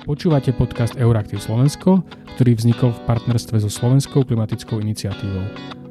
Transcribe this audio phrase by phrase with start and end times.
[0.00, 2.00] Počúvate podcast Euraktiv Slovensko,
[2.36, 5.44] ktorý vznikol v partnerstve so Slovenskou klimatickou iniciatívou.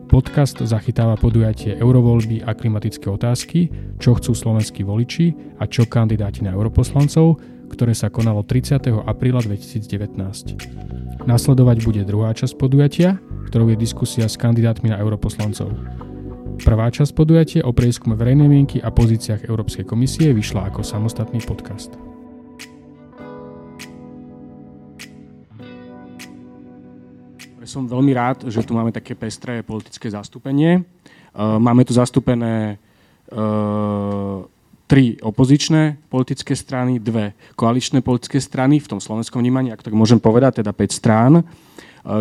[0.09, 3.69] Podcast zachytáva podujatie eurovoľby a klimatické otázky,
[4.01, 7.37] čo chcú slovenskí voliči a čo kandidáti na europoslancov,
[7.69, 8.89] ktoré sa konalo 30.
[9.05, 10.17] apríla 2019.
[11.29, 13.21] Nasledovať bude druhá časť podujatia,
[13.53, 15.69] ktorou je diskusia s kandidátmi na europoslancov.
[16.65, 22.08] Prvá časť podujatie o prieskume verejnej mienky a pozíciách Európskej komisie vyšla ako samostatný podcast.
[27.67, 30.79] Som veľmi rád, že tu máme také pestré politické zastúpenie.
[30.79, 30.81] E,
[31.35, 33.35] máme tu zastúpené e,
[34.87, 40.23] tri opozičné politické strany, dve koaličné politické strany v tom slovenskom vnímaní, ak tak môžem
[40.23, 41.33] povedať, teda 5 strán.
[41.39, 41.43] E,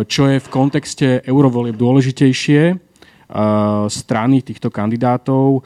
[0.03, 2.91] čo je v kontexte eurovolieb dôležitejšie,
[3.93, 5.61] strany týchto kandidátov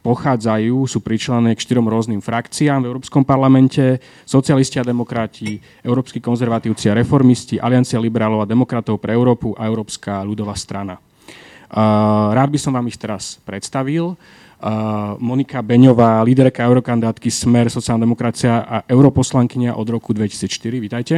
[0.00, 6.88] pochádzajú, sú pričlené k štyrom rôznym frakciám v Európskom parlamente, socialisti a demokrati, európsky konzervatívci
[6.88, 10.96] a reformisti, Aliancia liberálov a demokratov pre Európu a Európska ľudová strana.
[12.32, 14.16] Rád by som vám ich teraz predstavil.
[15.20, 20.48] Monika Beňová, líderka eurokandidátky Smer, sociálna demokracia a europoslankynia od roku 2004.
[20.82, 21.14] Vítajte.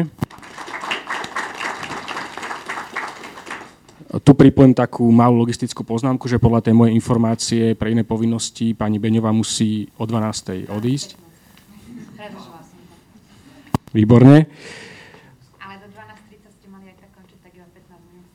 [4.11, 8.99] Tu pripojím takú malú logistickú poznámku, že podľa tej mojej informácie pre iné povinnosti pani
[8.99, 10.67] Beňová musí o 12.
[10.67, 11.15] odísť.
[13.95, 14.51] Výborne.
[15.63, 18.27] Ale do 12.30 ste mali aj tak končiť, tak iba 15 minút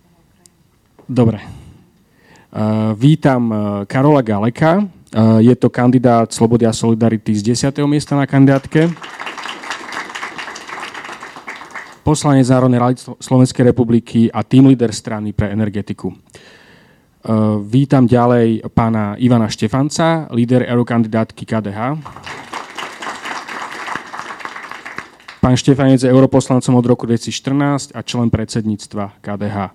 [1.12, 1.40] Dobre.
[1.44, 4.80] Uh, vítam uh, Karola Galeka.
[5.12, 7.84] Uh, je to kandidát Slobody a Solidarity z 10.
[7.84, 8.92] miesta na kandidátke
[12.06, 16.14] poslanec Národnej rady Slovenskej republiky a tým líder strany pre energetiku.
[16.14, 16.18] E,
[17.66, 21.80] vítam ďalej pána Ivana Štefanca, líder eurokandidátky KDH.
[25.42, 29.74] Pán Štefanec je europoslancom od roku 2014 a člen predsedníctva KDH.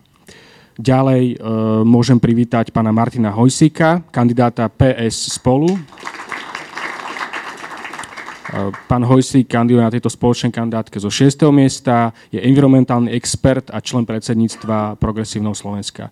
[0.78, 1.36] Ďalej e,
[1.82, 5.66] môžem privítať pána Martina Hojsíka, kandidáta PS spolu.
[8.90, 11.46] Pán Hojsík kandiduje na tejto spoločnej kandidátke zo 6.
[11.54, 16.10] miesta, je environmentálny expert a člen predsedníctva Progresívneho Slovenska.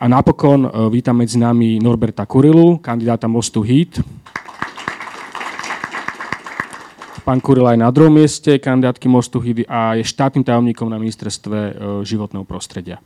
[0.00, 4.00] A napokon e, vítam medzi nami Norberta Kurilu, kandidáta Mostu HIT.
[7.28, 11.58] Pán Kurila je na druhom mieste kandidátky Mostu HIT a je štátnym tajomníkom na ministerstve
[11.58, 12.96] e, životného prostredia.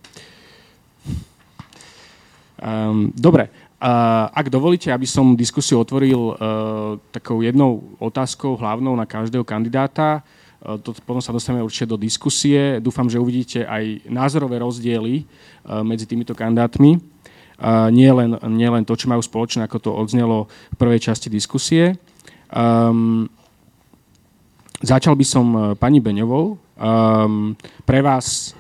[2.63, 3.51] Um, dobre,
[4.31, 6.37] ak dovolíte, aby som diskusiu otvoril uh,
[7.11, 10.23] takou jednou otázkou hlavnou na každého kandidáta,
[10.63, 12.79] uh, to, potom sa dostaneme určite do diskusie.
[12.79, 15.27] Dúfam, že uvidíte aj názorové rozdiely
[15.67, 17.03] uh, medzi týmito kandidátmi.
[17.95, 21.95] Nie, len, nie len to, čo majú spoločné, ako to odznelo v prvej časti diskusie.
[22.51, 23.31] Um,
[24.83, 25.47] začal by som
[25.79, 26.59] pani Beňovou.
[26.75, 27.55] Um,
[27.87, 28.59] pre vás,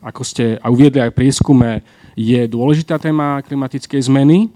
[0.00, 1.84] ako ste uviedli aj v prieskume,
[2.20, 4.52] je dôležitá téma klimatickej zmeny.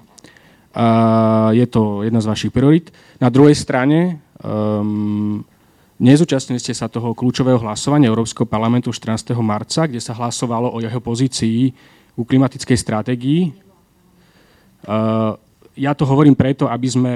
[1.56, 2.92] Je to jedna z vašich priorit.
[3.22, 5.40] Na druhej strane, um,
[5.96, 9.32] nezúčastnili ste sa toho kľúčového hlasovania Európskeho parlamentu 14.
[9.40, 11.72] marca, kde sa hlasovalo o jeho pozícii
[12.18, 13.40] u klimatickej stratégii.
[14.84, 15.38] Uh,
[15.74, 17.12] ja to hovorím preto, aby sme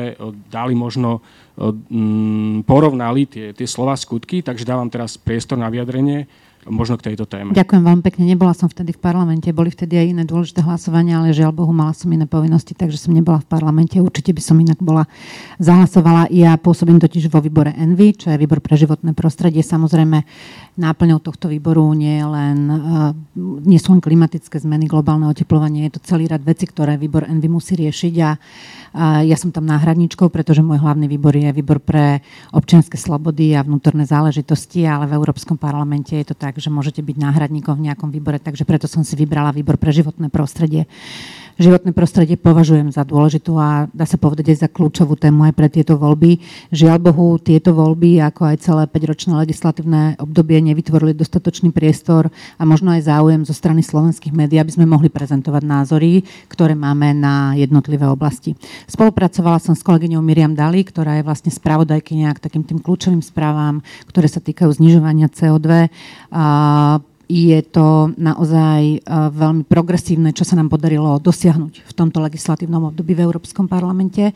[0.51, 1.23] dali možno,
[2.67, 6.27] porovnali tie, tie slova skutky, takže dávam teraz priestor na vyjadrenie
[6.67, 7.55] možno k tejto téme.
[7.55, 8.25] Ďakujem veľmi pekne.
[8.27, 11.95] Nebola som vtedy v parlamente, boli vtedy aj iné dôležité hlasovania, ale žiaľ Bohu, mala
[11.95, 14.01] som iné povinnosti, takže som nebola v parlamente.
[14.01, 15.07] Určite by som inak bola
[15.63, 16.33] zahlasovala.
[16.35, 19.61] Ja pôsobím totiž vo výbore Envy, čo je výbor pre životné prostredie.
[19.61, 20.25] Samozrejme,
[20.81, 23.11] náplňou tohto výboru nie, len, uh,
[23.63, 27.53] nie sú len klimatické zmeny, globálne oteplovanie, je to celý rad vecí, ktoré výbor Envy
[27.53, 28.31] musí riešiť a
[29.21, 32.25] ja som tam náhradničkou, pretože môj hlavný výbor je výbor pre
[32.57, 37.17] občianske slobody a vnútorné záležitosti, ale v Európskom parlamente je to tak, že môžete byť
[37.21, 40.89] náhradníkom v nejakom výbore, takže preto som si vybrala výbor pre životné prostredie
[41.59, 45.69] životné prostredie považujem za dôležitú a dá sa povedať aj za kľúčovú tému aj pre
[45.69, 46.39] tieto voľby.
[46.71, 52.95] Žiaľ Bohu, tieto voľby, ako aj celé 5-ročné legislatívne obdobie, nevytvorili dostatočný priestor a možno
[52.95, 58.07] aj záujem zo strany slovenských médií, aby sme mohli prezentovať názory, ktoré máme na jednotlivé
[58.07, 58.55] oblasti.
[58.87, 63.83] Spolupracovala som s kolegyňou Miriam Dali, ktorá je vlastne spravodajkynia k takým tým kľúčovým správam,
[64.07, 65.91] ktoré sa týkajú znižovania CO2.
[66.31, 66.45] A
[67.29, 73.13] je to naozaj e, veľmi progresívne, čo sa nám podarilo dosiahnuť v tomto legislatívnom období
[73.13, 74.33] v Európskom parlamente.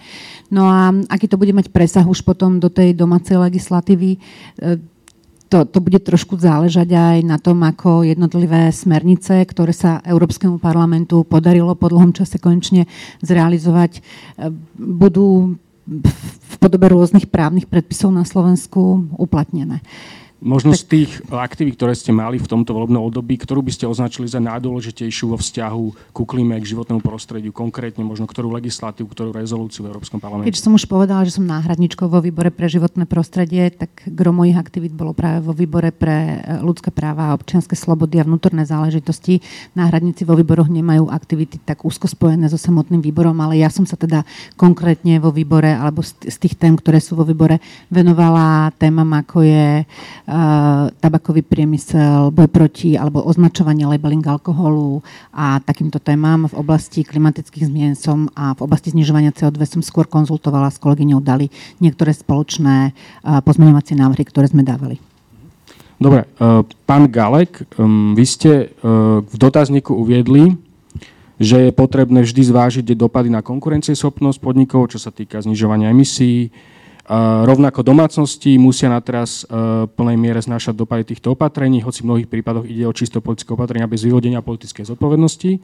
[0.53, 4.21] No a aký to bude mať presah už potom do tej domácej legislatívy,
[4.61, 4.77] e,
[5.49, 11.29] to, to bude trošku záležať aj na tom, ako jednotlivé smernice, ktoré sa Európskemu parlamentu
[11.29, 12.89] podarilo po dlhom čase konečne
[13.25, 14.01] zrealizovať, e,
[14.77, 15.57] budú
[15.89, 19.83] v podobe rôznych právnych predpisov na Slovensku uplatnené.
[20.43, 24.27] Možno z tých aktivít, ktoré ste mali v tomto volebnom období, ktorú by ste označili
[24.27, 29.87] za najdôležitejšiu vo vzťahu ku klíme, k životnému prostrediu, konkrétne možno ktorú legislatívu, ktorú rezolúciu
[29.87, 30.51] v Európskom parlamente?
[30.51, 34.59] Keď som už povedala, že som náhradničkou vo výbore pre životné prostredie, tak gro mojich
[34.59, 39.39] aktivít bolo práve vo výbore pre e, ľudské práva a občianske slobody a vnútorné záležitosti.
[39.79, 43.95] Náhradníci vo výboroch nemajú aktivity tak úzko spojené so samotným výborom, ale ja som sa
[43.95, 44.27] teda
[44.59, 47.63] konkrétne vo výbore alebo z tých tém, ktoré sú vo výbore,
[47.95, 49.87] venovala témam ako je
[50.97, 57.93] tabakový priemysel, boj proti alebo označovanie labeling alkoholu a takýmto témam v oblasti klimatických zmien
[57.93, 61.53] som a v oblasti znižovania CO2 som skôr konzultovala s kolegyňou Dali
[61.85, 64.97] niektoré spoločné pozmeňovacie návrhy, ktoré sme dávali.
[66.01, 66.25] Dobre,
[66.89, 67.69] pán Galek,
[68.17, 68.75] vy ste
[69.23, 70.57] v dotazníku uviedli,
[71.43, 76.55] že je potrebné vždy zvážiť dopady na konkurencieschopnosť podnikov, čo sa týka znižovania emisí,
[77.47, 82.31] Rovnako domácnosti musia na teraz v plnej miere znášať dopady týchto opatrení, hoci v mnohých
[82.31, 85.59] prípadoch ide o čisto politické opatrenia bez vyvodenia politickej zodpovednosti.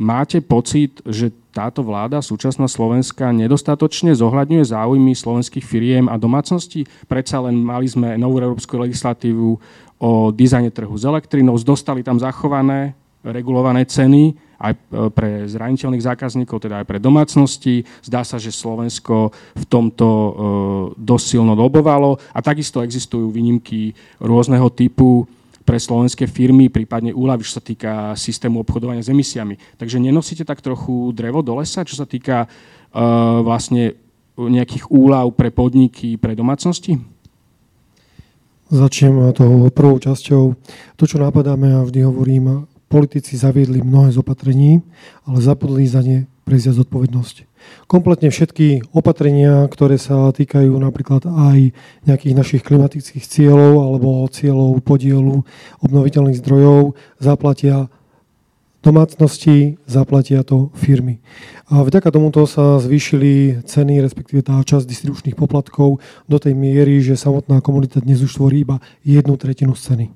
[0.00, 6.88] Máte pocit, že táto vláda, súčasná Slovenska, nedostatočne zohľadňuje záujmy slovenských firiem a domácností?
[7.06, 9.60] Predsa len mali sme novú európsku legislatívu
[10.00, 14.78] o dizajne trhu s elektrinou, dostali tam zachované regulované ceny, aj e,
[15.08, 17.88] pre zraniteľných zákazníkov, teda aj pre domácnosti.
[18.04, 20.30] Zdá sa, že Slovensko v tomto e,
[21.00, 25.24] dosť silno dobovalo a takisto existujú výnimky rôzneho typu
[25.64, 29.54] pre slovenské firmy, prípadne úľavy, čo sa týka systému obchodovania s emisiami.
[29.78, 33.94] Takže nenosíte tak trochu drevo do lesa, čo sa týka uh, vlastne
[34.34, 36.98] nejakých úľav pre podniky, pre domácnosti?
[38.70, 40.42] Začnem tou prvou časťou.
[40.96, 44.82] To, čo napadáme, ja vždy hovorím, politici zaviedli mnohé z opatrení,
[45.22, 47.36] ale zapodli za ne prevziať zodpovednosť.
[47.86, 51.70] Kompletne všetky opatrenia, ktoré sa týkajú napríklad aj
[52.08, 55.46] nejakých našich klimatických cieľov alebo cieľov podielu
[55.86, 57.86] obnoviteľných zdrojov, zaplatia
[58.80, 61.20] domácnosti, zaplatia to firmy.
[61.68, 67.20] A vďaka tomuto sa zvýšili ceny, respektíve tá časť distribučných poplatkov do tej miery, že
[67.20, 70.06] samotná komunita dnes už tvorí iba jednu tretinu z ceny.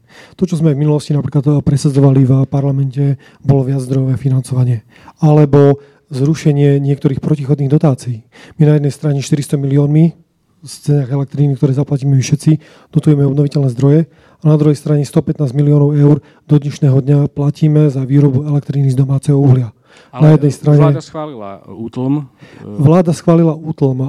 [0.41, 4.89] To, čo sme v minulosti napríklad presadzovali v parlamente, bolo viaczdrojové financovanie.
[5.21, 5.79] Alebo
[6.09, 8.25] zrušenie niektorých protichodných dotácií.
[8.57, 10.25] My na jednej strane 400 miliónmi
[10.65, 12.57] z cenách elektríny, ktoré zaplatíme všetci,
[12.89, 14.09] dotujeme obnoviteľné zdroje
[14.45, 19.01] a na druhej strane 115 miliónov eur do dnešného dňa platíme za výrobu elektríny z
[19.01, 19.73] domáceho uhlia.
[20.13, 22.29] Ale na jednej strane, vláda schválila útlm.
[22.61, 24.05] Vláda schválila útlm,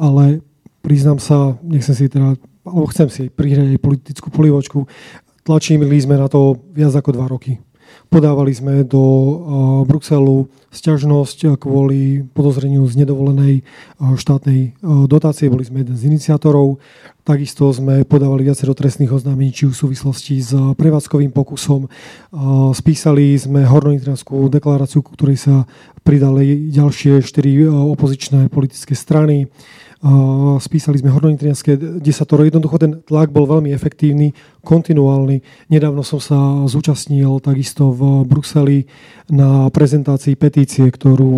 [0.00, 0.40] ale
[0.80, 4.88] priznám sa, nechcem si teda, alebo chcem si prihrať aj politickú polivočku,
[5.44, 7.60] tlačili sme na to viac ako dva roky.
[8.06, 9.02] Podávali sme do
[9.84, 13.66] Bruxelu sťažnosť kvôli podozreniu z nedovolenej
[13.98, 14.78] štátnej
[15.10, 15.50] dotácie.
[15.50, 16.78] Boli sme jeden z iniciátorov.
[17.26, 21.90] Takisto sme podávali viacero trestných oznámení, či v súvislosti s prevádzkovým pokusom.
[22.70, 25.66] Spísali sme hornointranskú deklaráciu, ku ktorej sa
[26.06, 29.50] pridali ďalšie štyri opozičné politické strany
[30.62, 32.46] spísali sme hornonitrianské desatoro.
[32.46, 34.30] Jednoducho ten tlak bol veľmi efektívny,
[34.62, 35.42] kontinuálny.
[35.70, 38.86] Nedávno som sa zúčastnil takisto v Bruseli
[39.30, 41.32] na prezentácii petície, ktorú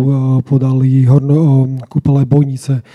[0.45, 2.85] podali horno, kúpele bojnice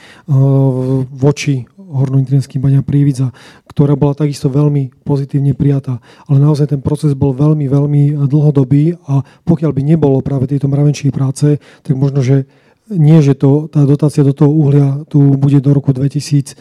[1.11, 3.31] voči hornonitrianským baniam Prívidza,
[3.71, 6.03] ktorá bola takisto veľmi pozitívne prijatá.
[6.27, 11.15] Ale naozaj ten proces bol veľmi, veľmi dlhodobý a pokiaľ by nebolo práve tejto mravenčej
[11.15, 12.51] práce, tak možno, že
[12.93, 16.61] nie, že to, tá dotácia do toho uhlia tu bude do roku 2030,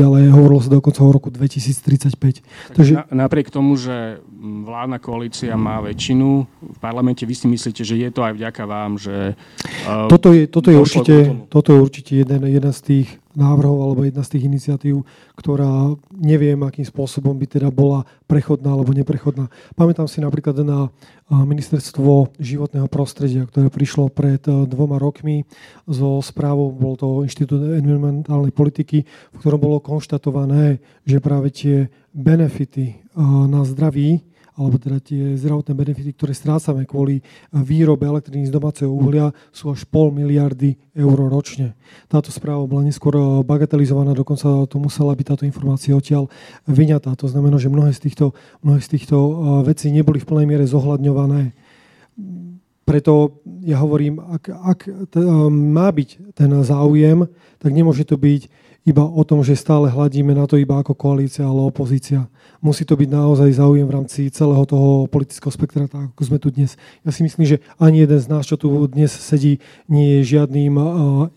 [0.00, 2.72] ale hovorilo sa dokonca o roku 2035.
[2.72, 2.92] Takže...
[2.96, 8.08] Na, napriek tomu, že vládna koalícia má väčšinu v parlamente, vy si myslíte, že je
[8.08, 9.36] to aj vďaka vám, že...
[9.84, 11.14] Uh, toto je, toto je, určite,
[11.52, 13.08] toto je určite jeden, jeden z tých
[13.40, 18.92] návrhov alebo jedna z tých iniciatív, ktorá neviem, akým spôsobom by teda bola prechodná alebo
[18.92, 19.48] neprechodná.
[19.72, 20.92] Pamätám si napríklad na
[21.32, 25.48] ministerstvo životného prostredia, ktoré prišlo pred dvoma rokmi
[25.88, 33.00] so správou, bol to Inštitút environmentálnej politiky, v ktorom bolo konštatované, že práve tie benefity
[33.48, 34.26] na zdraví
[34.60, 39.88] alebo teda tie zdravotné benefity, ktoré strácame kvôli výrobe elektriny z domáceho uhlia, sú až
[39.88, 41.72] pol miliardy eur ročne.
[42.12, 46.28] Táto správa bola neskôr eh, bagatelizovaná, dokonca to musela byť táto informácia odtiaľ
[46.68, 47.16] vyňatá.
[47.16, 49.32] To znamená, že mnohé z týchto, mnohé z týchto eh,
[49.72, 51.56] vecí neboli v plnej miere zohľadňované.
[52.84, 57.24] Preto ja hovorím, ak, ak t- eh, má byť ten záujem,
[57.56, 61.46] tak nemôže to byť iba o tom, že stále hľadíme na to iba ako koalícia
[61.46, 62.26] alebo opozícia.
[62.58, 66.50] Musí to byť naozaj záujem v rámci celého toho politického spektra, tak ako sme tu
[66.50, 66.74] dnes.
[67.06, 70.74] Ja si myslím, že ani jeden z nás, čo tu dnes sedí, nie je žiadnym
[70.76, 70.84] uh,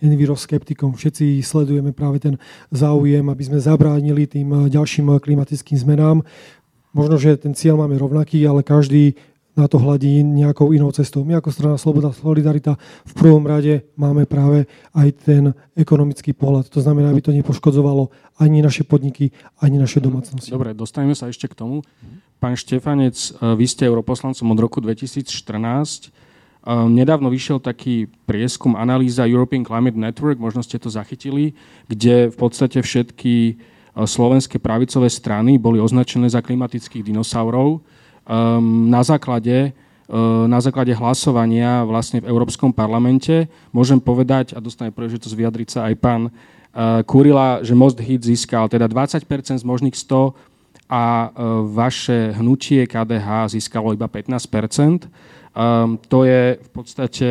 [0.03, 0.97] enviroskeptikom.
[0.97, 2.35] Všetci sledujeme práve ten
[2.73, 6.25] záujem, aby sme zabránili tým ďalším klimatickým zmenám.
[6.93, 9.17] Možno, že ten cieľ máme rovnaký, ale každý
[9.53, 11.21] na to hľadí nejakou inou cestou.
[11.21, 12.73] My ako strana Sloboda Solidarita
[13.05, 14.65] v prvom rade máme práve
[14.97, 15.43] aj ten
[15.77, 16.73] ekonomický pohľad.
[16.73, 18.09] To znamená, aby to nepoškodzovalo
[18.41, 19.29] ani naše podniky,
[19.61, 20.49] ani naše domácnosti.
[20.49, 21.85] Dobre, dostaneme sa ešte k tomu.
[22.41, 25.21] Pán Štefanec, e, vy ste europoslancom od roku 2014.
[26.03, 26.09] E,
[26.89, 31.53] nedávno vyšiel taký prieskum, analýza European Climate Network, možno ste to zachytili,
[31.87, 33.53] kde v podstate všetky e,
[34.01, 37.85] slovenské pravicové strany boli označené za klimatických dinosaurov
[38.27, 39.71] um, na základe
[40.09, 45.79] uh, na základe hlasovania vlastne v Európskom parlamente môžem povedať, a dostane príležitosť vyjadriť sa
[45.87, 49.23] aj pán uh, Kurila, že Most Hit získal teda 20%
[49.59, 50.35] z možných 100
[50.91, 55.07] a uh, vaše hnutie KDH získalo iba 15%.
[55.53, 57.29] Um, to je v podstate,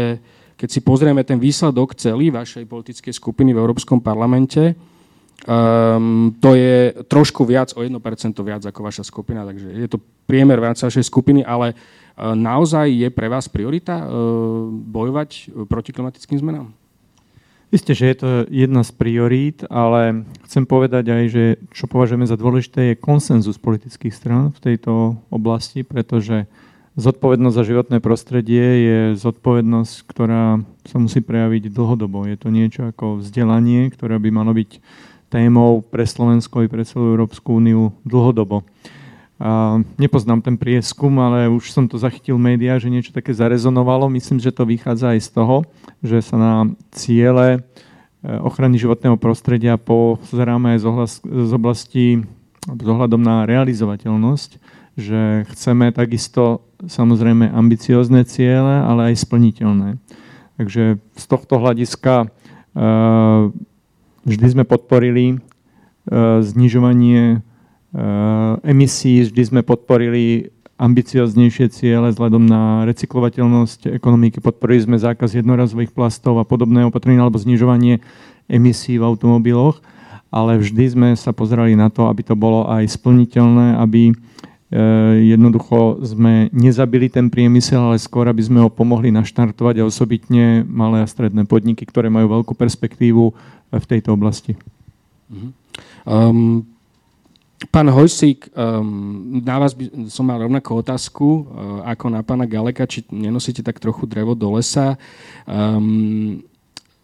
[0.54, 4.78] keď si pozrieme ten výsledok celý vašej politickej skupiny v Európskom parlamente,
[5.42, 7.98] Um, to je trošku viac, o 1%
[8.46, 9.98] viac ako vaša skupina, takže je to
[10.32, 14.08] priemer viac vašej skupiny, ale uh, naozaj je pre vás priorita uh,
[14.72, 16.72] bojovať proti klimatickým zmenám?
[17.72, 22.36] Isté, že je to jedna z priorít, ale chcem povedať aj, že čo považujeme za
[22.36, 26.44] dôležité je konsenzus politických strán v tejto oblasti, pretože
[27.00, 32.28] zodpovednosť za životné prostredie je zodpovednosť, ktorá sa musí prejaviť dlhodobo.
[32.28, 34.76] Je to niečo ako vzdelanie, ktoré by malo byť
[35.32, 38.68] témou pre Slovensko i pre celú Európsku úniu dlhodobo.
[39.42, 44.06] A nepoznám ten prieskum, ale už som to zachytil v médiách, že niečo také zarezonovalo.
[44.06, 45.56] Myslím, že to vychádza aj z toho,
[45.98, 46.52] že sa na
[46.94, 47.60] ciele e,
[48.38, 50.86] ochrany životného prostredia pozeráme aj
[51.26, 52.22] z oblasti
[52.62, 54.50] s ohľadom na realizovateľnosť,
[54.94, 59.98] že chceme takisto samozrejme ambiciozne ciele, ale aj splniteľné.
[60.62, 62.26] Takže z tohto hľadiska e,
[64.22, 67.42] Vždy sme podporili uh, znižovanie
[68.64, 70.48] emisí, vždy sme podporili
[70.80, 74.42] ambicioznejšie ciele vzhľadom na recyklovateľnosť ekonomiky.
[74.42, 78.02] Podporili sme zákaz jednorazových plastov a podobné opatrenia alebo znižovanie
[78.50, 79.78] emisí v automobiloch,
[80.32, 84.14] ale vždy sme sa pozerali na to, aby to bolo aj splniteľné, aby e,
[85.36, 91.04] jednoducho sme nezabili ten priemysel, ale skôr, aby sme ho pomohli naštartovať a osobitne malé
[91.04, 93.30] a stredné podniky, ktoré majú veľkú perspektívu
[93.70, 94.58] v tejto oblasti.
[96.02, 96.66] Um,
[97.68, 101.42] pán Hojsík, um, na vás by som mal rovnakú otázku uh,
[101.86, 104.96] ako na pána Galeka, či nenosíte tak trochu drevo do lesa.
[105.46, 106.42] Um,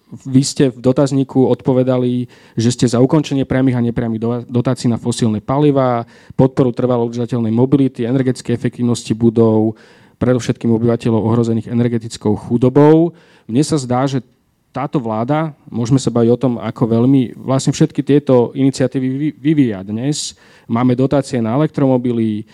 [0.08, 5.44] vy ste v dotazníku odpovedali, že ste za ukončenie priamých a nepriamých dotácií na fosílne
[5.44, 9.76] paliva, podporu trvalo udržateľnej mobility, energetickej efektivnosti budov,
[10.16, 13.12] predovšetkým obyvateľov ohrozených energetickou chudobou.
[13.46, 14.24] Mne sa zdá, že
[14.68, 20.36] táto vláda, môžeme sa baviť o tom, ako veľmi vlastne všetky tieto iniciatívy vyvíja dnes.
[20.68, 22.44] Máme dotácie na elektromobily, e,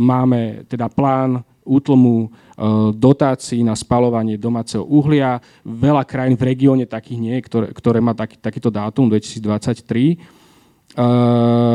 [0.00, 2.28] máme teda plán útlmu e,
[2.96, 5.38] dotácií na spalovanie domáceho uhlia.
[5.62, 10.16] Veľa krajín v regióne takých nie, ktoré, ktoré má taký, takýto dátum 2023.
[10.16, 11.04] E,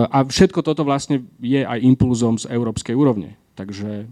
[0.10, 3.38] a všetko toto vlastne je aj impulzom z európskej úrovne.
[3.54, 4.10] Takže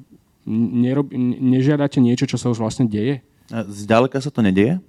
[0.47, 1.09] nerob,
[1.41, 3.25] nežiadate niečo, čo sa už vlastne deje?
[3.51, 4.79] Zďaleka sa to nedieje.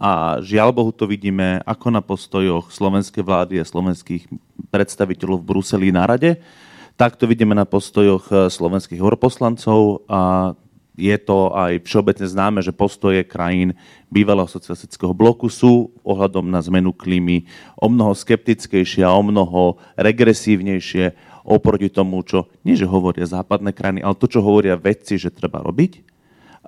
[0.00, 4.32] A žiaľ Bohu to vidíme ako na postojoch slovenskej vlády a slovenských
[4.72, 6.40] predstaviteľov v Bruseli na rade,
[6.96, 10.52] tak to vidíme na postojoch eh, slovenských europoslancov a
[11.00, 13.72] je to aj všeobecne známe, že postoje krajín
[14.12, 17.48] bývalého socialistického bloku sú ohľadom na zmenu klímy
[17.80, 24.04] o mnoho skeptickejšie a o mnoho regresívnejšie oproti tomu, čo nie že hovoria západné krajiny,
[24.04, 26.04] ale to, čo hovoria vedci, že treba robiť.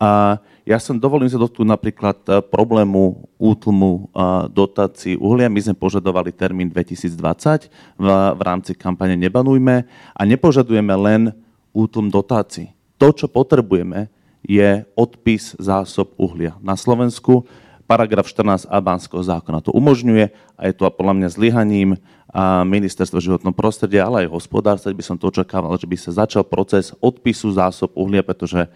[0.00, 5.50] A ja som dovolím sa dotknúť napríklad e, problému útlmu e, dotácií uhlia.
[5.50, 7.66] My sme požadovali termín 2020
[7.98, 8.06] v,
[8.38, 11.34] v rámci kampane Nebanujme a nepožadujeme len
[11.74, 12.70] útlm dotácií.
[13.02, 14.06] To, čo potrebujeme,
[14.46, 16.54] je odpis zásob uhlia.
[16.62, 17.42] Na Slovensku
[17.86, 21.90] paragraf 14 Albánskeho zákona to umožňuje a je to podľa mňa zlyhaním
[22.32, 26.46] a ministerstva životného prostredia, ale aj hospodárstva, by som to očakával, že by sa začal
[26.46, 28.70] proces odpisu zásob uhlia, pretože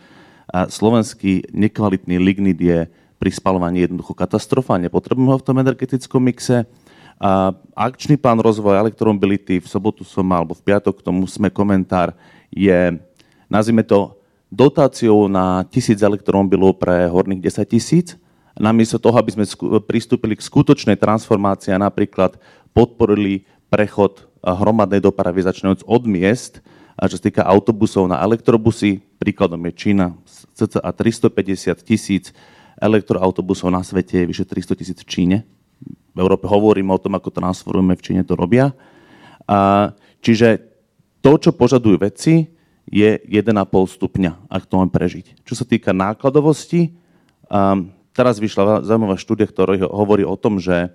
[0.46, 2.78] a slovenský nekvalitný lignit je
[3.16, 6.68] pri spalovaní jednoducho katastrofa, nepotrebujeme ho v tom energetickom mixe.
[7.16, 11.48] A akčný plán rozvoja elektromobility, v sobotu som mal, alebo v piatok k tomu sme
[11.48, 12.12] komentár,
[12.52, 13.00] je,
[13.48, 14.14] nazvime to,
[14.52, 18.14] dotáciou na tisíc elektromobilov pre horných 10 tisíc,
[18.54, 19.44] namiesto toho, aby sme
[19.84, 22.38] pristúpili k skutočnej transformácii a napríklad
[22.70, 26.62] podporili prechod hromadnej dopravy začínajúc od miest,
[26.96, 30.16] a čo sa týka autobusov na elektrobusy, príkladom je Čína,
[30.56, 32.32] cca 350 tisíc
[32.80, 35.38] elektroautobusov na svete, je vyše 300 tisíc v Číne.
[36.16, 38.72] V Európe hovoríme o tom, ako transformujeme, v Číne to robia.
[39.44, 39.92] A,
[40.24, 40.64] čiže
[41.20, 42.48] to, čo požadujú vedci,
[42.88, 43.52] je 1,5
[44.00, 45.44] stupňa, ak to máme prežiť.
[45.44, 46.94] Čo sa týka nákladovosti,
[47.50, 50.94] um, teraz vyšla zaujímavá štúdia, ktorá hovorí o tom, že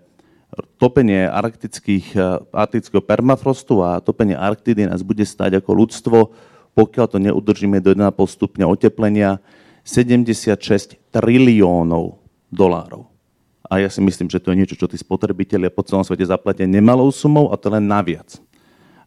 [0.75, 6.17] topenie arktických, eh, arktického permafrostu a topenie Arktidy nás bude stať ako ľudstvo,
[6.73, 9.43] pokiaľ to neudržíme do 1,5 stupňa oteplenia,
[9.83, 12.21] 76 triliónov
[12.53, 13.09] dolárov.
[13.71, 16.67] A ja si myslím, že to je niečo, čo tí spotrebitelia po celom svete zaplatia
[16.67, 18.37] nemalou sumou a to len naviac.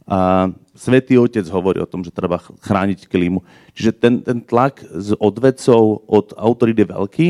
[0.05, 3.41] A Svetý Otec hovorí o tom, že treba chrániť klímu.
[3.73, 7.29] Čiže ten, ten tlak z odvedcov od autority veľký,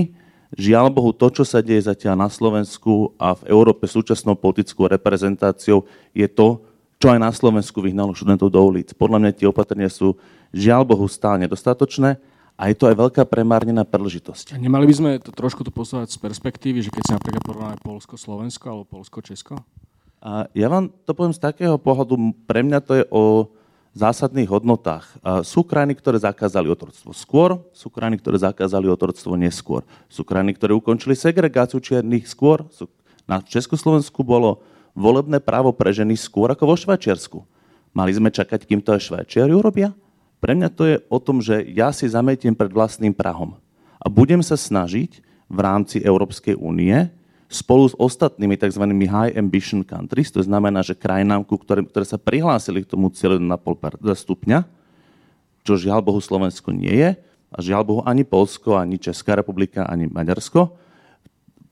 [0.55, 5.83] Žiaľ Bohu, to, čo sa deje zatiaľ na Slovensku a v Európe súčasnou politickou reprezentáciou,
[6.15, 6.63] je to,
[6.99, 8.93] čo aj na Slovensku vyhnalo študentov do ulic.
[8.97, 10.17] Podľa mňa tie opatrenia sú
[10.55, 12.17] žiaľ Bohu stále nedostatočné
[12.55, 14.57] a je to aj veľká premárnená príležitosť.
[14.57, 18.65] Nemali by sme to trošku to posúvať z perspektívy, že keď sa napríklad porovnáme Polsko-Slovensko
[18.71, 19.59] alebo Polsko-Česko?
[20.25, 22.17] A ja vám to poviem z takého pohľadu,
[22.49, 23.53] pre mňa to je o
[23.95, 25.07] zásadných hodnotách.
[25.47, 29.87] Sú krajiny, ktoré zakázali otroctvo skôr, sú krajiny, ktoré zakázali otroctvo neskôr.
[30.11, 32.67] Sú krajiny, ktoré ukončili segregáciu čiernych skôr.
[33.29, 37.39] Na Československu bolo volebné právo pre ženy skôr ako vo Švajčiarsku.
[37.95, 39.95] Mali sme čakať, kým to aj Švajčiari urobia?
[40.39, 43.59] Pre mňa to je o tom, že ja si zametiem pred vlastným prahom.
[43.99, 47.11] A budem sa snažiť v rámci Európskej únie
[47.49, 48.83] spolu s ostatnými tzv.
[49.07, 54.03] high ambition countries, to znamená, že krajinám, ktoré, ktoré sa prihlásili k tomu cieľu 1,5
[54.03, 54.59] stupňa,
[55.63, 57.11] čo žiaľ Bohu Slovensko nie je,
[57.55, 60.75] a žiaľ Bohu ani Polsko, ani Česká republika, ani Maďarsko,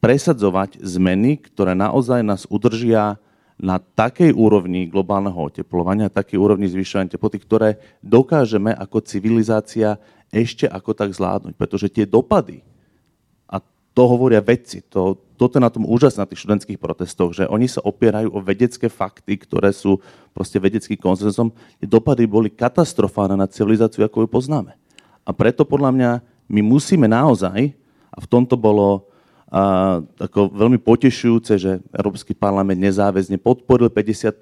[0.03, 3.23] presadzovať zmeny, ktoré naozaj nás udržia
[3.55, 10.03] na takej úrovni globálneho oteplovania, takej úrovni zvyšovania teploty, ktoré dokážeme ako civilizácia
[10.35, 11.55] ešte ako tak zvládnuť.
[11.55, 12.67] Pretože tie dopady,
[13.47, 13.63] a
[13.95, 17.71] to hovoria vedci, to, toto je na tom úžasné na tých študentských protestoch, že oni
[17.71, 20.03] sa opierajú o vedecké fakty, ktoré sú
[20.35, 21.55] proste vedeckým konzenzom.
[21.79, 24.75] Tie dopady boli katastrofálne na civilizáciu, ako ju poznáme.
[25.23, 26.11] A preto podľa mňa
[26.51, 27.71] my musíme naozaj,
[28.11, 29.12] a v tomto bolo
[29.53, 34.41] a, ako veľmi potešujúce, že Európsky parlament nezáväzne podporil 55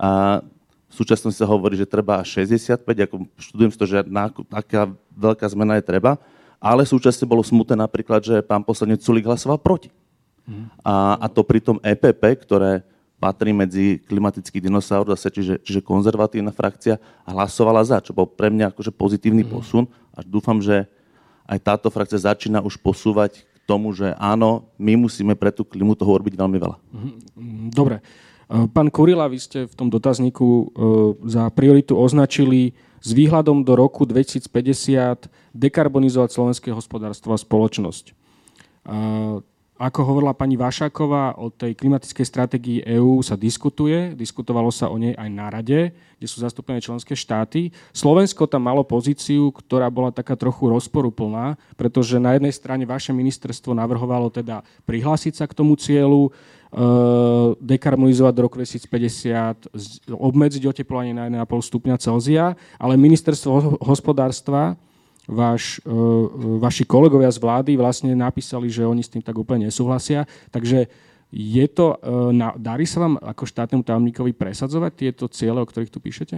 [0.00, 0.40] a
[0.88, 5.44] v súčasnosti sa hovorí, že treba až 65, ako študujem to, že na, aká veľká
[5.52, 6.16] zmena je treba
[6.62, 9.90] ale súčasne bolo smutné napríklad, že pán poslanec Sulik hlasoval proti.
[10.46, 10.70] Mm.
[10.86, 12.86] A, a to pri tom EPP, ktoré
[13.18, 18.70] patrí medzi klimatický dinosaur, zase, čiže, čiže konzervatívna frakcia, hlasovala za, čo bol pre mňa
[18.70, 19.50] akože pozitívny mm.
[19.50, 19.90] posun.
[20.14, 20.86] A dúfam, že
[21.50, 26.18] aj táto frakcia začína už posúvať tomu, že áno, my musíme pre tú klimu toho
[26.18, 26.76] robiť veľmi veľa.
[26.92, 27.10] Mhm.
[27.72, 28.02] Dobre.
[28.52, 30.64] Pán Kurila, vy ste v tom dotazníku e,
[31.24, 34.44] za prioritu označili s výhľadom do roku 2050
[35.56, 38.12] dekarbonizovať slovenské hospodárstvo a spoločnosť.
[39.82, 45.10] Ako hovorila pani Vašáková, o tej klimatickej stratégii EÚ sa diskutuje, diskutovalo sa o nej
[45.18, 45.90] aj na rade,
[46.22, 47.74] kde sú zastúpené členské štáty.
[47.90, 53.74] Slovensko tam malo pozíciu, ktorá bola taká trochu rozporuplná, pretože na jednej strane vaše ministerstvo
[53.74, 56.30] navrhovalo teda prihlásiť sa k tomu cieľu,
[56.72, 59.68] Eh, dekarbonizovať do roku 2050,
[60.08, 64.80] obmedziť oteplovanie na 1,5 stupňa Celzia, ale ministerstvo hospodárstva,
[65.28, 65.90] váš, eh,
[66.58, 70.26] vaši kolegovia z vlády vlastne napísali, že oni s tým tak úplne nesúhlasia.
[70.50, 70.86] Takže
[71.32, 76.02] je to, eh, darí sa vám ako štátnemu tajomníkovi presadzovať tieto ciele, o ktorých tu
[76.02, 76.36] píšete?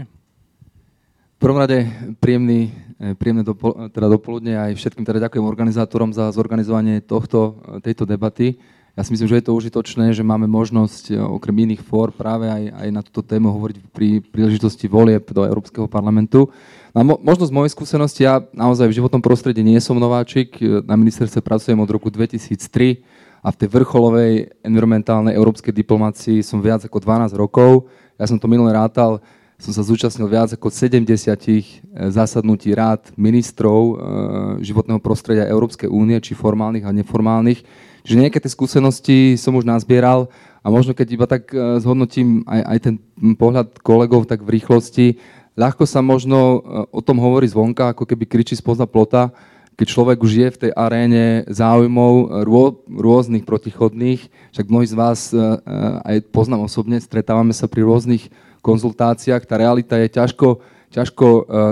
[1.34, 1.84] V prvom rade
[2.24, 2.72] príjemný,
[3.20, 8.56] príjemné dopol, teda dopoludne aj všetkým teda ďakujem organizátorom za zorganizovanie tohto, tejto debaty.
[8.94, 12.46] Ja si myslím, že je to užitočné, že máme možnosť e, okrem iných fór práve
[12.46, 16.46] aj, aj na túto tému hovoriť pri príležitosti volieb do Európskeho parlamentu.
[16.94, 20.78] No mo, možno z mojej skúsenosti, ja naozaj v životnom prostredí nie som nováčik, e,
[20.86, 23.02] na ministerstve pracujem od roku 2003
[23.42, 27.90] a v tej vrcholovej environmentálnej európskej diplomácii som viac ako 12 rokov.
[28.14, 29.18] Ja som to minulé rátal,
[29.58, 31.62] som sa zúčastnil viac ako 70 e,
[32.10, 33.98] zásadnutí rád ministrov
[34.60, 37.62] životného prostredia Európskej únie, či formálnych a neformálnych.
[38.04, 40.28] Že nejaké tie skúsenosti som už nazbieral
[40.60, 42.94] a možno keď iba tak e, zhodnotím aj, aj ten
[43.38, 45.22] pohľad kolegov tak v rýchlosti,
[45.54, 49.30] ľahko sa možno o tom hovorí zvonka, ako keby kričí spoza plota,
[49.74, 54.22] keď človek už je v tej aréne záujmov rô, rôznych protichodných,
[54.54, 55.34] však mnohí z vás
[56.06, 58.30] aj poznám osobne, stretávame sa pri rôznych
[58.64, 61.26] konzultáciách, tá realita je ťažko, ťažko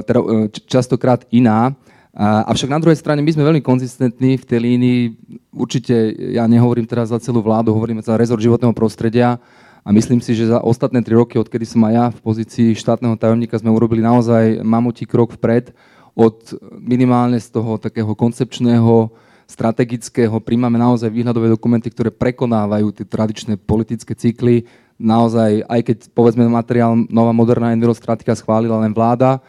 [0.04, 0.20] teda
[0.68, 1.72] častokrát iná
[2.12, 5.00] Avšak na druhej strane my sme veľmi konzistentní v tej línii.
[5.48, 9.40] Určite ja nehovorím teraz za celú vládu, hovorím za rezort životného prostredia
[9.82, 13.18] A myslím si, že za ostatné tri roky, odkedy som aj ja v pozícii štátneho
[13.18, 15.74] tajomníka, sme urobili naozaj mamutí krok vpred
[16.14, 19.10] od minimálne z toho takého koncepčného,
[19.50, 24.64] strategického, príjmame naozaj výhľadové dokumenty, ktoré prekonávajú tie tradičné politické cykly.
[25.02, 29.42] Naozaj, aj keď povedzme materiál Nová moderná envirostratika schválila len vláda,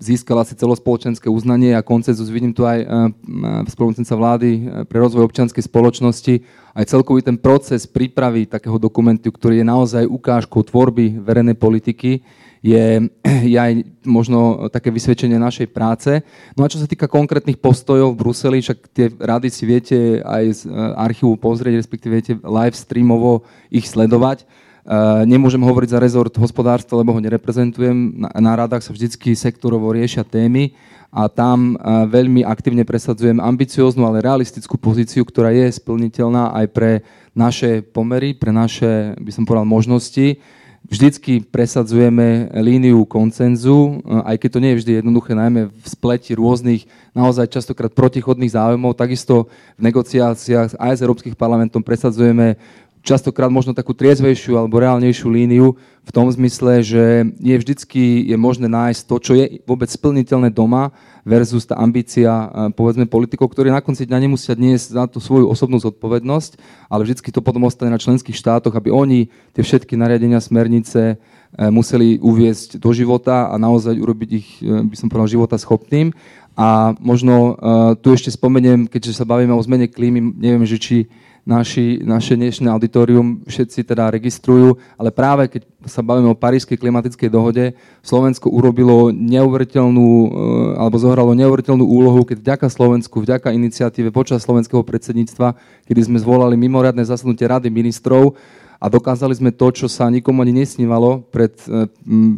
[0.00, 2.32] získala si celospoločenské uznanie a koncenzus.
[2.32, 2.80] Vidím tu aj
[3.68, 4.50] spoločenca vlády
[4.88, 6.34] pre rozvoj občianskej spoločnosti.
[6.72, 12.24] Aj celkový ten proces prípravy takého dokumentu, ktorý je naozaj ukážkou tvorby verejnej politiky,
[12.64, 13.12] je,
[13.52, 13.72] je aj
[14.08, 16.24] možno také vysvedčenie našej práce.
[16.56, 20.44] No a čo sa týka konkrétnych postojov v Bruseli, však tie rady si viete aj
[20.56, 20.60] z
[20.96, 24.48] archívu pozrieť, respektíve viete live streamovo ich sledovať.
[24.84, 28.20] Eh, nemôžem hovoriť za rezort hospodárstva, lebo ho nereprezentujem.
[28.20, 30.76] Na, na radách sa vždycky sektorovo riešia témy
[31.08, 36.90] a tam eh, veľmi aktívne presadzujem ambicióznu, ale realistickú pozíciu, ktorá je splniteľná aj pre
[37.32, 40.36] naše pomery, pre naše, by som povedal, možnosti.
[40.84, 46.36] Vždycky presadzujeme líniu koncenzu, eh, aj keď to nie je vždy jednoduché, najmä v spleti
[46.36, 46.84] rôznych,
[47.16, 48.92] naozaj častokrát protichodných záujmov.
[48.92, 49.48] Takisto
[49.80, 52.60] v negociáciách aj s Európskych parlamentom presadzujeme
[53.04, 58.64] častokrát možno takú triezvejšiu alebo reálnejšiu líniu v tom zmysle, že nie vždycky je možné
[58.64, 60.88] nájsť to, čo je vôbec splniteľné doma
[61.20, 65.76] versus tá ambícia, povedzme, politikov, ktorí na konci dňa nemusia dnes za tú svoju osobnú
[65.80, 66.56] zodpovednosť,
[66.88, 71.20] ale vždycky to potom ostane na členských štátoch, aby oni tie všetky nariadenia, smernice
[71.56, 76.12] museli uviezť do života a naozaj urobiť ich, by som povedal, života schopným.
[76.56, 77.56] A možno
[78.00, 80.96] tu ešte spomeniem, keďže sa bavíme o zmene klímy, neviem, že či
[81.44, 87.28] naši, naše dnešné auditorium všetci teda registrujú, ale práve keď sa bavíme o Parískej klimatickej
[87.28, 90.28] dohode, Slovensko urobilo neuveriteľnú, eh,
[90.80, 95.54] alebo zohralo neuveriteľnú úlohu, keď vďaka Slovensku, vďaka iniciatíve počas slovenského predsedníctva,
[95.84, 98.34] kedy sme zvolali mimoriadne zasadnutie Rady ministrov,
[98.84, 101.88] a dokázali sme to, čo sa nikomu ani nesnívalo pred eh,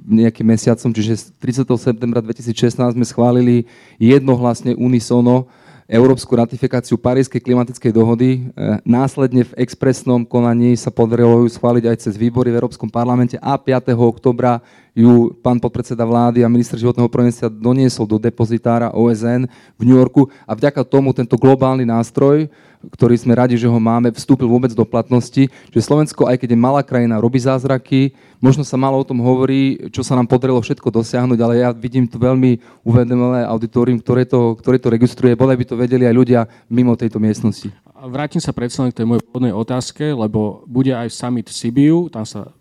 [0.06, 1.66] nejakým mesiacom, čiže 30.
[1.74, 3.66] septembra 2016 sme schválili
[3.98, 5.50] jednohlasne unisono
[5.86, 8.30] európsku ratifikáciu Parískej klimatickej dohody.
[8.30, 8.40] E,
[8.82, 13.54] následne v expresnom konaní sa podarilo ju schváliť aj cez výbory v Európskom parlamente a
[13.54, 13.94] 5.
[13.94, 14.58] oktobra
[14.96, 19.44] ju pán podpredseda vlády a minister životného prostredia doniesol do depozitára OSN
[19.76, 22.48] v New Yorku a vďaka tomu tento globálny nástroj
[22.86, 25.50] ktorý sme radi, že ho máme, vstúpil vôbec do platnosti.
[25.74, 28.14] Že Slovensko, aj keď je malá krajina, robí zázraky.
[28.38, 32.06] Možno sa málo o tom hovorí, čo sa nám podarilo všetko dosiahnuť, ale ja vidím
[32.06, 35.34] tu veľmi uvedomelé auditorium, ktoré to, ktoré to registruje.
[35.34, 37.72] Bodaj by to vedeli aj ľudia mimo tejto miestnosti.
[37.96, 41.98] Vrátim sa predsa len k tej mojej pôvodnej otázke, lebo bude aj summit v Sibiu,
[42.12, 42.52] tam sa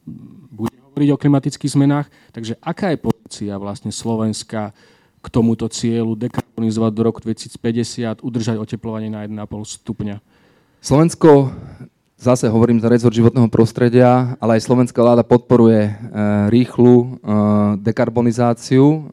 [0.95, 2.07] hovoriť o klimatických zmenách.
[2.31, 4.71] Takže aká je pozícia vlastne Slovenska
[5.19, 10.23] k tomuto cieľu dekarbonizovať do roku 2050, udržať oteplovanie na 1,5 stupňa?
[10.79, 11.51] Slovensko,
[12.15, 15.93] zase hovorím za rezort životného prostredia, ale aj slovenská vláda podporuje e,
[16.47, 17.07] rýchlu e,
[17.83, 19.11] dekarbonizáciu.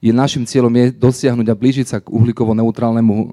[0.00, 3.26] Je našim cieľom je dosiahnuť a blížiť sa k uhlíkovo-neutrálnemu uh,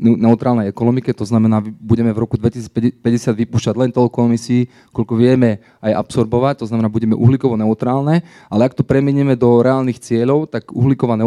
[0.00, 2.96] neutrálnej ekonomike, to znamená, budeme v roku 2050
[3.36, 8.80] vypúšťať len toľko emisí, koľko vieme aj absorbovať, to znamená, budeme uhlíkovo-neutrálne, ale ak to
[8.80, 11.20] premenieme do reálnych cieľov, tak uhlíková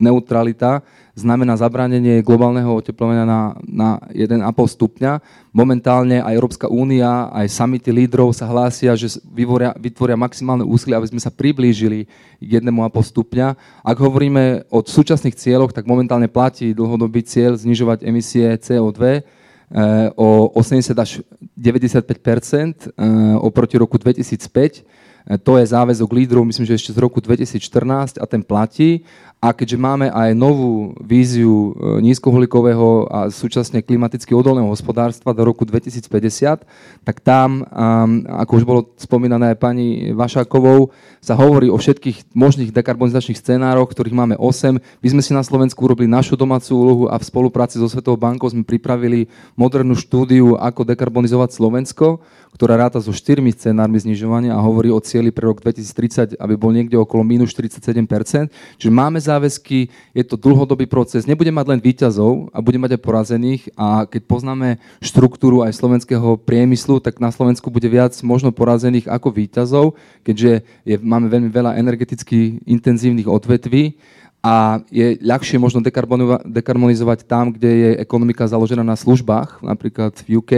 [0.00, 0.80] neutralita
[1.14, 5.22] znamená zabránenie globálneho oteplovania na, na 1,5 stupňa.
[5.54, 11.14] Momentálne aj Európska únia, aj samity lídrov sa hlásia, že vytvoria, vytvoria maximálne úsilie, aby
[11.14, 12.10] sme sa priblížili
[12.42, 12.66] k 1,5
[13.14, 13.46] stupňa.
[13.86, 19.22] Ak hovoríme o súčasných cieľoch, tak momentálne platí dlhodobý cieľ znižovať emisie CO2 eh,
[20.18, 21.22] o 80 až
[21.54, 22.90] 95 eh,
[23.38, 25.13] oproti roku 2005.
[25.24, 29.04] Eh, to je záväzok lídrov, myslím, že ešte z roku 2014 a ten platí.
[29.44, 35.68] A keďže máme aj novú víziu e, nízkoholikového a súčasne klimaticky odolného hospodárstva do roku
[35.68, 36.64] 2050,
[37.04, 37.60] tak tam,
[38.24, 40.88] ako už bolo spomínané aj pani Vašákovou,
[41.20, 44.80] sa hovorí o všetkých možných dekarbonizačných scenároch, ktorých máme 8.
[44.80, 48.48] My sme si na Slovensku urobili našu domácu úlohu a v spolupráci so Svetovou bankou
[48.48, 49.28] sme pripravili
[49.60, 52.24] modernú štúdiu, ako dekarbonizovať Slovensko,
[52.56, 56.74] ktorá ráta so štyrmi scenármi znižovania a hovorí o cieli pre rok 2030, aby bol
[56.74, 58.50] niekde okolo minus 47%.
[58.82, 63.00] Čiže máme záväzky, je to dlhodobý proces, nebude mať len výťazov a bude mať aj
[63.06, 63.62] porazených.
[63.78, 69.30] A keď poznáme štruktúru aj slovenského priemyslu, tak na Slovensku bude viac možno porazených ako
[69.30, 69.94] výťazov,
[70.26, 73.94] keďže je, máme veľmi veľa energeticky intenzívnych odvetví
[74.44, 75.80] a je ľahšie možno
[76.44, 80.52] dekarbonizovať tam, kde je ekonomika založená na službách, napríklad v UK,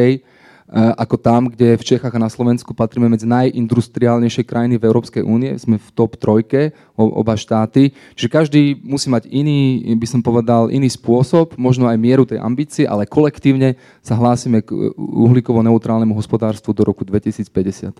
[0.74, 5.54] ako tam, kde v Čechách a na Slovensku patríme medzi najindustriálnejšie krajiny v Európskej únie.
[5.62, 7.94] Sme v top trojke, oba štáty.
[8.18, 12.82] Čiže každý musí mať iný, by som povedal, iný spôsob, možno aj mieru tej ambície,
[12.82, 17.94] ale kolektívne sa hlásime k uhlíkovo-neutrálnemu hospodárstvu do roku 2050.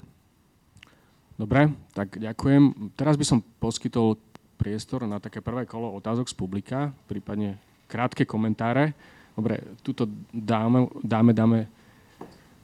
[1.38, 2.90] Dobre, tak ďakujem.
[2.98, 4.18] Teraz by som poskytol
[4.59, 8.96] priestor na také prvé kolo otázok z publika, prípadne krátke komentáre.
[9.37, 11.59] Dobre, túto dáme, dáme, dáme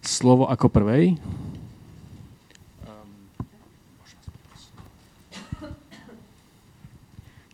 [0.03, 1.17] slovo ako prvej.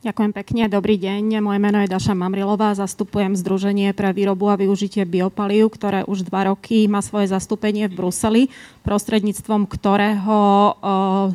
[0.09, 1.45] Ďakujem pekne, dobrý deň.
[1.45, 6.49] Moje meno je Daša Mamrilová, zastupujem Združenie pre výrobu a využitie biopalív, ktoré už dva
[6.49, 8.43] roky má svoje zastúpenie v Bruseli,
[8.89, 10.41] prostredníctvom ktorého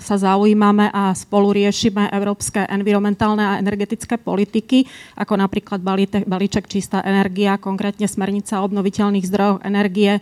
[0.01, 4.89] sa zaujímame a spolu riešime európske environmentálne a energetické politiky,
[5.21, 5.77] ako napríklad
[6.25, 10.17] balíček Čistá energia, konkrétne smernica obnoviteľných zdrojoch energie,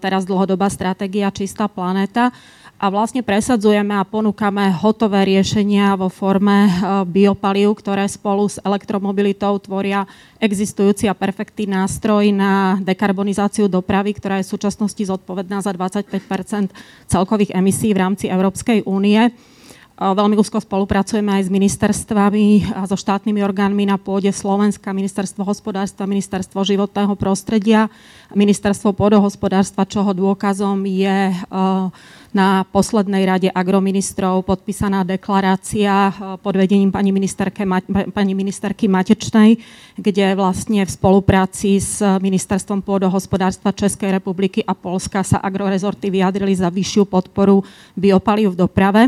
[0.00, 2.32] teraz dlhodobá stratégia Čistá planéta
[2.82, 6.70] a vlastne presadzujeme a ponúkame hotové riešenia vo forme e,
[7.06, 10.02] biopalív, ktoré spolu s elektromobilitou tvoria
[10.42, 16.74] existujúci a perfektný nástroj na dekarbonizáciu dopravy, ktorá je v súčasnosti zodpovedná za 25%
[17.06, 19.30] celkových emisí v rámci Európskej únie.
[20.02, 26.10] Veľmi úzko spolupracujeme aj s ministerstvami a so štátnymi orgánmi na pôde Slovenska, ministerstvo hospodárstva,
[26.10, 27.86] ministerstvo životného prostredia,
[28.34, 31.30] ministerstvo pôdohospodárstva, čoho dôkazom je
[32.34, 36.10] na poslednej rade agroministrov podpísaná deklarácia
[36.42, 37.62] pod vedením pani, ministerke,
[38.10, 39.62] pani ministerky Matečnej,
[39.94, 46.74] kde vlastne v spolupráci s ministerstvom pôdohospodárstva Českej republiky a Polska sa agrorezorty vyjadrili za
[46.74, 47.62] vyššiu podporu
[47.94, 49.02] biopalív v doprave.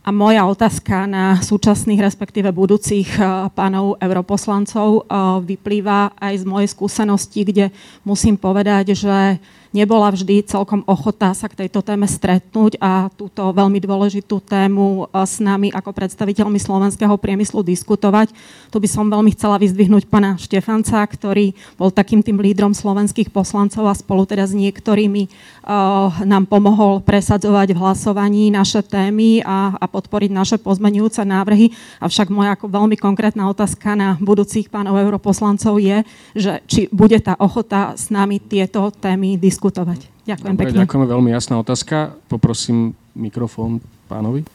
[0.00, 5.04] A moja otázka na súčasných, respektíve budúcich eh, pánov europoslancov eh,
[5.44, 7.68] vyplýva aj z mojej skúsenosti, kde
[8.00, 9.36] musím povedať, že
[9.70, 15.22] nebola vždy celkom ochota sa k tejto téme stretnúť a túto veľmi dôležitú tému e,
[15.22, 18.34] s nami ako predstaviteľmi slovenského priemyslu diskutovať.
[18.70, 23.86] Tu by som veľmi chcela vyzdvihnúť pana Štefanca, ktorý bol takým tým lídrom slovenských poslancov
[23.86, 29.84] a spolu teda s niektorými uh, nám pomohol presadzovať v hlasovaní naše témy a, a
[29.86, 31.74] podporiť naše pozmenujúce návrhy.
[32.02, 36.02] Avšak moja ako veľmi konkrétna otázka na budúcich pánov europoslancov je,
[36.34, 40.08] že či bude tá ochota s nami tieto témy diskutovať diskutovať.
[40.24, 40.78] Ďakujem Dobre, pekne.
[40.88, 42.16] Ďakujeme, veľmi jasná otázka.
[42.32, 44.48] Poprosím mikrofón pánovi.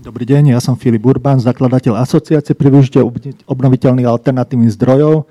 [0.00, 3.04] Dobrý deň, ja som Filip Urban, zakladateľ asociácie pri využití
[3.44, 5.28] obnoviteľných alternatívnych zdrojov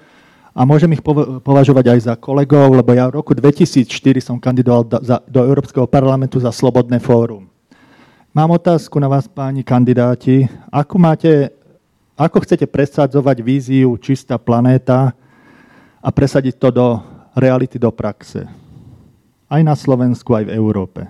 [0.54, 1.02] a môžem ich
[1.42, 3.90] považovať aj za kolegov, lebo ja v roku 2004
[4.22, 4.86] som kandidoval
[5.26, 7.50] do Európskeho parlamentu za Slobodné fórum.
[8.30, 10.46] Mám otázku na vás, páni kandidáti.
[10.70, 11.50] Ako, máte,
[12.14, 15.18] ako chcete presadzovať víziu Čistá planéta
[15.98, 16.88] a presadiť to do
[17.36, 18.48] reality do praxe.
[19.52, 21.08] Aj na Slovensku, aj v Európe.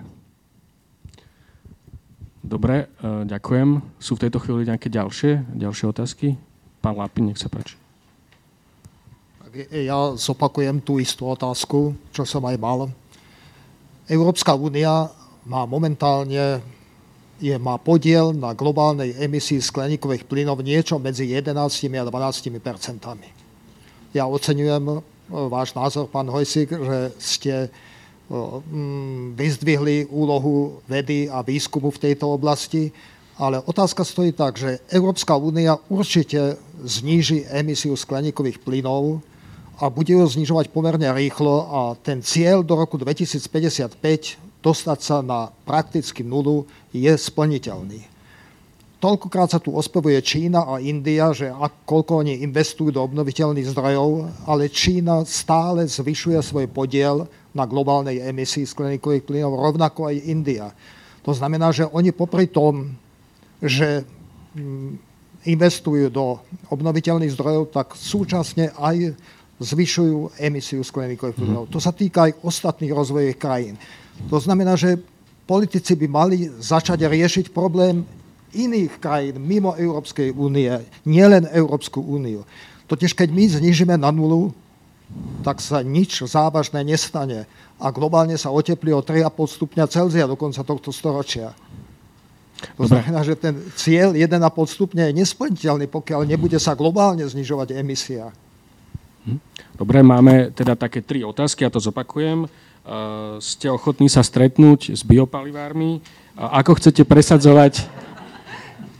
[2.42, 3.78] Dobre, e, ďakujem.
[4.02, 6.34] Sú v tejto chvíli nejaké ďalšie, ďalšie otázky?
[6.82, 7.78] Pán Lapin, nech sa páči.
[9.70, 12.88] Ja zopakujem tú istú otázku, čo som aj mal.
[14.08, 15.12] Európska únia
[15.44, 16.64] má momentálne
[17.42, 23.28] je, má podiel na globálnej emisii skleníkových plynov niečo medzi 11 a 12 percentami.
[24.14, 27.54] Ja oceňujem váš názor, pán Hojsik, že ste
[28.30, 32.90] mm, vyzdvihli úlohu vedy a výskumu v tejto oblasti,
[33.40, 39.24] ale otázka stojí tak, že Európska únia určite zníži emisiu skleníkových plynov
[39.80, 43.98] a bude ju znižovať pomerne rýchlo a ten cieľ do roku 2055
[44.62, 48.11] dostať sa na prakticky nulu je splniteľný
[49.02, 54.30] toľkokrát sa tu ospevuje Čína a India, že ak, koľko oni investujú do obnoviteľných zdrojov,
[54.46, 60.70] ale Čína stále zvyšuje svoj podiel na globálnej emisii skleníkových plynov, rovnako aj India.
[61.26, 62.94] To znamená, že oni popri tom,
[63.58, 64.06] že
[64.54, 64.90] mm,
[65.50, 66.38] investujú do
[66.70, 69.18] obnoviteľných zdrojov, tak súčasne aj
[69.58, 71.66] zvyšujú emisiu skleníkových plynov.
[71.74, 73.74] To sa týka aj ostatných rozvojových krajín.
[74.30, 74.98] To znamená, že
[75.42, 78.06] politici by mali začať riešiť problém
[78.52, 80.70] iných krajín mimo Európskej únie,
[81.08, 82.44] nielen Európsku úniu.
[82.86, 84.52] Totiž keď my znižíme na nulu,
[85.44, 87.44] tak sa nič závažné nestane
[87.76, 91.52] a globálne sa oteplí o 3,5 stupňa Celzia do konca tohto storočia.
[92.78, 98.30] To znamená, že ten cieľ 1,5 stupňa je nesplniteľný, pokiaľ nebude sa globálne znižovať emisia.
[99.26, 99.38] Hm.
[99.74, 102.46] Dobre, máme teda také tri otázky, ja to zopakujem.
[102.82, 106.02] Uh, ste ochotní sa stretnúť s biopalivármi?
[106.34, 108.01] Uh, ako chcete presadzovať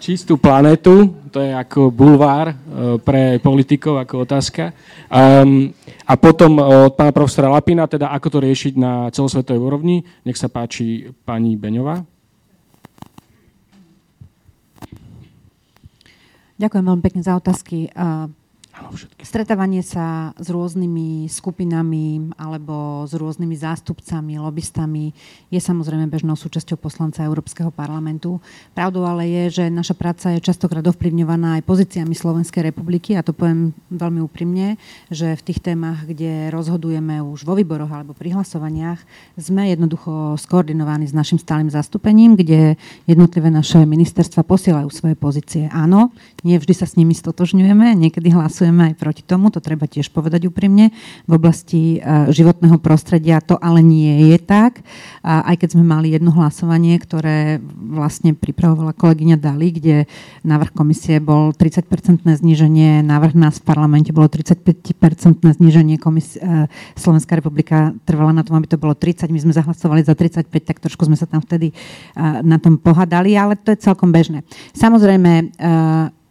[0.03, 2.55] čistú planetu, to je ako bulvár e,
[2.99, 4.75] pre politikov, ako otázka.
[5.07, 5.71] Um,
[6.03, 10.03] a potom od pána profesora Lapina, teda ako to riešiť na celosvetovej úrovni.
[10.27, 12.03] Nech sa páči pani Beňová.
[16.59, 17.87] Ďakujem veľmi pekne za otázky.
[19.23, 25.14] Stretávanie sa s rôznymi skupinami alebo s rôznymi zástupcami, lobbystami
[25.49, 28.42] je samozrejme bežnou súčasťou poslanca Európskeho parlamentu.
[28.77, 33.31] Pravdou ale je, že naša práca je častokrát ovplyvňovaná aj pozíciami Slovenskej republiky a to
[33.31, 34.77] poviem veľmi úprimne,
[35.09, 38.99] že v tých témach, kde rozhodujeme už vo výboroch alebo pri hlasovaniach,
[39.38, 42.75] sme jednoducho skoordinovaní s našim stálym zastúpením, kde
[43.07, 45.71] jednotlivé naše ministerstva posielajú svoje pozície.
[45.71, 46.11] Áno,
[46.42, 50.09] nie vždy sa s nimi stotožňujeme, niekedy hlasujeme protestujeme aj proti tomu, to treba tiež
[50.09, 50.97] povedať úprimne.
[51.29, 54.81] V oblasti e, životného prostredia to ale nie je tak.
[55.23, 59.97] Aj keď sme mali jedno hlasovanie, ktoré vlastne pripravovala kolegyňa Dali, kde
[60.43, 67.37] návrh komisie bol 30-percentné zníženie, návrh nás v parlamente bolo 35-percentné zníženie, komis- e, Slovenská
[67.39, 71.07] republika trvala na tom, aby to bolo 30, my sme zahlasovali za 35, tak trošku
[71.07, 71.75] sme sa tam vtedy e,
[72.43, 74.43] na tom pohadali, ale to je celkom bežné.
[74.73, 75.55] Samozrejme,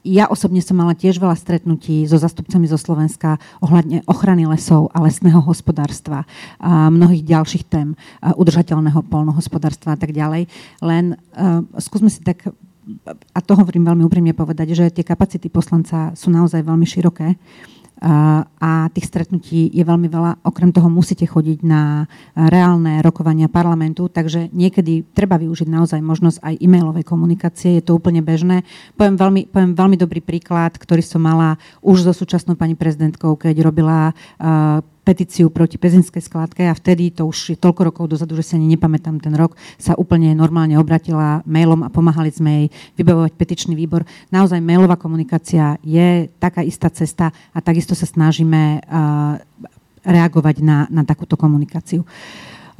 [0.01, 5.01] ja osobne som mala tiež veľa stretnutí so zastupcami zo Slovenska ohľadne ochrany lesov a
[5.05, 6.25] lesného hospodárstva
[6.57, 10.49] a mnohých ďalších tém, udržateľného polnohospodárstva a tak ďalej.
[10.81, 12.49] Len uh, skúsme si tak
[13.31, 17.37] a to hovorím veľmi úprimne povedať, že tie kapacity poslanca sú naozaj veľmi široké
[18.01, 20.41] a tých stretnutí je veľmi veľa.
[20.41, 26.53] Okrem toho musíte chodiť na reálne rokovania parlamentu, takže niekedy treba využiť naozaj možnosť aj
[26.57, 28.65] e-mailovej komunikácie, je to úplne bežné.
[28.97, 33.61] Poviem veľmi, poviem veľmi dobrý príklad, ktorý som mala už so súčasnou pani prezidentkou, keď
[33.61, 38.45] robila uh, petíciu proti pezinskej skladke a vtedy, to už je toľko rokov dozadu, že
[38.45, 42.67] si ani nepamätám ten rok, sa úplne normálne obratila mailom a pomáhali sme jej
[43.01, 44.05] vybavovať petičný výbor.
[44.29, 49.41] Naozaj mailová komunikácia je taká istá cesta a takisto sa snažíme uh,
[50.05, 52.05] reagovať na, na takúto komunikáciu.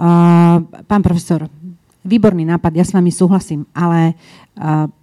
[0.01, 1.45] Uh, pán profesor,
[2.01, 4.17] výborný nápad, ja s vami súhlasím, ale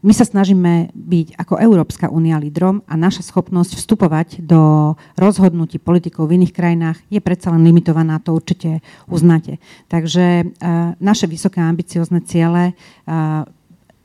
[0.02, 6.28] my sa snažíme byť ako Európska únia lídrom a naša schopnosť vstupovať do rozhodnutí politikov
[6.28, 9.56] v iných krajinách je predsa len limitovaná, to určite uznáte.
[9.88, 10.52] Takže
[10.98, 12.76] naše vysoké ambiciozne ciele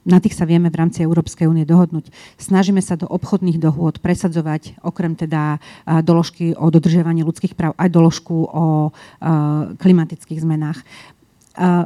[0.03, 2.12] na tých sa vieme v rámci Európskej únie dohodnúť.
[2.36, 5.63] Snažíme sa do obchodných dohôd presadzovať okrem teda
[6.03, 8.91] doložky o dodržiavaní ľudských práv aj doložku o
[9.79, 10.84] klimatických zmenách.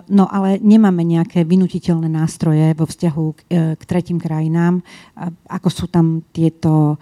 [0.07, 4.79] No ale nemáme nejaké vynutiteľné nástroje vo vzťahu k, e, k tretím krajinám,
[5.51, 6.95] ako sú tam tieto,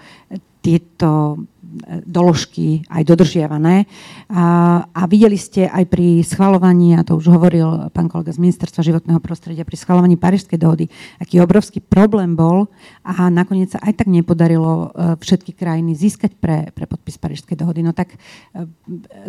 [0.66, 3.86] tieto e, doložky aj dodržiavané.
[4.34, 4.46] A,
[4.82, 9.22] a videli ste aj pri schvalovaní, a to už hovoril pán kolega z Ministerstva životného
[9.22, 10.90] prostredia, pri schvalovaní Parížskej dohody,
[11.22, 12.66] aký obrovský problém bol
[13.06, 17.86] a nakoniec sa aj tak nepodarilo e, všetky krajiny získať pre, pre podpis Parížskej dohody.
[17.86, 18.18] No tak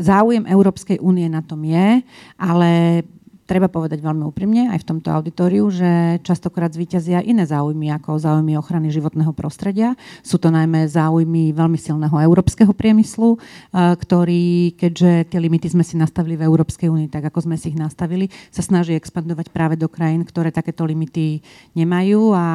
[0.01, 2.01] záujem Európskej únie na tom je,
[2.41, 3.05] ale
[3.47, 8.59] treba povedať veľmi úprimne aj v tomto auditoriu, že častokrát zvíťazia iné záujmy ako záujmy
[8.59, 9.95] ochrany životného prostredia.
[10.27, 13.39] Sú to najmä záujmy veľmi silného európskeho priemyslu,
[13.73, 17.79] ktorý, keďže tie limity sme si nastavili v Európskej únii, tak ako sme si ich
[17.79, 21.39] nastavili, sa snaží expandovať práve do krajín, ktoré takéto limity
[21.79, 22.49] nemajú a,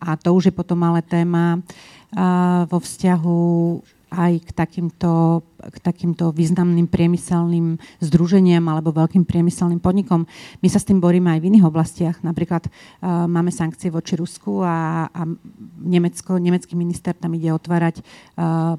[0.00, 1.60] a to už je potom ale téma
[2.66, 3.40] vo vzťahu
[4.10, 10.26] aj k takýmto, k takýmto významným priemyselným združeniam alebo veľkým priemyselným podnikom.
[10.60, 12.16] My sa s tým boríme aj v iných oblastiach.
[12.26, 15.22] Napríklad uh, máme sankcie voči Rusku a, a
[15.80, 18.74] Nemecko, nemecký minister tam ide otvárať uh,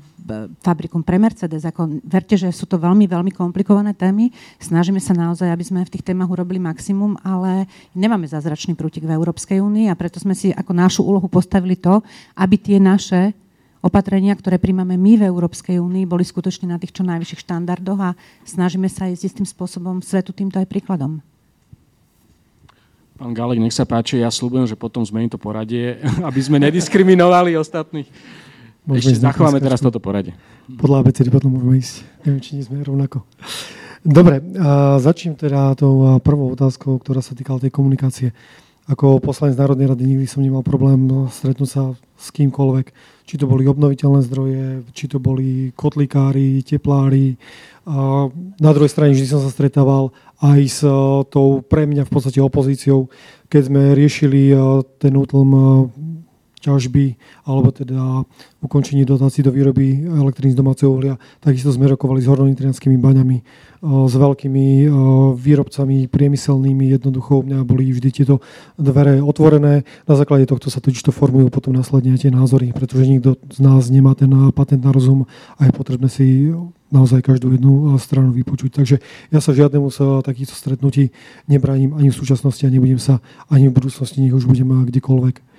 [0.62, 1.66] fabrikum pre Mercedes.
[1.66, 4.30] Ako, verte, že sú to veľmi, veľmi komplikované témy.
[4.62, 7.66] Snažíme sa naozaj, aby sme v tých témach urobili maximum, ale
[7.98, 12.04] nemáme zázračný prútik v Európskej únii a preto sme si ako našu úlohu postavili to,
[12.38, 13.34] aby tie naše
[13.82, 18.10] opatrenia, ktoré príjmame my v Európskej únii, boli skutočne na tých čo najvyšších štandardoch a
[18.46, 21.20] snažíme sa ísť istým spôsobom svetu týmto aj príkladom.
[23.22, 27.54] Pán Galek, nech sa páči, ja slúbujem, že potom zmením to poradie, aby sme nediskriminovali
[27.58, 28.10] ostatných.
[28.82, 30.34] Môžeme Ešte zachováme teraz toto poradie.
[30.66, 32.02] Podľa ABCD potom môžeme ísť.
[32.26, 33.22] Neviem, či nie sme rovnako.
[34.02, 34.42] Dobre,
[34.98, 38.34] začnem teda tou prvou otázkou, ktorá sa týkala tej komunikácie.
[38.92, 41.84] Ako poslanec Národnej rady nikdy som nemal problém stretnúť sa
[42.20, 42.92] s kýmkoľvek
[43.32, 47.40] či to boli obnoviteľné zdroje, či to boli kotlikári, teplári.
[48.60, 50.12] Na druhej strane vždy som sa stretával
[50.44, 50.92] aj s e,
[51.32, 53.08] tou pre mňa v podstate opozíciou,
[53.48, 54.56] keď sme riešili e,
[55.00, 55.64] ten útlm e,
[56.62, 57.18] ťažby
[57.50, 58.22] alebo teda
[58.62, 61.18] ukončení dotácií do výroby elektriny z domáceho uhlia.
[61.42, 63.42] Takisto sme rokovali s hornonitrianskými baňami,
[63.82, 64.86] s veľkými
[65.34, 66.94] výrobcami priemyselnými.
[66.94, 68.46] Jednoducho u mňa boli vždy tieto
[68.78, 69.82] dvere otvorené.
[70.06, 73.90] Na základe tohto sa totiž to formujú potom následne tie názory, pretože nikto z nás
[73.90, 75.26] nemá ten patent na rozum
[75.58, 76.54] a je potrebné si
[76.92, 78.70] naozaj každú jednu stranu vypočuť.
[78.78, 78.96] Takže
[79.34, 81.10] ja sa žiadnemu sa takýchto stretnutí
[81.50, 85.51] nebránim ani v súčasnosti a nebudem sa ani v budúcnosti, nech už budem kdekoľvek.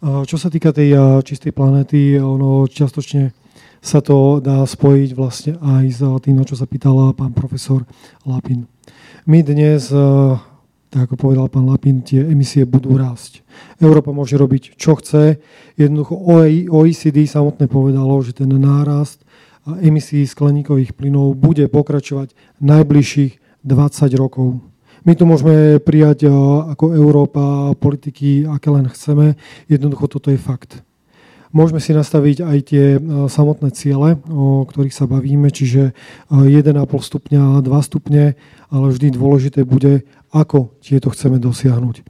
[0.00, 3.36] Čo sa týka tej čistej planéty, ono častočne
[3.84, 7.84] sa to dá spojiť vlastne aj s tým, čo sa pýtal pán profesor
[8.24, 8.64] Lapin.
[9.28, 9.92] My dnes,
[10.88, 13.44] tak ako povedal pán Lapin, tie emisie budú rásť.
[13.76, 15.36] Európa môže robiť, čo chce.
[15.76, 16.16] Jednoducho
[16.72, 19.20] OECD samotné povedalo, že ten nárast
[19.84, 22.32] emisí skleníkových plynov bude pokračovať
[22.64, 24.64] najbližších 20 rokov.
[25.04, 26.32] My tu môžeme prijať eh,
[26.76, 29.36] ako Európa politiky, aké len chceme.
[29.70, 30.84] Jednoducho toto je fakt.
[31.50, 35.96] Môžeme si nastaviť aj tie eh, samotné ciele, o ktorých sa bavíme, čiže
[36.28, 38.36] 1,5 eh, stupňa, 2 stupne,
[38.68, 42.06] ale vždy dôležité bude, ako tieto chceme dosiahnuť.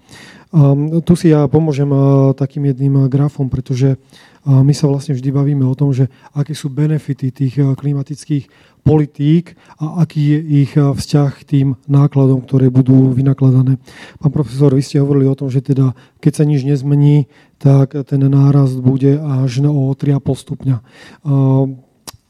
[1.06, 1.86] Tu si ja pomôžem
[2.34, 4.02] takým jedným grafom, pretože
[4.42, 10.02] my sa vlastne vždy bavíme o tom, že aké sú benefity tých klimatických politík a
[10.04, 13.76] aký je ich eh, vzťah k tým nákladom, ktoré budú vynakladané.
[14.18, 17.28] Pán profesor, vy ste hovorili o tom, že teda keď sa nič nezmení,
[17.60, 20.76] tak ten nárast bude až o 3,5 stupňa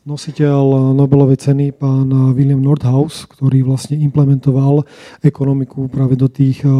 [0.00, 4.88] nositeľ Nobelovej ceny, pán William Nordhaus, ktorý vlastne implementoval
[5.20, 6.72] ekonomiku práve do tých eh,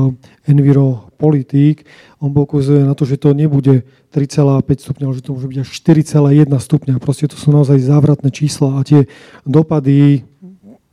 [0.49, 1.85] enviropolitík.
[2.25, 6.51] On poukazuje na to, že to nebude 3,5 stupňa, že to môže byť až 4,1
[6.51, 6.95] stupňa.
[6.99, 9.07] Proste to sú naozaj závratné čísla a tie
[9.47, 10.27] dopady,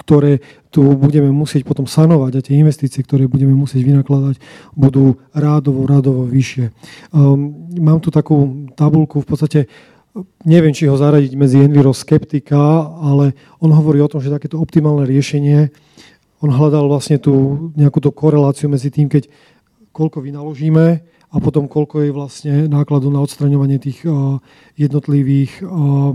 [0.07, 0.39] ktoré
[0.72, 4.39] tu budeme musieť potom sanovať a tie investície, ktoré budeme musieť vynakladať,
[4.72, 6.72] budú rádovo, rádovo vyššie.
[7.11, 9.59] Um, mám tu takú tabulku, v podstate
[10.47, 12.57] neviem, či ho zaradiť medzi enviroskeptika,
[13.03, 15.70] ale on hovorí o tom, že takéto optimálne riešenie,
[16.38, 19.26] on hľadal vlastne tú nejakú tú koreláciu medzi tým, keď
[19.98, 20.86] koľko vynaložíme
[21.28, 24.38] a potom koľko je vlastne nákladu na odstraňovanie tých uh,
[24.78, 26.14] jednotlivých uh,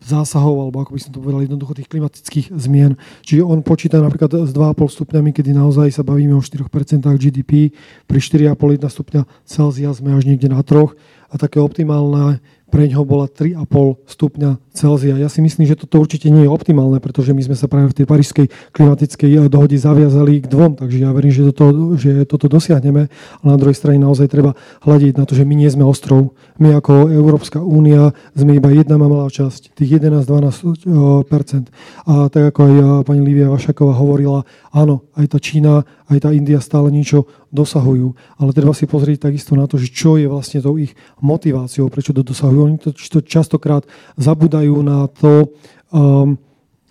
[0.00, 2.94] zásahov, alebo ako by som to povedal, jednoducho tých klimatických zmien.
[3.26, 6.70] Čiže on počíta napríklad s 2,5 stupňami, kedy naozaj sa bavíme o 4%
[7.18, 7.74] GDP,
[8.06, 8.54] pri 4,5
[8.86, 10.94] stupňa Celzia sme až niekde na troch
[11.30, 12.38] a také optimálne
[12.70, 15.18] pre ňoho bola 3,5 stupňa Celzia.
[15.18, 17.96] Ja si myslím, že toto určite nie je optimálne, pretože my sme sa práve v
[18.00, 22.46] tej parížskej klimatickej eh, dohode zaviazali k dvom, takže ja verím, že toto, že toto
[22.46, 24.54] dosiahneme, ale na druhej strane naozaj treba
[24.86, 26.38] hľadiť na to, že my nie sme ostrov.
[26.62, 30.86] My ako Európska únia sme iba jedna malá časť, tých 11-12%.
[30.86, 31.66] Eh,
[32.06, 36.30] A tak ako aj eh, pani Lívia Vašaková hovorila, áno, aj tá Čína, aj tá
[36.30, 40.62] India stále niečo dosahujú, ale treba si pozrieť takisto na to, že čo je vlastne
[40.62, 43.82] tou ich motiváciou, prečo to dosahujú oni to, to častokrát
[44.14, 45.50] zabudajú na to,
[45.90, 46.38] um,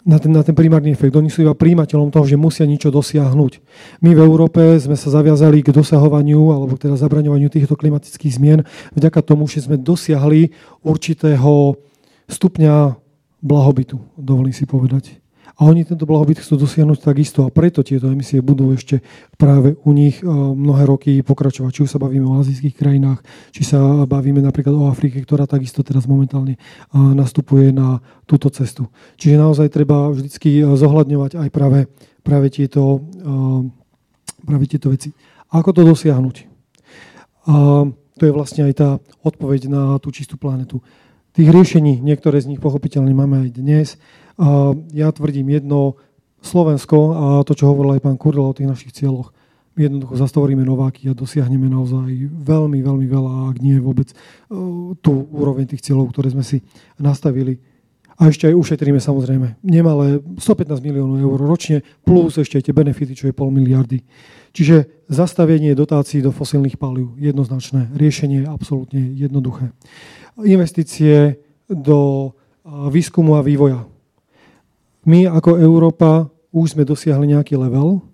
[0.03, 1.15] na ten, na ten primárny efekt.
[1.15, 3.63] Oni sú iba príjimateľom toho, že musia niečo dosiahnuť.
[4.03, 8.59] My v Európe sme sa zaviazali k dosahovaniu alebo teda zabraňovaniu týchto klimatických zmien
[8.95, 10.51] vďaka tomu, že sme dosiahli
[10.83, 11.79] určitého
[12.27, 12.99] stupňa
[13.39, 15.18] blahobytu, dovolím si povedať.
[15.59, 19.03] A oni tento blahobyt chcú dosiahnuť takisto a preto tieto emisie budú ešte
[19.35, 21.71] práve u nich eh, mnohé roky pokračovať.
[21.75, 23.19] Či už sa bavíme o azijských krajinách,
[23.51, 26.63] či sa bavíme napríklad o Afrike, ktorá takisto teraz momentálne eh,
[26.95, 28.87] nastupuje na túto cestu.
[29.19, 31.91] Čiže naozaj treba vždy eh, zohľadňovať aj práve,
[32.23, 33.03] práve, tieto,
[34.47, 35.11] práve tieto veci.
[35.51, 36.35] Ako to dosiahnuť?
[37.51, 37.83] A
[38.15, 38.89] to je vlastne aj tá
[39.27, 40.79] odpoveď na tú čistú planetu.
[41.33, 43.87] Tých riešení, niektoré z nich pochopiteľne máme aj dnes.
[44.95, 45.99] Ja tvrdím jedno,
[46.39, 49.35] Slovensko a to, čo hovoril aj pán Kurdel o tých našich cieľoch,
[49.75, 54.15] my jednoducho zastavoríme nováky a dosiahneme naozaj veľmi, veľmi veľa, ak nie vôbec e,
[54.99, 56.59] tú úroveň tých cieľov, ktoré sme si
[56.99, 57.63] nastavili.
[58.19, 63.15] A ešte aj ušetríme samozrejme nemalé 115 miliónov eur ročne, plus ešte aj tie benefity,
[63.15, 64.03] čo je pol miliardy.
[64.51, 67.95] Čiže zastavenie dotácií do fosilných palív, jednoznačné.
[67.95, 69.71] Riešenie absolútne jednoduché.
[70.43, 71.39] Investície
[71.71, 72.31] do
[72.67, 73.87] výskumu a vývoja
[75.09, 78.05] my ako Európa už sme dosiahli nejaký level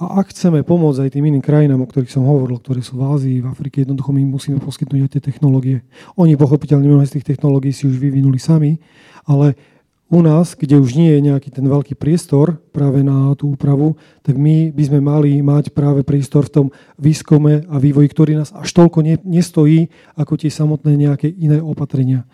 [0.00, 3.04] a ak chceme pomôcť aj tým iným krajinám, o ktorých som hovoril, ktoré sú v
[3.04, 5.84] Ázii, v Afrike, jednoducho my musíme poskytnúť aj tie technológie.
[6.16, 8.80] Oni pochopiteľne mnohé z tých technológií si už vyvinuli sami,
[9.28, 9.60] ale
[10.08, 14.40] u nás, kde už nie je nejaký ten veľký priestor práve na tú úpravu, tak
[14.40, 16.66] my by sme mali mať práve priestor v tom
[16.96, 22.24] výskume a vývoji, ktorý nás až toľko nestojí, ako tie samotné nejaké iné opatrenia.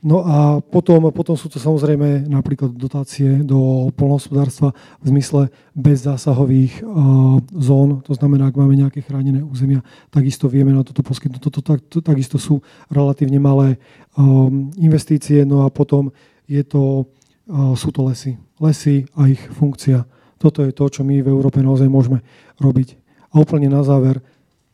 [0.00, 7.36] No a potom, potom sú to samozrejme napríklad dotácie do polnohospodárstva v zmysle bezzásahových uh,
[7.60, 8.00] zón.
[8.08, 11.40] To znamená, ak máme nejaké chránené územia, takisto vieme na toto poskytnúť.
[11.44, 13.76] Toto tak, to, takisto sú relatívne malé
[14.16, 15.44] um, investície.
[15.44, 16.16] No a potom
[16.48, 17.04] je to,
[17.52, 18.40] uh, sú to lesy.
[18.56, 20.08] Lesy a ich funkcia.
[20.40, 22.24] Toto je to, čo my v Európe naozaj môžeme
[22.56, 22.96] robiť.
[23.36, 24.24] A úplne na záver,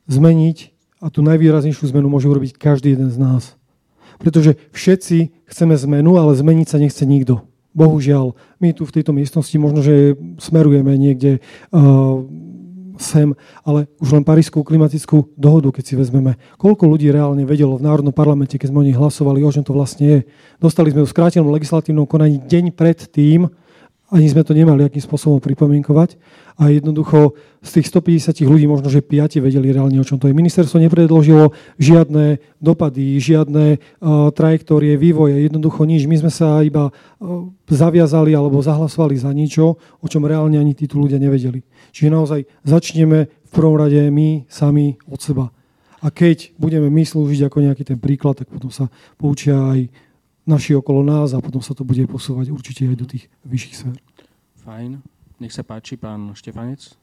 [0.07, 0.71] zmeniť,
[1.03, 3.59] a tú najvýraznejšiu zmenu môže urobiť každý jeden z nás
[4.19, 7.47] pretože všetci chceme zmenu, ale zmeniť sa nechce nikto.
[7.77, 11.45] Bohužiaľ, my tu v tejto miestnosti možno, že smerujeme niekde
[11.77, 12.25] uh,
[12.97, 16.41] sem, ale už len Parískú klimatickú dohodu, keď si vezmeme.
[16.57, 19.77] Koľko ľudí reálne vedelo v Národnom parlamente, keď sme o nich hlasovali, o čom to
[19.77, 20.21] vlastne je.
[20.57, 23.53] Dostali sme ju v skrátenom legislatívnom konaní deň pred tým,
[24.07, 26.15] ani sme to nemali akým spôsobom pripomienkovať.
[26.57, 30.33] A jednoducho z tých 150 ľudí možno, že 5 vedeli reálne, o čom to je.
[30.33, 36.09] Ministerstvo nepredložilo žiadne dopady, žiadne uh, trajektórie, vývoje, jednoducho nič.
[36.09, 40.97] My sme sa iba uh, zaviazali alebo zahlasovali za niečo, o čom reálne ani títo
[40.97, 41.61] ľudia nevedeli.
[41.93, 45.51] Čiže naozaj začneme v prvom rade my sami od seba.
[46.01, 48.87] A keď budeme my slúžiť ako nejaký ten príklad, tak potom sa
[49.19, 49.91] poučia aj
[50.47, 53.99] naši okolo nás a potom sa to bude posúvať určite aj do tých vyšších sfér.
[54.63, 55.03] Fajn.
[55.43, 56.97] Nech sa páči, pán Štefanec.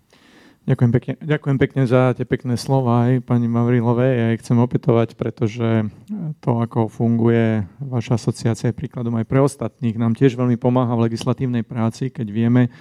[0.64, 4.12] Ďakujem pekne, ďakujem pekne za tie pekné slova aj pani Mavrilovej.
[4.16, 5.92] Ja ich chcem opätovať, pretože
[6.40, 10.00] to, ako funguje vaša asociácia je príkladom aj pre ostatných.
[10.00, 12.72] Nám tiež veľmi pomáha v legislatívnej práci, keď vieme,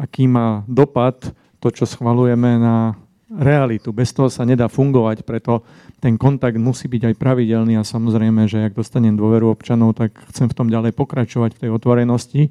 [0.00, 1.28] aký má dopad
[1.60, 2.96] to, čo schvalujeme na
[3.26, 3.90] realitu.
[3.90, 5.66] Bez toho sa nedá fungovať, preto
[5.98, 10.46] ten kontakt musí byť aj pravidelný a samozrejme, že ak dostanem dôveru občanov, tak chcem
[10.46, 12.42] v tom ďalej pokračovať v tej otvorenosti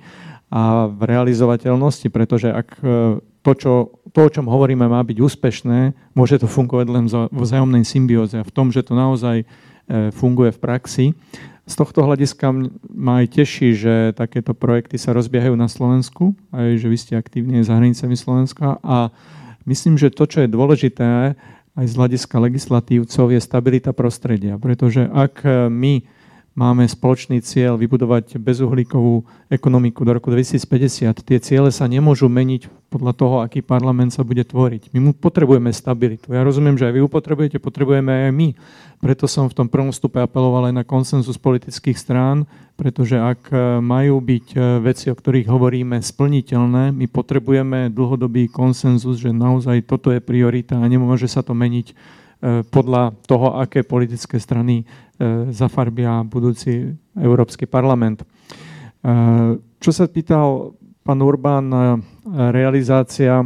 [0.51, 3.73] a v realizovateľnosti, pretože ak e, to, čo,
[4.11, 5.79] to, o čom hovoríme, má byť úspešné,
[6.13, 9.45] môže to fungovať len v vzájomnej symbióze a v tom, že to naozaj e,
[10.11, 11.05] funguje v praxi.
[11.65, 12.51] Z tohto hľadiska
[12.93, 17.65] ma aj teší, že takéto projekty sa rozbiehajú na Slovensku, aj že vy ste aktívne
[17.65, 19.09] za hranicami Slovenska a
[19.65, 21.35] myslím, že to, čo je dôležité
[21.75, 26.07] aj z hľadiska legislatívcov, je stabilita prostredia, pretože ak my
[26.55, 31.11] máme spoločný cieľ vybudovať bezuhlíkovú ekonomiku do roku 2050.
[31.11, 34.95] Tie ciele sa nemôžu meniť podľa toho, aký parlament sa bude tvoriť.
[34.95, 36.31] My mu potrebujeme stabilitu.
[36.31, 38.49] Ja rozumiem, že aj vy ju potrebujete, potrebujeme aj my.
[39.03, 42.47] Preto som v tom prvom stupe apeloval aj na konsenzus politických strán,
[42.79, 43.51] pretože ak
[43.83, 50.15] majú byť e, veci, o ktorých hovoríme, splniteľné, my potrebujeme dlhodobý konsenzus, že naozaj toto
[50.15, 51.93] je priorita a nemôže sa to meniť e,
[52.67, 55.04] podľa toho, aké politické strany E,
[55.51, 58.23] zafarbia budúci Európsky parlament.
[58.23, 58.25] E,
[59.79, 61.79] čo sa pýtal pán Urbán, e,
[62.51, 63.45] realizácia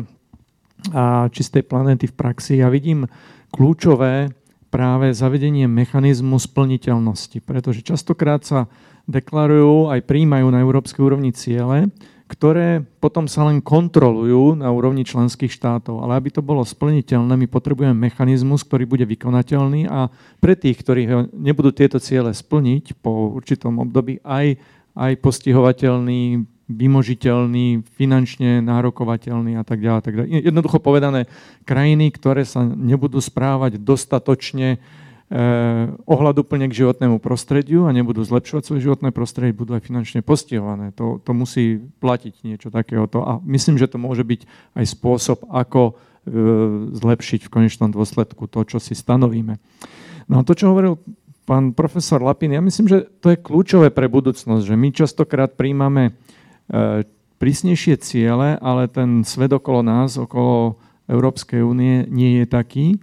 [1.36, 3.04] čistej planéty v praxi, ja vidím
[3.52, 4.32] kľúčové
[4.72, 8.72] práve zavedenie mechanizmu splniteľnosti, pretože častokrát sa
[9.10, 11.92] deklarujú aj príjmajú na európskej úrovni ciele,
[12.30, 16.06] ktoré potom sa len kontrolujú na úrovni členských štátov.
[16.06, 21.34] Ale aby to bolo splniteľné, my potrebujeme mechanizmus, ktorý bude vykonateľný a pre tých, ktorí
[21.34, 24.62] nebudú tieto ciele splniť po určitom období, aj,
[24.94, 30.46] aj postihovateľný, vymožiteľný, finančne nárokovateľný a tak ďalej.
[30.46, 31.26] Jednoducho povedané,
[31.66, 34.78] krajiny, ktoré sa nebudú správať dostatočne
[36.10, 40.90] ohľaduplne k životnému prostrediu a nebudú zlepšovať svoje životné prostredie, budú aj finančne postihované.
[40.98, 43.22] To, to musí platiť niečo takéhoto.
[43.22, 45.94] A myslím, že to môže byť aj spôsob, ako e,
[46.98, 49.62] zlepšiť v konečnom dôsledku to, čo si stanovíme.
[50.26, 50.98] No a to, čo hovoril
[51.46, 56.10] pán profesor Lapin, ja myslím, že to je kľúčové pre budúcnosť, že my častokrát príjmame
[56.10, 57.06] e,
[57.38, 62.98] prísnejšie ciele, ale ten svet okolo nás, okolo Európskej únie nie je taký.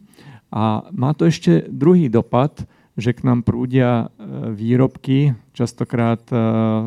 [0.51, 2.67] A má to ešte druhý dopad,
[2.97, 6.37] že k nám prúdia e, výrobky, častokrát e,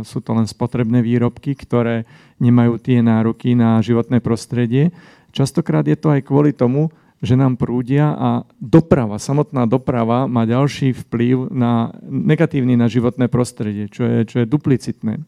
[0.01, 2.09] sú to len spotrebné výrobky, ktoré
[2.41, 4.89] nemajú tie nároky na životné prostredie.
[5.29, 6.89] Častokrát je to aj kvôli tomu,
[7.19, 13.91] že nám prúdia a doprava, samotná doprava má ďalší vplyv na, negatívny na životné prostredie,
[13.91, 15.19] čo je, čo je duplicitné.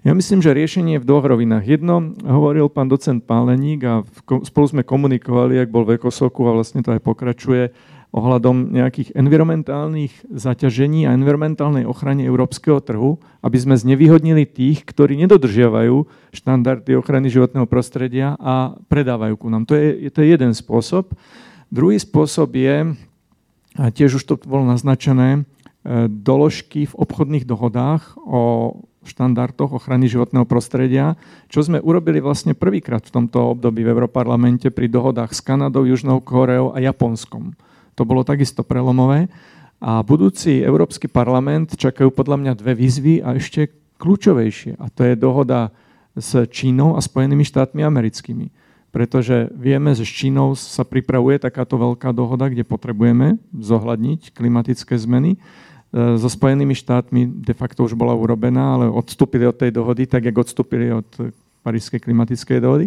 [0.00, 1.68] Ja myslím, že riešenie je v dvoch rovinách.
[1.68, 4.00] Jedno hovoril pán docent Páleník a
[4.48, 7.68] spolu sme komunikovali, ak bol v Ekosoku a vlastne to aj pokračuje,
[8.10, 16.08] ohľadom nejakých environmentálnych zaťažení a environmentálnej ochrane európskeho trhu, aby sme znevýhodnili tých, ktorí nedodržiavajú
[16.32, 19.68] štandardy ochrany životného prostredia a predávajú ku nám.
[19.68, 21.14] To je, to je jeden spôsob.
[21.70, 22.96] Druhý spôsob je,
[23.78, 25.40] a tiež už to bolo naznačené, e,
[26.10, 28.74] doložky v obchodných dohodách o
[29.04, 31.16] štandardoch ochrany životného prostredia,
[31.48, 36.20] čo sme urobili vlastne prvýkrát v tomto období v Európarlamente pri dohodách s Kanadou, Južnou
[36.20, 37.56] Koreou a Japonskom.
[37.96, 39.32] To bolo takisto prelomové.
[39.80, 44.76] A budúci Európsky parlament čakajú podľa mňa dve výzvy a ešte kľúčovejšie.
[44.76, 45.72] A to je dohoda
[46.12, 48.52] s Čínou a Spojenými štátmi americkými.
[48.90, 55.40] Pretože vieme, že s Čínou sa pripravuje takáto veľká dohoda, kde potrebujeme zohľadniť klimatické zmeny.
[55.90, 60.24] E, so Spojenými štátmi de facto už bola urobená, ale odstúpili od tej dohody, tak
[60.24, 61.06] jak odstúpili od
[61.66, 62.86] Parískej klimatickej dohody.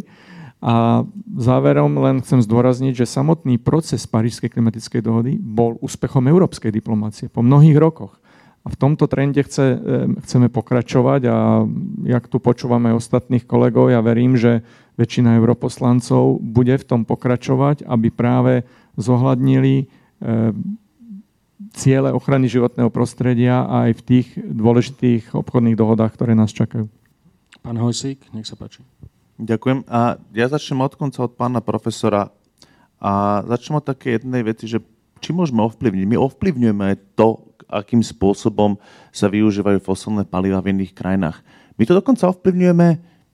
[0.64, 1.04] A
[1.36, 7.43] záverom len chcem zdôrazniť, že samotný proces Parížskej klimatickej dohody bol úspechom európskej diplomácie po
[7.43, 8.16] mnohých rokoch.
[8.64, 9.76] A v tomto trende chce,
[10.24, 11.68] chceme pokračovať a
[12.08, 14.64] jak tu počúvame ostatných kolegov, ja verím, že
[14.95, 18.64] väčšina europoslancov bude v tom pokračovať, aby práve
[18.95, 19.91] zohľadnili
[21.74, 26.86] ciele ochrany životného prostredia aj v tých dôležitých obchodných dohodách, ktoré nás čakajú.
[27.65, 28.86] Pán Hojsík, nech sa páči.
[29.41, 29.89] Ďakujem.
[29.89, 32.30] A ja začnem od konca od pána profesora
[33.01, 34.80] a začnem od také jednej veci, že
[35.19, 36.05] či môžeme ovplyvniť.
[36.05, 38.78] My ovplyvňujeme to, akým spôsobom
[39.09, 41.41] sa využívajú fosilné paliva v iných krajinách.
[41.80, 42.88] My to dokonca ovplyvňujeme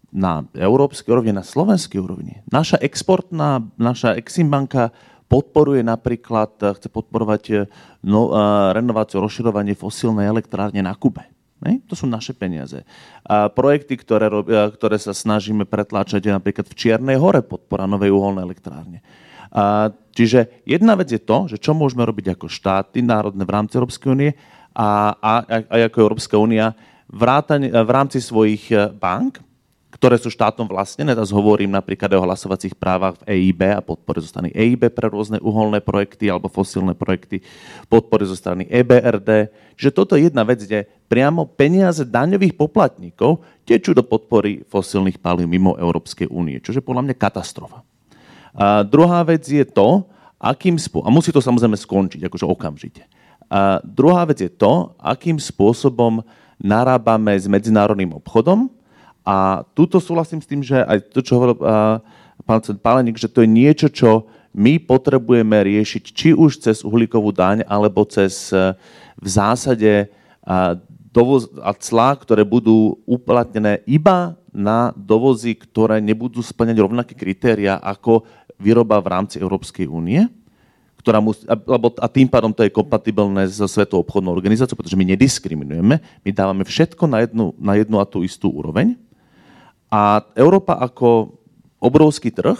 [0.10, 2.42] na európskej úrovni, na slovenskej úrovni.
[2.50, 4.90] Naša exportná, naša Eximbanka
[5.30, 7.70] podporuje napríklad, chce podporovať
[8.02, 8.34] no,
[8.74, 11.22] renováciu, rozširovanie fosílnej elektrárne na Kube.
[11.62, 11.84] Ne?
[11.86, 12.82] To sú naše peniaze.
[13.22, 14.32] A projekty, ktoré,
[14.74, 19.06] ktoré sa snažíme pretláčať, je napríklad v Čiernej hore podpora novej uholnej elektrárne.
[19.54, 23.78] A, čiže jedna vec je to, že čo môžeme robiť ako štáty národné v rámci
[23.78, 24.32] Európskej únie
[24.74, 26.74] a, a, a ako Európska únia
[27.10, 28.70] v rámci svojich
[29.02, 29.42] bank,
[29.90, 31.18] ktoré sú štátom vlastnené.
[31.18, 35.42] Teraz hovorím napríklad o hlasovacích právach v EIB a podpore zo strany EIB pre rôzne
[35.42, 37.42] uholné projekty alebo fosílne projekty,
[37.90, 39.50] podpore zo strany EBRD.
[39.74, 45.50] Čiže toto je jedna vec, kde priamo peniaze daňových poplatníkov tečú do podpory fosílnych palív
[45.50, 47.82] mimo Európskej únie, čo je podľa mňa katastrofa.
[48.54, 50.06] A druhá vec je to,
[50.38, 53.04] akým spôsobom, a musí to samozrejme skončiť, akože okamžite.
[53.50, 56.22] A druhá vec je to, akým spôsobom
[56.62, 58.79] narábame s medzinárodným obchodom,
[59.30, 61.62] a túto súhlasím s tým, že aj to, čo hovoril
[62.50, 64.26] pán Pálenik, že to je niečo, čo
[64.58, 68.74] my potrebujeme riešiť či už cez uhlíkovú daň, alebo cez e,
[69.22, 70.10] v zásade
[71.14, 78.26] dovoz a clá, ktoré budú uplatnené iba na dovozy, ktoré nebudú splňať rovnaké kritéria ako
[78.58, 80.26] výroba v rámci Európskej únie
[81.00, 85.08] ktorá musí, lebo, a tým pádom to je kompatibilné so Svetovou obchodnou organizáciou, pretože my
[85.08, 89.00] nediskriminujeme, my dávame všetko na jednu, na jednu a tú istú úroveň.
[89.90, 91.34] A Európa ako
[91.82, 92.58] obrovský trh,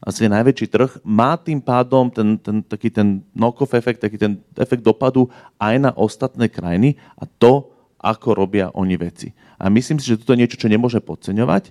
[0.00, 4.80] asi najväčší trh, má tým pádom ten, ten, taký ten knock-off efekt, taký ten efekt
[4.80, 5.28] dopadu
[5.60, 7.68] aj na ostatné krajiny a to,
[8.00, 9.36] ako robia oni veci.
[9.60, 11.68] A myslím si, že toto je niečo, čo nemôže podceňovať.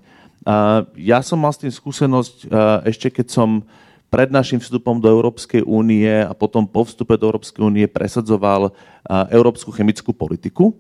[0.93, 2.53] Ja som mal s tým skúsenosť
[2.85, 3.65] ešte keď som
[4.13, 8.73] pred našim vstupom do Európskej únie a potom po vstupe do Európskej únie presadzoval
[9.33, 10.77] európsku chemickú politiku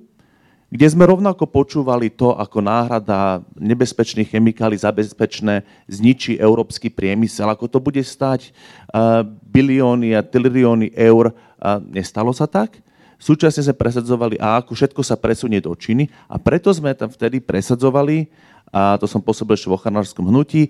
[0.69, 7.65] kde sme rovnako počúvali to, ako náhrada nebezpečných chemikálií za bezpečné zničí európsky priemysel, ako
[7.65, 8.53] to bude stať
[8.93, 11.33] uh, bilióny a trilióny eur.
[11.57, 12.77] Uh, nestalo sa tak?
[13.19, 17.41] Súčasne sme presadzovali, a ako všetko sa presunie do Číny a preto sme tam vtedy
[17.41, 18.29] presadzovali,
[18.69, 20.69] a to som pôsobil v ochranárskom hnutí,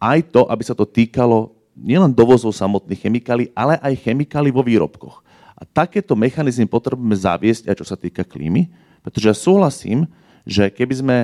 [0.00, 5.20] aj to, aby sa to týkalo nielen dovozov samotných chemikálií, ale aj chemikálií vo výrobkoch.
[5.56, 8.72] A takéto mechanizmy potrebujeme zaviesť aj čo sa týka klímy,
[9.06, 10.10] pretože ja súhlasím,
[10.42, 11.16] že keby sme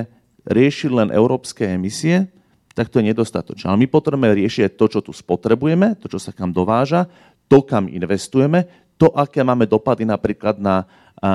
[0.47, 2.31] riešili len európske emisie,
[2.71, 3.67] tak to je nedostatočné.
[3.67, 7.11] Ale my potrebujeme riešiť to, čo tu spotrebujeme, to, čo sa kam dováža,
[7.51, 10.87] to, kam investujeme, to, aké máme dopady napríklad na,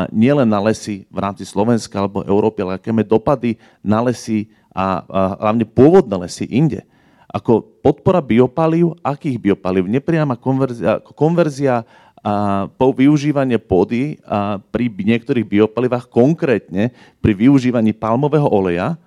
[0.09, 5.05] nielen na lesy v rámci Slovenska alebo Európy, ale aké máme dopady na lesy a,
[5.05, 6.81] a hlavne pôvodné lesy inde.
[7.29, 9.85] Ako podpora biopalív, akých biopalív?
[9.85, 11.85] Nepriama konverzia, konverzia
[12.29, 16.93] a po využívanie pôdy a pri niektorých biopalivách, konkrétne
[17.25, 19.01] pri využívaní palmového oleja,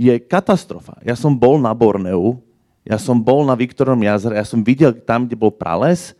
[0.00, 0.96] je katastrofa.
[1.04, 2.40] Ja som bol na Borneu,
[2.88, 6.16] ja som bol na Viktorom jazere, ja som videl tam, kde bol prales.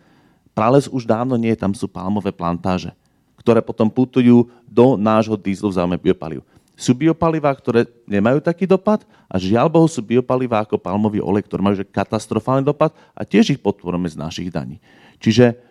[0.53, 2.93] Prales už dávno nie, tam sú palmové plantáže,
[3.41, 6.45] ktoré potom putujú do nášho dízlu v záujme biopaliv.
[6.77, 11.65] Sú biopalivá, ktoré nemajú taký dopad a žiaľ Bohu sú biopalivá ako palmový olej, ktoré
[11.65, 14.77] majú že katastrofálny dopad a tiež ich podporujeme z našich daní.
[15.19, 15.68] Čiže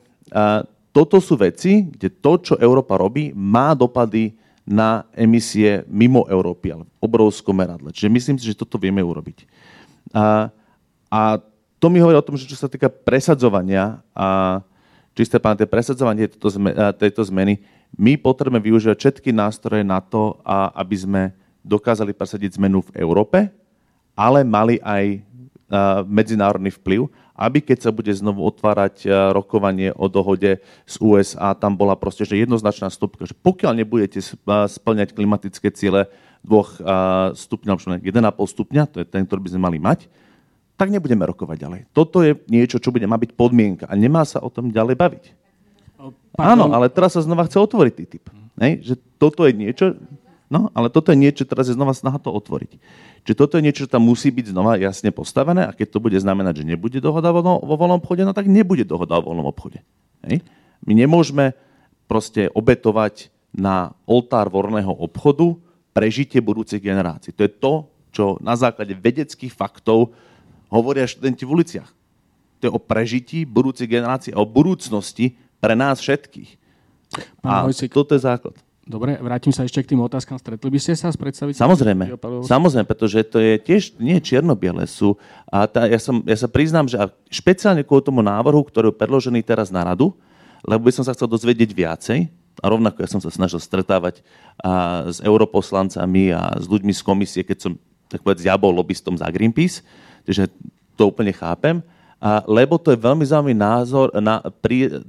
[0.92, 4.34] toto sú veci, kde to, čo Európa robí, má dopady
[4.68, 7.94] na emisie mimo Európy, ale v obrovskom meradle.
[7.96, 9.48] Čiže myslím si, že toto vieme urobiť.
[10.12, 10.52] A,
[11.08, 11.22] a
[11.80, 14.60] to mi hovorí o tom, že čo sa týka presadzovania a
[15.16, 17.64] čisté pán, presadzovanie tejto, zme, tejto zmeny,
[17.96, 21.22] my potrebujeme využívať všetky nástroje na to, a, aby sme
[21.64, 23.48] dokázali presadiť zmenu v Európe,
[24.20, 27.08] ale mali aj a, medzinárodný vplyv
[27.38, 30.60] aby keď sa bude znovu otvárať e, rokovanie o dohode
[30.90, 34.18] z USA, tam bola proste že jednoznačná stopka, že pokiaľ nebudete
[34.50, 36.10] splňať klimatické ciele
[36.42, 40.10] 2 stupňov, 1,5 stupňa, to je ten, ktorý by sme mali mať,
[40.78, 41.82] tak nebudeme rokovať ďalej.
[41.94, 45.24] Toto je niečo, čo bude má byť podmienka a nemá sa o tom ďalej baviť.
[46.38, 48.26] Áno, ale teraz sa znova chce otvoriť TTIP.
[48.62, 48.78] Ne?
[48.82, 49.98] Že toto je niečo,
[50.48, 52.80] no, ale toto je niečo, teraz je znova snaha to otvoriť.
[53.28, 56.18] Čiže toto je niečo, čo tam musí byť znova jasne postavené a keď to bude
[56.20, 59.84] znamenať, že nebude dohoda vo, vo voľnom obchode, no tak nebude dohoda o voľnom obchode.
[60.24, 60.44] Hej?
[60.84, 61.56] My nemôžeme
[62.08, 65.60] proste obetovať na oltár vorného obchodu
[65.92, 67.34] prežitie budúcich generácií.
[67.36, 67.74] To je to,
[68.14, 70.14] čo na základe vedeckých faktov
[70.70, 71.90] hovoria študenti v uliciach.
[72.62, 76.58] To je o prežití budúcich generácií a o budúcnosti pre nás všetkých.
[77.42, 78.58] Pán a Hojcik, toto je základ.
[78.88, 80.40] Dobre, vrátim sa ešte k tým otázkam.
[80.40, 81.60] Stretli by ste sa s predstaviteľmi?
[81.60, 82.04] Samozrejme,
[82.48, 85.20] samozrejme, pretože to je tiež nie čierno-biele sú.
[85.52, 86.96] A tá, ja, som, ja sa priznám, že
[87.28, 90.16] špeciálne kvôli tomu návrhu, ktorý je predložený teraz na radu,
[90.64, 92.20] lebo by som sa chcel dozvedieť viacej,
[92.58, 94.26] a rovnako ja som sa snažil stretávať
[94.58, 97.72] a, s europoslancami a s ľuďmi z komisie, keď som
[98.08, 99.84] tak povedať, ja bol lobbystom za Greenpeace,
[100.24, 100.48] takže
[100.96, 101.84] to úplne chápem.
[102.18, 104.42] A, lebo to je veľmi zaujímavý názor, na,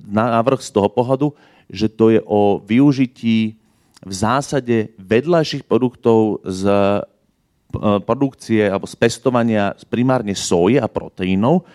[0.04, 1.32] na návrh z toho pohľadu,
[1.68, 3.57] že to je o využití
[4.02, 7.00] v zásade vedľajších produktov z e,
[8.06, 11.66] produkcie alebo z pestovania primárne soje a proteínov,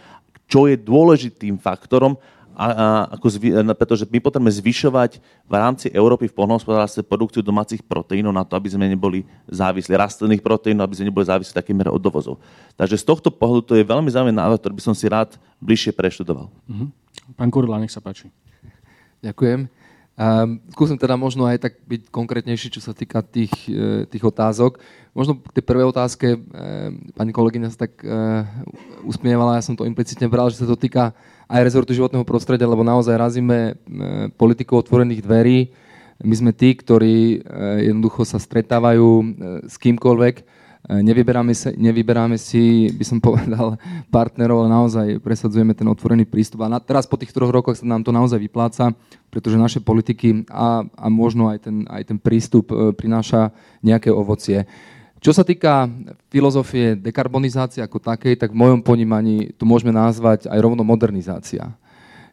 [0.48, 2.16] čo je dôležitým faktorom
[2.54, 5.18] a, a, ako zvi, pretože my potrebujeme zvyšovať
[5.50, 10.46] v rámci Európy v poľnohospodárstve produkciu domácich proteínov na to, aby sme neboli závislí, rastlinných
[10.46, 12.38] proteínov, aby sme neboli závislí takým od dovozov.
[12.78, 15.98] Takže z tohto pohľadu to je veľmi zaujímavý návrh, ktorý by som si rád bližšie
[15.98, 16.48] preštudoval.
[16.70, 16.88] Uh-huh.
[17.34, 18.30] Pán Kurla, nech sa páči.
[19.26, 19.83] Ďakujem.
[20.14, 24.78] Um, skúsim teda možno aj tak byť konkrétnejší, čo sa týka tých, e, tých otázok.
[25.18, 26.40] Možno k tej prvej otázke, e,
[27.18, 28.14] pani kolegyňa sa tak e,
[29.02, 31.18] usmievala, ja som to implicitne bral, že sa to týka
[31.50, 33.74] aj rezortu životného prostredia, lebo naozaj razíme
[34.38, 35.74] politiku otvorených dverí.
[36.22, 37.42] My sme tí, ktorí
[37.84, 39.10] jednoducho sa stretávajú
[39.66, 40.36] s kýmkoľvek,
[40.84, 43.80] Nevyberáme si, nevyberáme si, by som povedal,
[44.12, 46.68] partnerov, ale naozaj presadzujeme ten otvorený prístup.
[46.68, 48.92] A na, teraz po tých troch rokoch sa nám to naozaj vypláca,
[49.32, 54.68] pretože naše politiky a, a možno aj ten, aj ten prístup e, prináša nejaké ovocie.
[55.24, 55.88] Čo sa týka
[56.28, 61.72] filozofie dekarbonizácie ako takej, tak v mojom ponímaní to môžeme nazvať aj rovno modernizácia.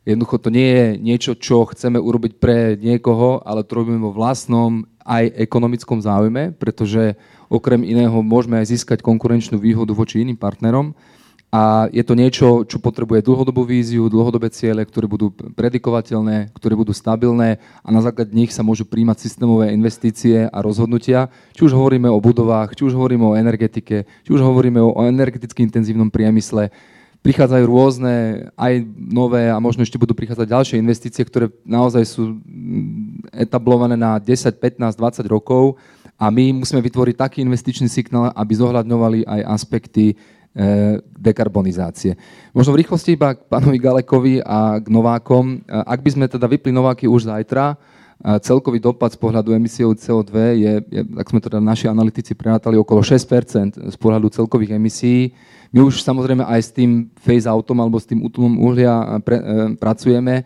[0.03, 4.91] Jednoducho to nie je niečo, čo chceme urobiť pre niekoho, ale to robíme vo vlastnom
[5.07, 7.15] aj ekonomickom záujme, pretože
[7.51, 10.95] okrem iného môžeme aj získať konkurenčnú výhodu voči iným partnerom.
[11.51, 16.95] A je to niečo, čo potrebuje dlhodobú víziu, dlhodobé ciele, ktoré budú predikovateľné, ktoré budú
[16.95, 21.27] stabilné a na základe nich sa môžu príjmať systémové investície a rozhodnutia.
[21.59, 25.67] Či už hovoríme o budovách, či už hovoríme o energetike, či už hovoríme o energeticky
[25.67, 26.71] intenzívnom priemysle.
[27.27, 32.39] Prichádzajú rôzne, aj nové a možno ešte budú prichádzať ďalšie investície, ktoré naozaj sú
[33.35, 35.83] etablované na 10, 15, 20 rokov
[36.21, 40.13] a my musíme vytvoriť taký investičný signál, aby zohľadňovali aj aspekty
[40.51, 42.19] E, dekarbonizácie.
[42.51, 45.63] Možno v rýchlosti iba k pánovi Galekovi a k Novákom.
[45.63, 49.87] E, ak by sme teda vypli Nováky už zajtra, e, celkový dopad z pohľadu emisie
[49.87, 55.31] CO2 je, je ak sme teda naši analytici prerátali, okolo 6% z pohľadu celkových emisí.
[55.71, 59.43] My už samozrejme aj s tým phase-outom alebo s tým útlmom uhlia pre, e,
[59.79, 60.43] pracujeme.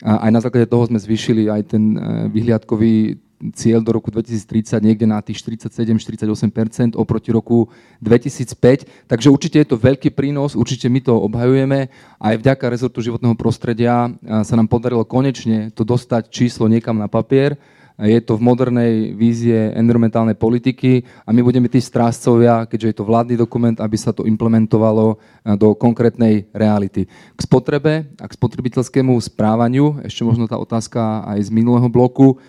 [0.00, 1.92] A aj na základe toho sme zvýšili aj ten
[2.32, 3.20] vyhliadkový
[3.50, 7.66] cieľ do roku 2030 niekde na tých 47-48% oproti roku
[7.98, 9.10] 2005.
[9.10, 11.90] Takže určite je to veľký prínos, určite my to obhajujeme.
[12.22, 17.58] Aj vďaka rezortu životného prostredia sa nám podarilo konečne to dostať číslo niekam na papier.
[18.00, 23.04] Je to v modernej vízie environmentálnej politiky a my budeme tí strážcovia, keďže je to
[23.04, 25.20] vládny dokument, aby sa to implementovalo
[25.60, 27.04] do konkrétnej reality.
[27.36, 32.40] K spotrebe a k spotrebiteľskému správaniu, ešte možno tá otázka aj z minulého bloku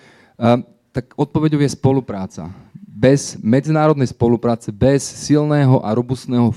[0.94, 2.54] tak odpovedou je spolupráca.
[2.78, 6.54] Bez medzinárodnej spolupráce, bez silného a robustného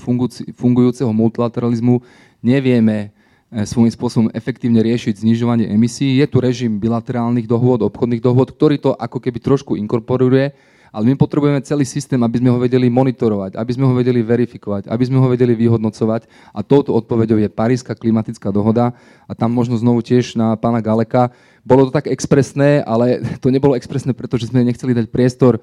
[0.53, 1.99] fungujúceho multilateralizmu
[2.45, 6.21] nevieme eh, svojím spôsobom efektívne riešiť znižovanie emisí.
[6.21, 10.53] Je tu režim bilaterálnych dohôd, obchodných dohôd, ktorý to ako keby trošku inkorporuje,
[10.93, 14.87] ale my potrebujeme celý systém, aby sme ho vedeli monitorovať, aby sme ho vedeli verifikovať,
[14.87, 16.25] aby sme ho vedeli vyhodnocovať.
[16.55, 18.95] A touto odpovedou je Paríska klimatická dohoda.
[19.27, 21.35] A tam možno znovu tiež na pána Galeka.
[21.67, 25.61] Bolo to tak expresné, ale to nebolo expresné, pretože sme nechceli dať priestor e,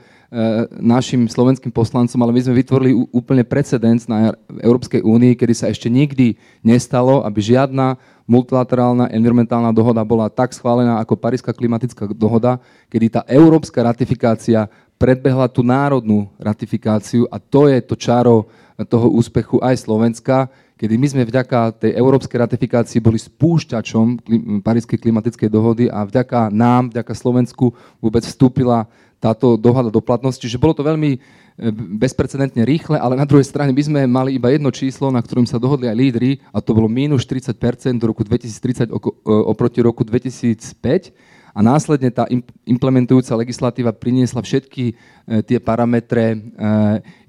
[0.77, 5.89] našim slovenským poslancom, ale my sme vytvorili úplne precedens na Európskej únii, kedy sa ešte
[5.89, 7.97] nikdy nestalo, aby žiadna
[8.29, 12.61] multilaterálna environmentálna dohoda bola tak schválená ako Paríska klimatická dohoda,
[12.93, 14.69] kedy tá európska ratifikácia
[15.01, 18.49] predbehla tú národnú ratifikáciu a to je to čaro
[18.89, 20.51] toho úspechu aj Slovenska.
[20.75, 24.07] Kedy my sme vďaka tej európskej ratifikácii boli spúšťačom
[24.61, 28.91] Parískej klimatickej dohody a vďaka nám, vďaka Slovensku vôbec vstúpila
[29.23, 30.43] táto dohoda do platnosti.
[30.43, 31.19] Čiže bolo to veľmi e,
[31.97, 35.57] bezprecedentne rýchle, ale na druhej strane by sme mali iba jedno číslo, na ktorom sa
[35.57, 41.34] dohodli aj lídry, a to bolo minus 40% do roku 2030 e, oproti roku 2005
[41.55, 42.27] a následne tá
[42.67, 44.95] implementujúca legislatíva priniesla všetky e,
[45.47, 46.35] tie parametre.
[46.35, 46.37] E,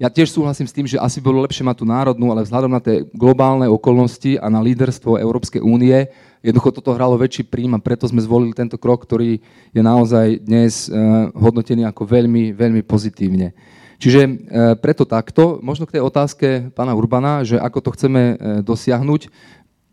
[0.02, 2.82] ja tiež súhlasím s tým, že asi bolo lepšie mať tú národnú, ale vzhľadom na
[2.82, 6.10] tie globálne okolnosti a na líderstvo Európskej únie,
[6.42, 9.38] jednoducho toto hralo väčší príjm a preto sme zvolili tento krok, ktorý
[9.70, 10.98] je naozaj dnes e,
[11.30, 13.54] hodnotený ako veľmi, veľmi pozitívne.
[13.96, 14.52] Čiže
[14.84, 19.32] preto takto, možno k tej otázke pána Urbana, že ako to chceme dosiahnuť,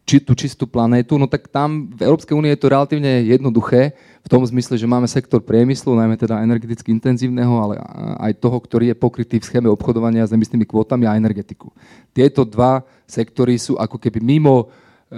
[0.04, 4.28] či, tú čistú planétu, no tak tam v Európskej únie je to relatívne jednoduché v
[4.28, 7.80] tom zmysle, že máme sektor priemyslu, najmä teda energeticky intenzívneho, ale
[8.20, 11.72] aj toho, ktorý je pokrytý v schéme obchodovania s emisnými kvótami a energetiku.
[12.12, 14.68] Tieto dva sektory sú ako keby mimo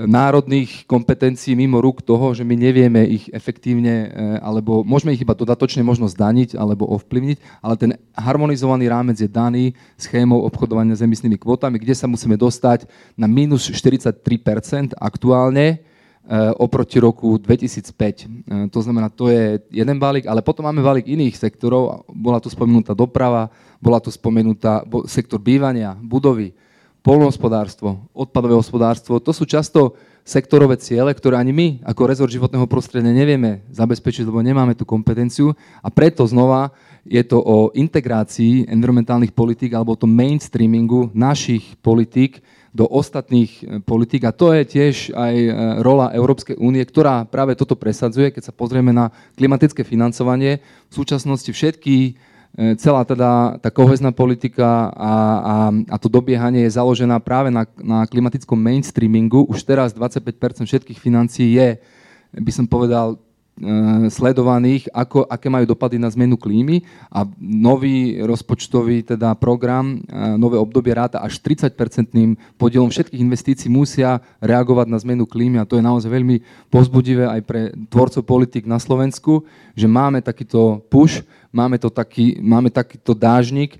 [0.04, 4.08] národných kompetencií mimo rúk toho, že my nevieme ich efektívne, e,
[4.43, 9.72] alebo môžeme ich iba dodatočne možno zdaniť alebo ovplyvniť, ale ten harmonizovaný rámec je daný
[9.96, 15.78] schémou obchodovania s emisnými kvotami, kde sa musíme dostať na minus 43% aktuálne e,
[16.60, 17.96] oproti roku 2005.
[17.96, 22.04] E, to znamená, to je jeden balík, ale potom máme balík iných sektorov.
[22.12, 23.48] Bola tu spomenutá doprava,
[23.80, 26.52] bola tu spomenutá sektor bývania, budovy,
[27.06, 29.93] polnohospodárstvo, odpadové hospodárstvo, to sú často
[30.26, 35.53] sektorové ciele, ktoré ani my ako rezort životného prostredia nevieme zabezpečiť, lebo nemáme tú kompetenciu
[35.86, 36.74] a preto znova
[37.06, 42.41] je to o integrácii environmentálnych politík alebo o tom mainstreamingu našich politík
[42.74, 45.51] do ostatných e, politík a to je tiež aj e,
[45.86, 48.34] rola Európskej únie, ktorá práve toto presadzuje.
[48.34, 52.18] Keď sa pozrieme na klimatické financovanie, v súčasnosti všetky
[52.56, 55.56] celá teda tá kohezná politika a, a,
[55.91, 59.43] a to dobiehanie je založená práve na, na klimatickom mainstreamingu.
[59.51, 61.76] Už teraz 25% všetkých financií je,
[62.32, 63.20] by som povedal,
[63.60, 66.80] e, sledovaných, ako, aké majú dopady na zmenu klímy
[67.12, 74.24] a nový rozpočtový teda program, e, nové obdobie ráta až 30-percentným podielom všetkých investícií musia
[74.39, 76.39] reagovať na zmenu klímy a to je naozaj veľmi
[76.72, 79.43] pozbudivé aj pre tvorcov politik na Slovensku,
[79.76, 81.20] že máme takýto push,
[81.56, 83.80] máme, to taký, máme takýto dážnik,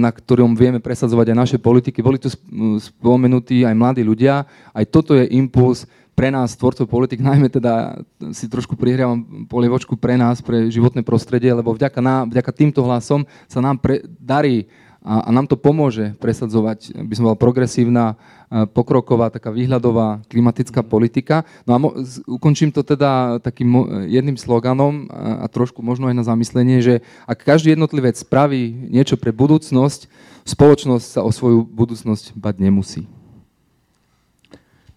[0.00, 2.00] na ktorom vieme presadzovať aj naše politiky.
[2.00, 2.32] Boli tu
[2.80, 4.48] spomenutí aj mladí ľudia.
[4.72, 5.84] Aj toto je impuls
[6.16, 8.00] pre nás, tvorcov politik, najmä teda
[8.32, 13.28] si trošku prihriavam polievočku pre nás, pre životné prostredie, lebo vďaka, ná, vďaka týmto hlasom
[13.44, 14.68] sa nám pre, darí
[15.00, 18.20] a, a nám to pomôže presadzovať, by som povedal, progresívna,
[18.74, 21.46] pokroková, taká výhľadová klimatická politika.
[21.64, 21.94] No a mo-
[22.26, 23.70] ukončím to teda takým
[24.10, 26.94] jedným sloganom a, a trošku možno aj na zamyslenie, že
[27.24, 30.10] ak každý jednotlivec spraví niečo pre budúcnosť,
[30.44, 33.06] spoločnosť sa o svoju budúcnosť bať nemusí.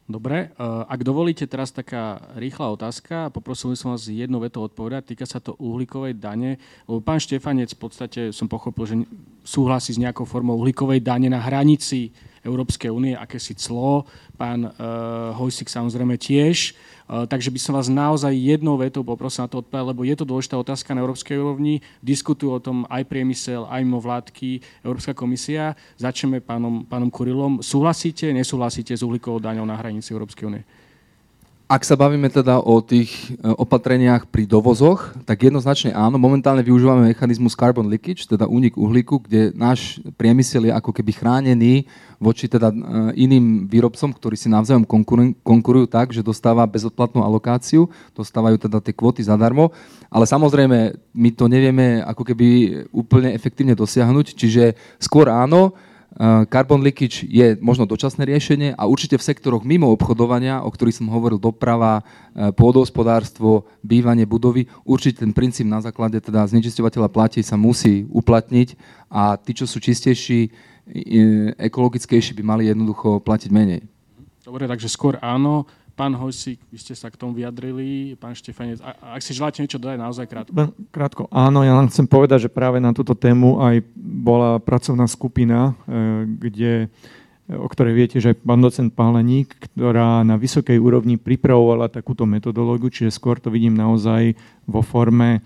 [0.03, 5.23] Dobre, eh, ak dovolíte teraz taká rýchla otázka, poprosil som vás jednu vetu odpovedať, týka
[5.23, 6.59] sa to uhlíkovej dane.
[7.07, 8.95] Pán Štefanec v podstate som pochopil, že
[9.47, 12.11] súhlasí s nejakou formou uhlíkovej dane na hranici
[12.43, 14.03] Európskej únie, akési clo.
[14.35, 16.75] Pán uh, Hojsik samozrejme tiež.
[17.07, 20.27] Uh, takže by som vás naozaj jednou vetou poprosil na to odpovedať, lebo je to
[20.27, 21.79] dôležitá otázka na európskej úrovni.
[22.03, 25.79] Diskutujú o tom aj priemysel, aj mimo vládky, Európska komisia.
[25.95, 27.63] Začneme pánom, pánom Kurilom.
[27.63, 30.63] Súhlasíte, nesúhlasíte s uhlíkovou daňou na hranici Európskej únie?
[31.73, 36.21] Ak sa bavíme teda o tých e, opatreniach pri dovozoch, tak jednoznačne áno.
[36.21, 41.89] Momentálne využívame mechanizmus carbon leakage, teda únik uhlíku, kde náš priemysel je ako keby chránený
[42.21, 42.77] voči teda e,
[43.25, 44.85] iným výrobcom, ktorí si navzájom
[45.41, 49.73] konkurujú tak, že dostáva bezodplatnú alokáciu, dostávajú teda tie kvóty zadarmo.
[50.13, 52.47] Ale samozrejme, my to nevieme ako keby
[52.93, 55.73] úplne efektívne dosiahnuť, čiže skôr áno,
[56.45, 61.09] carbon leakage je možno dočasné riešenie a určite v sektoroch mimo obchodovania, o ktorých som
[61.09, 67.57] hovoril, doprava, eh, pôdohospodárstvo, bývanie budovy, určite ten princíp na základe teda znečisťovateľa platí sa
[67.57, 68.77] musí uplatniť
[69.09, 70.53] a tí, čo sú čistejší,
[71.57, 73.81] ekologickejší, by mali jednoducho platiť menej.
[74.43, 75.63] Dobre, takže skôr áno.
[75.93, 78.17] Pán Hojsík, vy ste sa k tomu vyjadrili.
[78.17, 80.53] Pán Štefanec, ak si želáte niečo dodať, naozaj krátko.
[80.89, 85.77] Krátko, áno, ja len chcem povedať, že práve na túto tému aj bola pracovná skupina,
[85.85, 86.73] e, kde,
[87.45, 93.13] o ktorej viete, že pán docent Páleník, ktorá na vysokej úrovni pripravovala takúto metodológiu, čiže
[93.13, 94.33] skôr to vidím naozaj
[94.65, 95.45] vo forme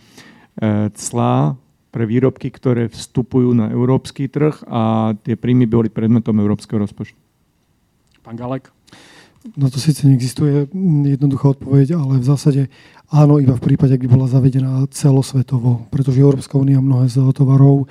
[0.55, 1.59] e, clá
[1.91, 7.19] pre výrobky, ktoré vstupujú na európsky trh a tie príjmy boli predmetom európskeho rozpočtu.
[8.23, 8.76] Pán Galek?
[9.55, 10.67] No to síce neexistuje
[11.07, 12.61] jednoduchá odpoveď, ale v zásade
[13.07, 17.87] Áno, iba v prípade, ak by bola zavedená celosvetovo, pretože Európska únia mnohé z tovarov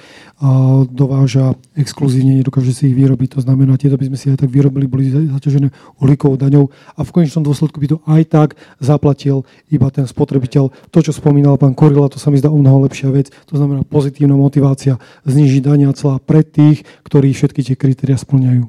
[0.92, 3.32] dováža exkluzívne, nedokáže si ich vyrobiť.
[3.32, 5.72] To znamená, tieto by sme si aj tak vyrobili, boli zaťažené
[6.04, 10.92] uhlíkovou daňou a v konečnom dôsledku by to aj tak zaplatil iba ten spotrebiteľ.
[10.92, 13.32] To, čo spomínal pán Korila, to sa mi zdá o mnoho lepšia vec.
[13.48, 18.68] To znamená pozitívna motivácia znižiť dania celá pre tých, ktorí všetky tie kritéria splňajú.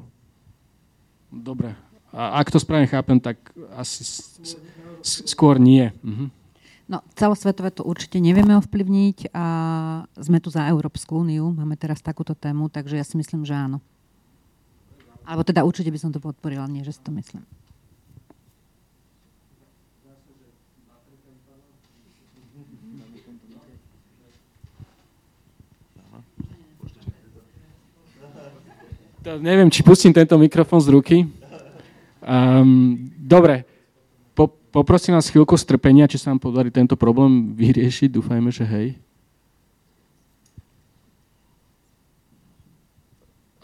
[1.28, 1.87] Dobre.
[2.18, 3.38] A ak to správne chápem, tak
[3.78, 4.02] asi
[5.06, 5.94] skôr nie.
[6.02, 6.34] Mhm.
[6.88, 9.46] No, celosvetové to určite nevieme ovplyvniť a
[10.16, 13.84] sme tu za Európsku úniu, máme teraz takúto tému, takže ja si myslím, že áno.
[15.28, 17.44] Alebo teda určite by som to podporila, nie, že si to myslím.
[29.28, 31.16] To neviem, či pustím tento mikrofón z ruky.
[32.28, 33.64] Um, dobre,
[34.68, 38.12] poprosím vás chvíľku strpenia, či sa nám podarí tento problém vyriešiť.
[38.12, 38.88] Dúfajme, že hej.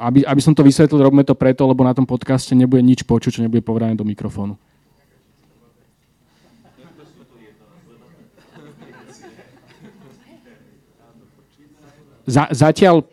[0.00, 3.36] Aby, aby som to vysvetlil, robíme to preto, lebo na tom podcaste nebude nič počuť,
[3.36, 4.56] čo nebude povedané do mikrofónu.
[12.24, 13.04] Za, zatiaľ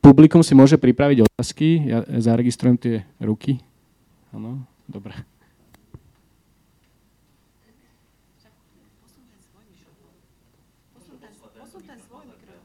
[0.00, 1.84] publikum si môže pripraviť otázky.
[1.84, 3.60] Ja zaregistrujem tie ruky.
[4.32, 5.14] Áno, dobre.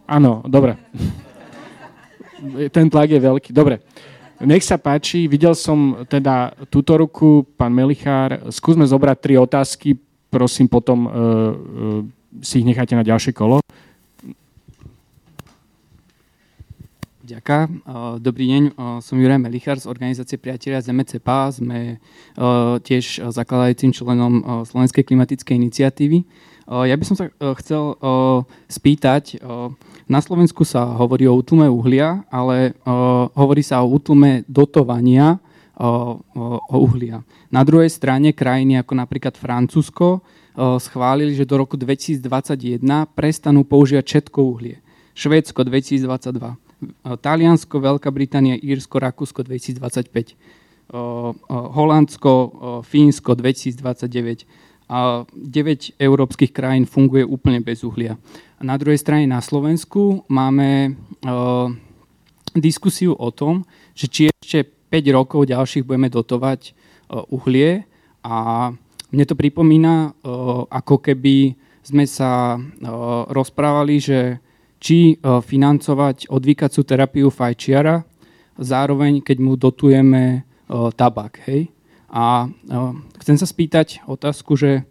[0.09, 0.73] Áno, dobre.
[2.73, 3.53] Ten tlak je veľký.
[3.53, 3.85] Dobre.
[4.41, 8.49] Nech sa páči, videl som teda túto ruku, pán Melichár.
[8.49, 9.99] Skúsme zobrať tri otázky,
[10.31, 12.01] prosím, potom uh, uh,
[12.41, 13.61] si ich necháte na ďalšie kolo.
[17.29, 17.85] Ďakujem.
[18.25, 18.63] Dobrý deň,
[19.05, 21.53] som Juraj Melichár z organizácie Priatelia Zeme CEPA.
[21.53, 22.01] Sme
[22.81, 26.25] tiež zakladajúcim členom Slovenskej klimatickej iniciatívy.
[26.65, 27.29] Ja by som sa
[27.61, 28.01] chcel
[28.65, 29.45] spýtať,
[30.09, 32.73] na Slovensku sa hovorí o útlme uhlia, ale
[33.37, 35.37] hovorí sa o útlme dotovania
[35.77, 36.17] o
[36.81, 37.21] uhlia.
[37.53, 40.25] Na druhej strane krajiny ako napríklad Francúzsko
[40.81, 42.81] schválili, že do roku 2021
[43.13, 44.81] prestanú používať všetko uhlie.
[45.13, 46.57] Švédsko 2022,
[47.03, 50.35] Taliansko, Veľká Británia, Írsko, Rakúsko 2025,
[51.49, 52.31] Holandsko,
[52.87, 54.47] Fínsko 2029
[54.89, 58.17] a 9 európskych krajín funguje úplne bez uhlia.
[58.57, 60.97] A na druhej strane na Slovensku máme
[62.57, 67.85] diskusiu o tom, že či ešte 5 rokov ďalších budeme dotovať uh, uhlie.
[68.25, 68.69] A
[69.09, 70.13] mne to pripomína,
[70.69, 72.61] ako keby sme sa
[73.31, 74.37] rozprávali, že
[74.79, 78.03] či uh, financovať odvykacú terapiu fajčiara,
[78.59, 81.43] zároveň keď mu dotujeme uh, tabak.
[81.45, 81.71] Hej?
[82.09, 82.49] A
[83.21, 84.89] chcem sa spýtať otázku, že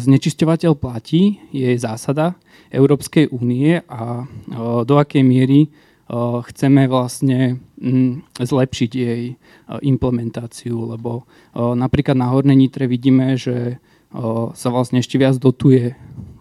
[0.00, 2.40] znečisťovateľ platí, je zásada
[2.72, 4.24] Európskej únie a
[4.84, 5.68] do akej miery
[6.48, 9.36] chceme vlastne mm, zlepšiť jej
[9.84, 13.76] implementáciu, lebo napríklad na Hornej Nitre vidíme, že
[14.56, 15.92] sa vlastne ešte viac dotuje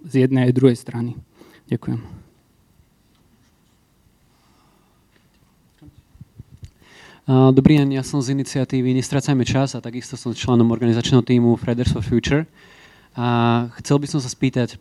[0.08, 1.20] z jednej aj druhej strany.
[1.68, 2.17] Ďakujem.
[7.28, 11.92] Dobrý deň, ja som z iniciatívy Nestracajme čas a takisto som členom organizačného týmu Fridays
[11.92, 12.48] for Future.
[13.20, 14.80] A chcel by som sa spýtať,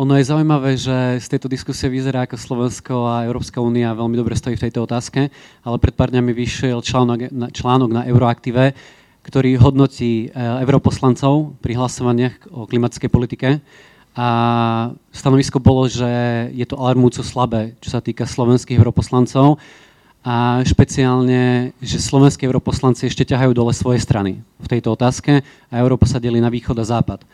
[0.00, 4.40] ono je zaujímavé, že z tejto diskusie vyzerá ako Slovensko a Európska únia veľmi dobre
[4.40, 5.28] stojí v tejto otázke,
[5.60, 8.72] ale pred pár dňami vyšiel článok, článok na Euroaktive,
[9.20, 13.60] ktorý hodnotí e, europoslancov pri hlasovaniach o klimatickej politike.
[14.16, 14.28] A
[15.12, 16.08] stanovisko bolo, že
[16.56, 19.60] je to alarmúco slabé, čo sa týka slovenských europoslancov
[20.22, 26.06] a špeciálne, že slovenskí europoslanci ešte ťahajú dole svoje strany v tejto otázke a Európa
[26.06, 27.26] sa delí na východ a západ.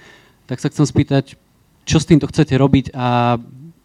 [0.49, 1.37] Tak sa chcem spýtať,
[1.85, 3.37] čo s týmto chcete robiť a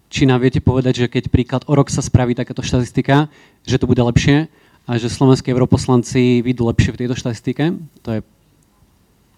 [0.07, 3.27] či nám viete povedať, že keď príklad o rok sa spraví takáto štatistika,
[3.67, 4.47] že to bude lepšie
[4.87, 7.75] a že slovenskí europoslanci vidú lepšie v tejto štatistike?
[8.07, 8.19] To je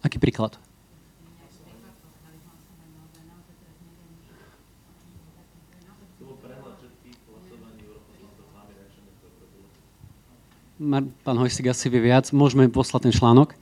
[0.06, 0.62] aký príklad?
[11.26, 13.54] Pán Hojsik asi vie viac, môžeme poslať ten článok.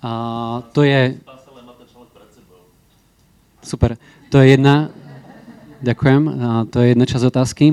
[0.00, 0.12] A
[0.72, 1.16] to je...
[3.60, 3.96] Super.
[4.32, 4.88] To je jedna...
[5.80, 6.22] Ďakujem.
[6.28, 7.66] A to je jedna časť otázky.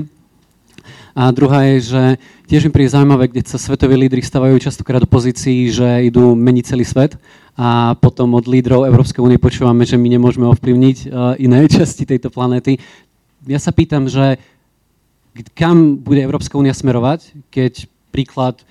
[1.18, 2.02] A druhá je, že
[2.46, 6.64] tiež mi príde zaujímavé, kde sa svetoví lídry stavajú častokrát do pozícií, že idú meniť
[6.64, 7.18] celý svet
[7.58, 12.30] a potom od lídrov Európskej únie počúvame, že my nemôžeme ovplyvniť uh, iné časti tejto
[12.30, 12.78] planéty.
[13.50, 14.38] Ja sa pýtam, že
[15.58, 18.66] kam bude Európska únia smerovať, keď príklad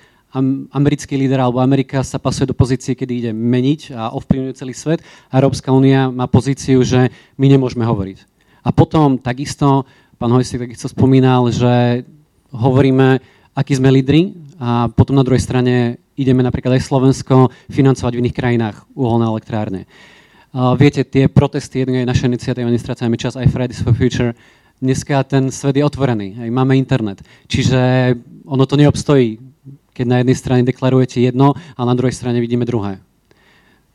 [0.76, 5.00] americký líder alebo Amerika sa pasuje do pozície, kedy ide meniť a ovplyvňuje celý svet.
[5.32, 7.08] A Európska únia má pozíciu, že
[7.40, 8.28] my nemôžeme hovoriť.
[8.60, 9.88] A potom takisto,
[10.20, 12.04] pán Hojsik takisto spomínal, že
[12.52, 13.24] hovoríme,
[13.56, 18.36] akí sme lídri a potom na druhej strane ideme napríklad aj Slovensko financovať v iných
[18.36, 19.88] krajinách uholné elektrárne.
[20.52, 24.36] Uh, viete, tie protesty, jednej je naša iniciatíva, nestrácame čas, aj Fridays for Future,
[24.78, 27.22] dneska ten svet je otvorený, aj máme internet.
[27.46, 28.14] Čiže
[28.46, 29.48] ono to neobstojí
[29.98, 33.02] keď na jednej strane deklarujete jedno a na druhej strane vidíme druhé.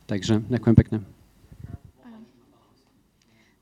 [0.04, 0.96] Takže ďakujem pekne.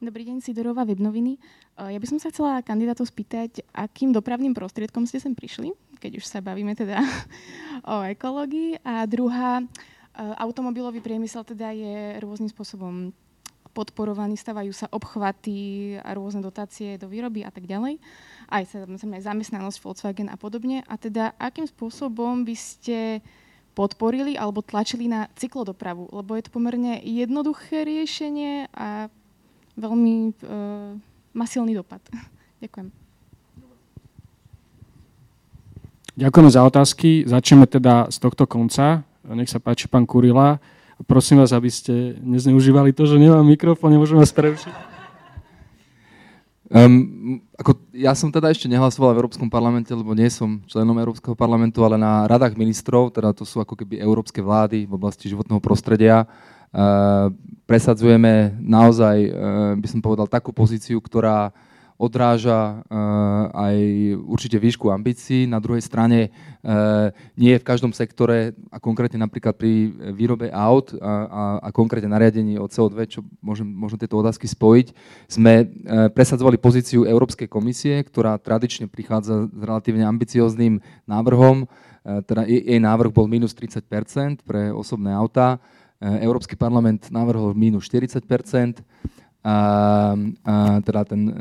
[0.02, 1.38] Dobrý deň, Sidorová Webnoviny.
[1.78, 5.70] Ja by som sa chcela kandidátov spýtať, akým dopravným prostriedkom ste sem prišli,
[6.02, 6.98] keď už sa bavíme teda
[7.94, 8.82] o ekológii.
[8.82, 9.62] A druhá,
[10.18, 13.14] automobilový priemysel teda je rôznym spôsobom
[13.72, 17.96] podporovaný, stavajú sa obchvaty a rôzne dotácie do výroby a tak ďalej
[18.52, 18.64] aj,
[19.00, 20.84] aj zamestnanosť Volkswagen a podobne.
[20.84, 23.24] A teda akým spôsobom by ste
[23.72, 26.12] podporili alebo tlačili na cyklodopravu?
[26.12, 29.08] Lebo je to pomerne jednoduché riešenie a
[29.80, 30.32] veľmi e,
[31.32, 32.04] má dopad.
[32.62, 32.88] Ďakujem.
[36.12, 37.24] Ďakujeme za otázky.
[37.24, 39.00] Začneme teda z tohto konca.
[39.32, 40.60] Nech sa páči, pán Kurila.
[41.06, 44.74] Prosím vás, aby ste nezneužívali to, že nemám mikrofón, nemôžem vás prerušiť.
[46.72, 51.36] Um, ako, ja som teda ešte nehlasoval v Európskom parlamente, lebo nie som členom Európskeho
[51.36, 55.60] parlamentu, ale na radách ministrov, teda to sú ako keby európske vlády v oblasti životného
[55.60, 57.28] prostredia, uh,
[57.68, 59.32] presadzujeme naozaj, uh,
[59.76, 61.52] by som povedal, takú pozíciu, ktorá
[62.02, 62.96] odráža eh,
[63.54, 63.76] aj
[64.26, 65.46] určite výšku ambícií.
[65.46, 70.90] Na druhej strane eh, nie je v každom sektore, a konkrétne napríklad pri výrobe aut
[70.98, 74.86] a, a, a konkrétne nariadení o CO2, čo môžem, môžem tieto otázky spojiť,
[75.30, 75.66] sme eh,
[76.10, 81.70] presadzovali pozíciu Európskej komisie, ktorá tradične prichádza s relatívne ambicióznym návrhom.
[82.02, 83.86] Teda jej návrh bol minus 30
[84.42, 85.62] pre osobné autá.
[86.02, 89.21] Európsky parlament navrhol minus 40 a, a
[90.86, 91.32] teda ten e,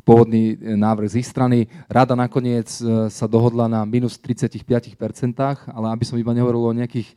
[0.00, 1.68] pôvodný e, návrh z ich strany.
[1.92, 4.64] Rada nakoniec e, sa dohodla na minus 35%,
[5.68, 7.12] ale aby som iba nehovoril o nejakých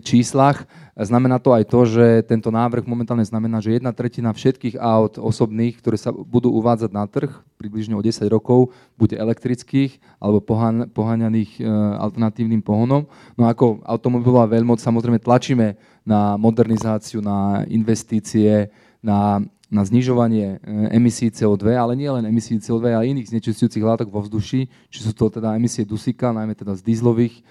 [0.00, 0.64] číslach,
[0.96, 5.76] znamená to aj to, že tento návrh momentálne znamená, že jedna tretina všetkých aut osobných,
[5.76, 7.28] ktoré sa budú uvádzať na trh
[7.60, 10.40] približne o 10 rokov, bude elektrických alebo
[10.88, 11.60] poháňaných
[12.00, 13.04] alternatívnym pohonom.
[13.36, 18.72] No ako automobilová veľmoc samozrejme tlačíme na modernizáciu, na investície,
[19.02, 24.08] na, na znižovanie e, emisí CO2, ale nie len emisí CO2, ale iných znečistujúcich látok
[24.08, 27.42] vo vzduši, či sú to teda emisie dusíka, najmä teda z dízlových e,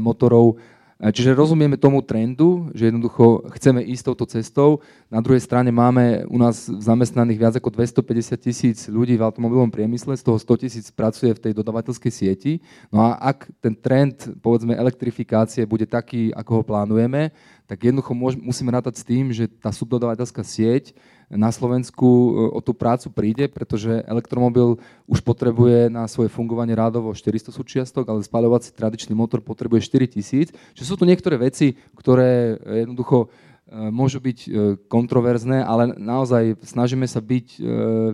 [0.00, 0.56] motorov.
[0.98, 4.82] Čiže rozumieme tomu trendu, že jednoducho chceme ísť touto cestou.
[5.06, 10.18] Na druhej strane máme u nás zamestnaných viac ako 250 tisíc ľudí v automobilovom priemysle,
[10.18, 12.58] z toho 100 tisíc pracuje v tej dodavateľskej sieti.
[12.90, 17.30] No a ak ten trend, povedzme, elektrifikácie bude taký, ako ho plánujeme,
[17.70, 20.98] tak jednoducho môž, musíme rátať s tým, že tá subdodavateľská sieť
[21.28, 27.12] na Slovensku e, o tú prácu príde, pretože elektromobil už potrebuje na svoje fungovanie rádovo
[27.12, 30.56] 400 súčiastok, ale spaľovací tradičný motor potrebuje 4000.
[30.72, 33.28] Čiže sú tu niektoré veci, ktoré jednoducho
[33.68, 34.48] e, môžu byť e,
[34.88, 37.60] kontroverzné, ale naozaj snažíme sa byť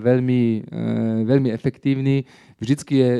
[0.02, 0.42] veľmi,
[1.22, 2.26] veľmi efektívni.
[2.58, 3.10] Vždycky je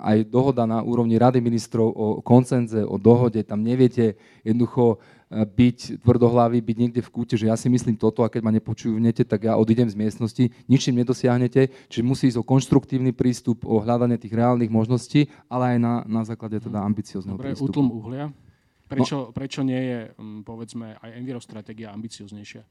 [0.00, 3.44] aj dohoda na úrovni Rady ministrov o koncenze, o dohode.
[3.44, 4.98] Tam neviete jednoducho
[5.30, 9.22] byť tvrdohlavý, byť niekde v kúte, že ja si myslím toto a keď ma nepočujete,
[9.22, 14.18] tak ja odídem z miestnosti, ničím nedosiahnete, čiže musí ísť o konštruktívny prístup, o hľadanie
[14.18, 17.70] tých reálnych možností, ale aj na, na základe teda ambiciozného Dobre, prístupu.
[17.70, 18.34] útlm uhlia.
[18.90, 19.30] Prečo, no.
[19.30, 19.98] prečo nie je,
[20.42, 22.66] povedzme, aj envirostratégia ambicioznejšia?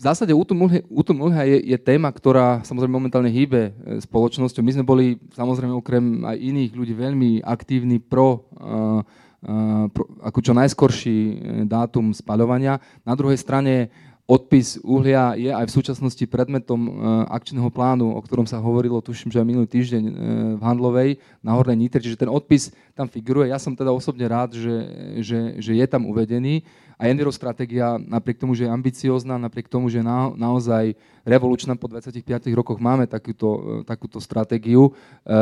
[0.00, 4.64] V zásade útlm uhlia, je, je téma, ktorá samozrejme momentálne hýbe e, spoločnosťou.
[4.64, 9.04] My sme boli samozrejme okrem aj iných ľudí veľmi aktívni pro uh,
[10.20, 11.16] ako čo najskorší
[11.64, 12.76] dátum spaľovania.
[13.08, 13.88] Na druhej strane
[14.30, 16.90] odpis uhlia je aj v súčasnosti predmetom e,
[17.34, 20.12] akčného plánu, o ktorom sa hovorilo, tuším, že aj minulý týždeň e,
[20.54, 21.10] v Handlovej
[21.42, 23.50] na Hornej Nitre, čiže ten odpis tam figuruje.
[23.50, 24.76] Ja som teda osobne rád, že,
[25.18, 26.62] že, že je tam uvedený.
[27.00, 30.92] A envirostratégia, napriek tomu, že je ambiciózna, napriek tomu, že na, naozaj
[31.24, 34.92] revolučná po 25 rokoch máme takúto, takúto stratégiu,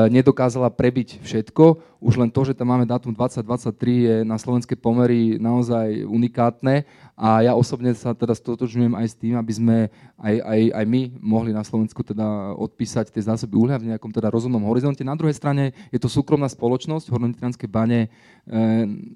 [0.06, 1.98] nedokázala prebiť všetko.
[1.98, 3.74] Už len to, že tam máme dátum 2023
[4.06, 6.86] je na slovenské pomery naozaj unikátne
[7.18, 9.76] a ja osobne sa teda stotožňujem aj s tým, aby sme
[10.14, 14.30] aj, aj, aj my mohli na Slovensku teda odpísať tie zásoby uhlia v nejakom teda
[14.30, 15.02] rozumnom horizonte.
[15.02, 18.06] Na druhej strane je to súkromná spoločnosť, Hornonitranské bane,
[18.46, 18.58] e,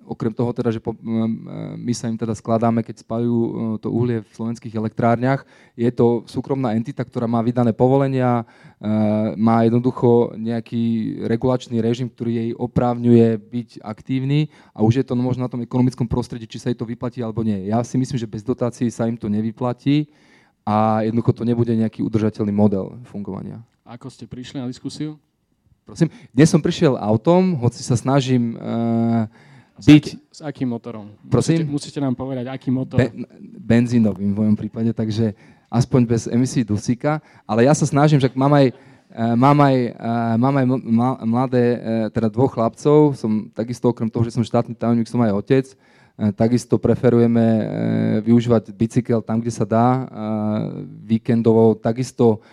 [0.02, 0.98] okrem toho teda, že po, e,
[1.78, 5.46] my sa im teda skladáme, keď spajú e, to uhlie v slovenských elektrárniach.
[5.78, 8.42] Je to súkromná entita, ktorá má vydané povolenia,
[8.82, 8.94] e,
[9.38, 15.46] má jednoducho nejaký regulačný režim, ktorý jej oprávňuje byť aktívny a už je to možno
[15.46, 17.70] na tom ekonomickom prostredí, či sa jej to vyplatí alebo nie.
[17.70, 20.08] Ja si myslím, že bez dotácií sa im to nevyplatí
[20.64, 23.60] a jednoducho to nebude nejaký udržateľný model fungovania.
[23.84, 25.20] Ako ste prišli na diskusiu?
[25.84, 29.28] Prosím, dnes som prišiel autom, hoci sa snažím uh,
[29.76, 30.04] byť...
[30.08, 31.12] S, aký, s akým motorom?
[31.28, 31.68] Prosím?
[31.68, 32.96] Musíte, musíte nám povedať, aký motor.
[32.96, 33.12] Be,
[33.60, 35.36] benzínovým v mojom prípade, takže
[35.68, 37.20] aspoň bez emisí dusíka.
[37.44, 40.66] Ale ja sa snažím, že mám aj, uh, mám aj, uh, mám aj
[41.28, 45.34] mladé, uh, teda dvoch chlapcov, som takisto okrem toho, že som štátny tajomník, som aj
[45.36, 45.66] otec,
[46.12, 47.44] Takisto preferujeme
[48.20, 50.04] využívať bicykel tam, kde sa dá,
[51.08, 51.72] víkendovo.
[51.74, 52.44] Takisto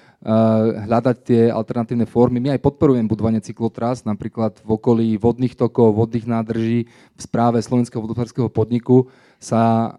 [0.87, 2.43] hľadať tie alternatívne formy.
[2.43, 6.91] My aj podporujeme budovanie cyklotras, napríklad v okolí vodných tokov, vodných nádrží.
[7.15, 9.07] V správe Slovenského vodohospodárskeho podniku
[9.39, 9.95] sa,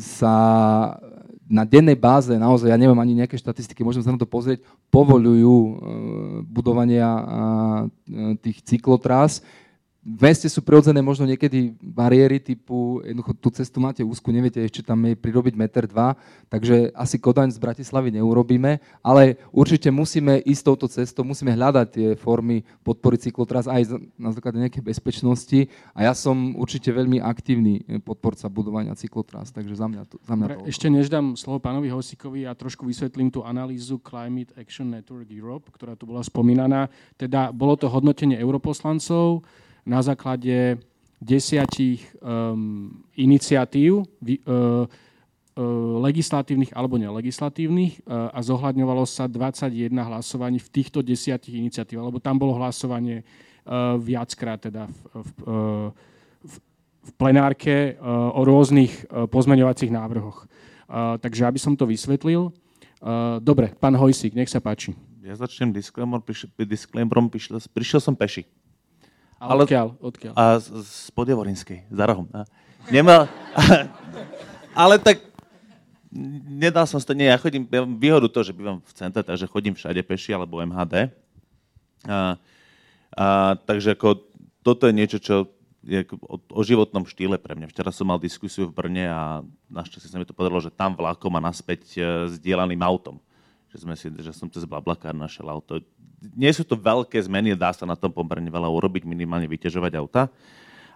[0.00, 0.34] sa
[1.50, 5.56] na dennej báze, naozaj, ja neviem ani nejaké štatistiky, môžem sa na to pozrieť, povolujú
[5.58, 5.72] e,
[6.46, 7.10] budovania
[8.38, 9.42] tých cyklotras
[10.10, 14.82] v meste sú prirodzené možno niekedy bariéry typu, jednoducho tú cestu máte úzku, neviete ešte
[14.82, 16.18] tam jej prirobiť meter dva,
[16.50, 22.08] takže asi Kodaň z Bratislavy neurobíme, ale určite musíme ísť touto cestou, musíme hľadať tie
[22.18, 28.50] formy podpory cyklotras aj na základe nejakej bezpečnosti a ja som určite veľmi aktívny podporca
[28.50, 32.48] budovania cyklotras, takže za mňa to, za mňa to Ešte než dám slovo pánovi Hosikovi
[32.48, 36.90] a ja trošku vysvetlím tú analýzu Climate Action Network Europe, ktorá tu bola spomínaná.
[37.14, 39.46] Teda bolo to hodnotenie europoslancov,
[39.86, 40.78] na základe
[41.20, 44.86] desiatich um, iniciatív, uh, uh,
[46.00, 52.40] legislatívnych alebo nelegislatívnych uh, a zohľadňovalo sa 21 hlasovaní v týchto desiatich iniciatív, lebo tam
[52.40, 53.22] bolo hlasovanie
[54.00, 55.30] viackrát teda v, v,
[56.42, 56.54] v,
[57.06, 58.00] v plenárke
[58.32, 60.48] o rôznych pozmeňovacích návrhoch.
[61.20, 62.50] Takže aby som to vysvetlil.
[63.38, 64.96] Dobre, pán Hojsík, nech sa páči.
[65.20, 66.24] Ja začnem disclaimerom,
[67.28, 68.48] prišiel, prišiel som peši.
[69.40, 69.86] A ale, odkiaľ?
[70.04, 70.32] odkiaľ?
[70.36, 71.08] A z, z
[71.88, 72.28] za rohom.
[72.36, 72.44] A,
[72.92, 73.24] nemal,
[73.56, 73.88] a,
[74.76, 75.24] ale tak
[76.44, 79.48] nedal som to, nie, ja chodím, ja mám výhodu to, že bývam v centre, takže
[79.48, 81.08] chodím všade peši alebo MHD.
[82.04, 82.36] A,
[83.16, 83.26] a,
[83.64, 84.20] takže ako,
[84.60, 85.48] toto je niečo, čo
[85.80, 87.72] je o, o životnom štýle pre mňa.
[87.72, 89.40] Včera som mal diskusiu v Brne a
[89.72, 92.00] našťastie sa mi to podarilo, že tam vlakom a naspäť e,
[92.36, 93.16] zdieľaným autom.
[93.70, 95.78] Že, sme si, že som cez Blablakár našiel auto
[96.36, 100.28] nie sú to veľké zmeny, dá sa na tom pomerne veľa urobiť, minimálne vyťažovať auta.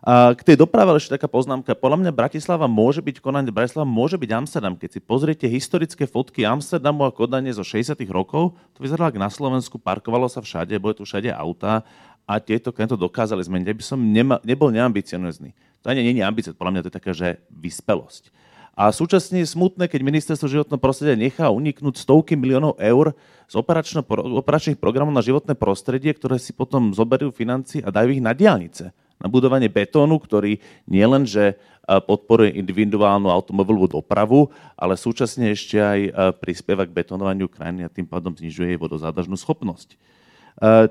[0.04, 1.72] A k tej doprave ešte taká poznámka.
[1.72, 4.76] Podľa mňa Bratislava môže byť konanie, Bratislava môže byť Amsterdam.
[4.76, 9.32] Keď si pozriete historické fotky Amsterdamu a Kodane zo 60 rokov, to vyzeralo ako na
[9.32, 11.88] Slovensku, parkovalo sa všade, boli tu všade auta
[12.28, 13.64] a tieto to dokázali zmeniť.
[13.64, 15.56] Ja by som nema, nebol neambicionozný.
[15.80, 18.28] To ani nie je ambícia, podľa mňa to je taká, že vyspelosť.
[18.74, 23.14] A súčasne je smutné, keď ministerstvo životného prostredia nechá uniknúť stovky miliónov eur
[23.46, 28.34] z operačných programov na životné prostredie, ktoré si potom zoberú financie a dajú ich na
[28.34, 28.90] diálnice.
[29.22, 30.58] Na budovanie betónu, ktorý
[30.90, 31.54] nielen, že
[31.86, 36.00] podporuje individuálnu automobilovú dopravu, ale súčasne ešte aj
[36.42, 39.94] prispieva k betonovaniu krajiny a tým pádom znižuje jej vodozádažnú schopnosť.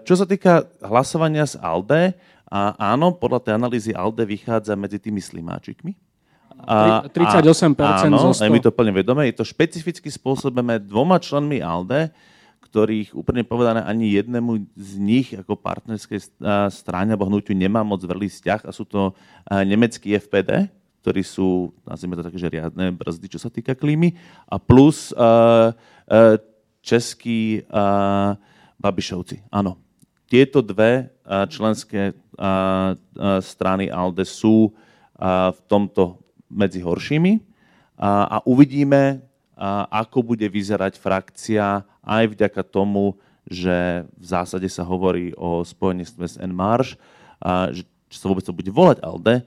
[0.07, 2.15] Čo sa týka hlasovania z ALDE,
[2.79, 5.91] áno, podľa tej analýzy ALDE vychádza medzi tými slimáčikmi,
[6.63, 8.49] a, 38% áno, zo 100.
[8.49, 9.27] my to plne vedome.
[9.27, 12.11] Je to špecificky spôsobené dvoma členmi ALDE,
[12.73, 16.41] ktorých úplne povedané ani jednému z nich ako partnerskej
[16.73, 19.13] strane alebo hnutiu nemá moc vrlý vzťah a sú to
[19.45, 20.73] nemecký FPD,
[21.03, 24.15] ktorí sú, nazvime to také, že riadne brzdy, čo sa týka klímy,
[24.47, 26.39] a plus uh, uh,
[26.79, 28.39] českí uh,
[28.79, 29.51] Babišovci.
[29.51, 29.75] Áno.
[30.31, 36.22] Tieto dve uh, členské uh, uh, strany ALDE sú uh, v tomto
[36.53, 37.41] medzi horšími
[37.97, 39.19] a, a uvidíme,
[39.57, 46.07] a, ako bude vyzerať frakcia aj vďaka tomu, že v zásade sa hovorí o spojení
[46.07, 46.95] s Enmarš,
[47.75, 49.43] že, sa vôbec to bude volať ALDE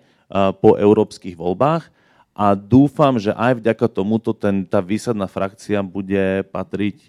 [0.60, 1.88] po európskych voľbách.
[2.36, 7.08] A dúfam, že aj vďaka tomuto ten, tá výsadná frakcia bude patriť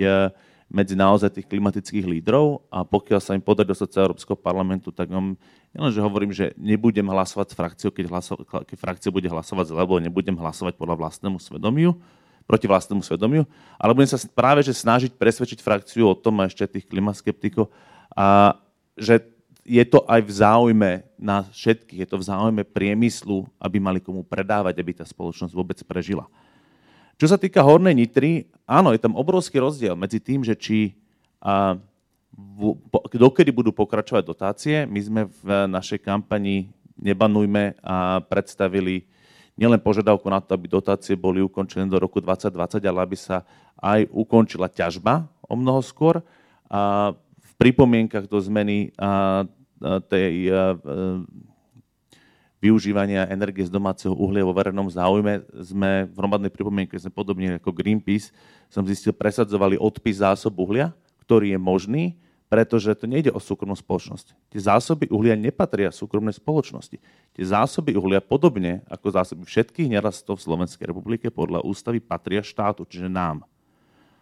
[0.68, 5.08] medzi naozaj tých klimatických lídrov a pokiaľ sa im podarí dostať z Európskeho parlamentu, tak
[5.16, 5.40] on,
[5.72, 9.80] nielen, že hovorím, že nebudem hlasovať s frakciou, keď, hlaso, keď frakcia bude hlasovať zle,
[9.80, 11.96] lebo nebudem hlasovať podľa vlastnému svedomiu,
[12.44, 13.44] proti vlastnému svedomiu,
[13.76, 17.72] ale budem sa práve že snažiť presvedčiť frakciu o tom a ešte tých klimaskeptikov,
[18.16, 18.56] a
[19.00, 19.24] že
[19.68, 24.24] je to aj v záujme na všetkých, je to v záujme priemyslu, aby mali komu
[24.24, 26.24] predávať, aby tá spoločnosť vôbec prežila.
[27.18, 30.94] Čo sa týka Hornej Nitry, áno, je tam obrovský rozdiel medzi tým, že či
[31.42, 31.74] a,
[32.38, 34.86] v, po, dokedy budú pokračovať dotácie.
[34.86, 39.06] My sme v našej kampani Nebanujme a predstavili
[39.58, 43.42] nielen požiadavku na to, aby dotácie boli ukončené do roku 2020, ale aby sa
[43.82, 46.22] aj ukončila ťažba o mnoho skôr.
[46.70, 48.94] A v pripomienkach do zmeny
[50.10, 50.54] tej
[52.58, 57.70] využívania energie z domáceho uhlia vo verejnom záujme sme v hromadnej pripomienke, sme podobne ako
[57.70, 58.34] Greenpeace,
[58.68, 62.04] som zistil, presadzovali odpis zásob uhlia, ktorý je možný,
[62.48, 64.32] pretože to nejde o súkromnú spoločnosť.
[64.56, 66.98] Tie zásoby uhlia nepatria súkromnej spoločnosti.
[67.36, 72.88] Tie zásoby uhlia, podobne ako zásoby všetkých nerastov v Slovenskej republike, podľa ústavy patria štátu,
[72.88, 73.44] čiže nám.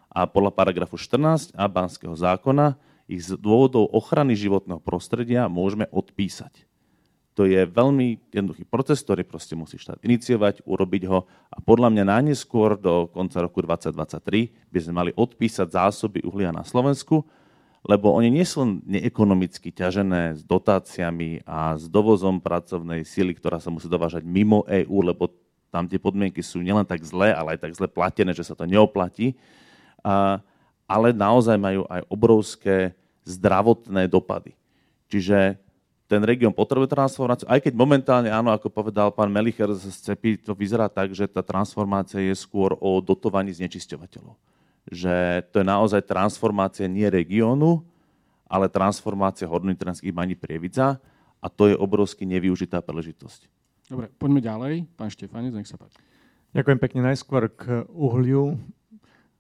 [0.10, 2.74] A podľa paragrafu 14 a Banského zákona
[3.06, 6.66] ich z dôvodov ochrany životného prostredia môžeme odpísať.
[7.36, 12.04] To je veľmi jednoduchý proces, ktorý proste musí štát iniciovať, urobiť ho a podľa mňa
[12.08, 17.28] najneskôr do konca roku 2023 by sme mali odpísať zásoby uhlia na Slovensku,
[17.84, 23.68] lebo oni nie sú neekonomicky ťažené s dotáciami a s dovozom pracovnej síly, ktorá sa
[23.68, 25.28] musí dovážať mimo EÚ, lebo
[25.76, 28.64] tam tie podmienky sú nielen tak zlé, ale aj tak zle platené, že sa to
[28.64, 29.36] neoplatí.
[30.08, 30.40] A,
[30.88, 32.96] ale naozaj majú aj obrovské
[33.28, 34.56] zdravotné dopady.
[35.12, 35.60] Čiže
[36.06, 40.54] ten región potrebuje transformáciu, aj keď momentálne, áno, ako povedal pán Melicher z CEPI, to
[40.54, 44.38] vyzerá tak, že tá transformácia je skôr o dotovaní znečisťovateľov.
[44.86, 45.16] Že
[45.50, 47.82] to je naozaj transformácia nie regiónu,
[48.46, 51.02] ale transformácia hornitranských baní Prievidza
[51.42, 53.50] a to je obrovsky nevyužitá príležitosť.
[53.90, 54.74] Dobre, poďme ďalej.
[54.94, 55.98] Pán Štefanec, nech sa páči.
[56.54, 57.00] Ďakujem pekne.
[57.10, 58.58] Najskôr k uhliu.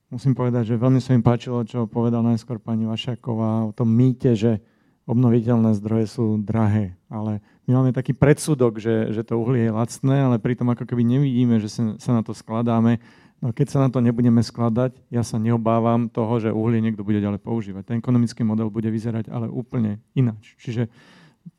[0.10, 4.38] Musím povedať, že veľmi sa mi páčilo, čo povedal najskôr pani Vašaková o tom mýte,
[4.38, 4.62] že
[5.06, 10.16] obnoviteľné zdroje sú drahé, ale my máme taký predsudok, že, že to uhlie je lacné,
[10.26, 12.98] ale pritom ako keby nevidíme, že sa, na to skladáme.
[13.42, 17.22] No keď sa na to nebudeme skladať, ja sa neobávam toho, že uhlie niekto bude
[17.22, 17.86] ďalej používať.
[17.86, 20.58] Ten ekonomický model bude vyzerať ale úplne ináč.
[20.58, 20.90] Čiže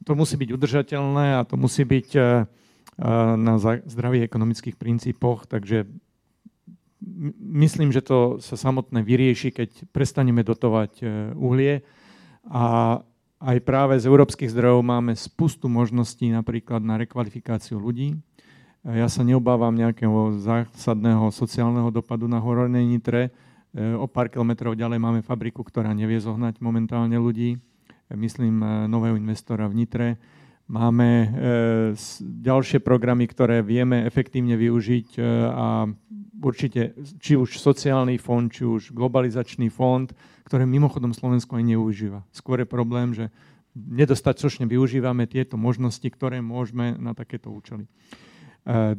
[0.03, 2.37] to musí byť udržateľné a to musí byť eh, eh,
[3.39, 5.87] na zdravých ekonomických princípoch, takže
[7.39, 11.07] myslím, že to sa samotné vyrieši, keď prestaneme dotovať eh,
[11.39, 11.87] uhlie
[12.47, 12.99] a
[13.37, 18.17] aj práve z európskych zdrojov máme spustu možností napríklad na rekvalifikáciu ľudí.
[18.87, 23.35] Ja sa neobávam nejakého zásadného sociálneho dopadu na Horornej Nitre.
[23.77, 27.59] O pár kilometrov ďalej máme fabriku, ktorá nevie zohnať momentálne ľudí.
[28.15, 30.09] Myslím nového investora v Nitre.
[30.67, 31.29] Máme e,
[32.43, 35.87] ďalšie programy, ktoré vieme efektívne využiť e, a
[36.43, 36.91] určite
[37.23, 40.11] či už sociálny fond, či už globalizačný fond,
[40.43, 42.27] ktoré mimochodom Slovensko aj neužíva.
[42.35, 43.31] Skôr je problém, že
[43.79, 47.87] nedostatočne využívame tieto možnosti, ktoré môžeme na takéto účely.
[47.87, 47.91] E,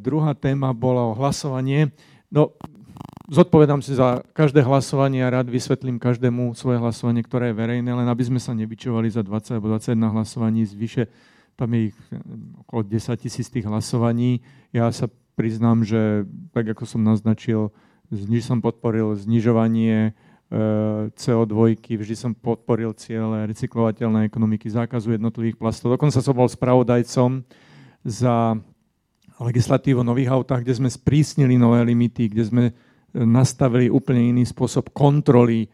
[0.00, 1.92] druhá téma bola o hlasovanie.
[2.32, 2.56] No,
[3.28, 8.08] zodpovedám si za každé hlasovanie a rád vysvetlím každému svoje hlasovanie, ktoré je verejné, len
[8.08, 11.04] aby sme sa nevyčovali za 20 alebo 21 hlasovaní z vyše
[11.58, 12.22] tam je ich eh,
[12.62, 14.46] okolo 10 tisíc tých hlasovaní.
[14.70, 16.22] Ja sa priznám, že
[16.54, 17.74] tak ako som naznačil,
[18.14, 25.98] zniž som podporil znižovanie eh, CO2, vždy som podporil ciele recyklovateľnej ekonomiky, zákazu jednotlivých plastov.
[25.98, 27.42] Dokonca som bol spravodajcom
[28.06, 28.54] za
[29.38, 32.74] legislatívu nových autách, kde sme sprísnili nové limity, kde sme eh,
[33.26, 35.66] nastavili úplne iný spôsob kontroly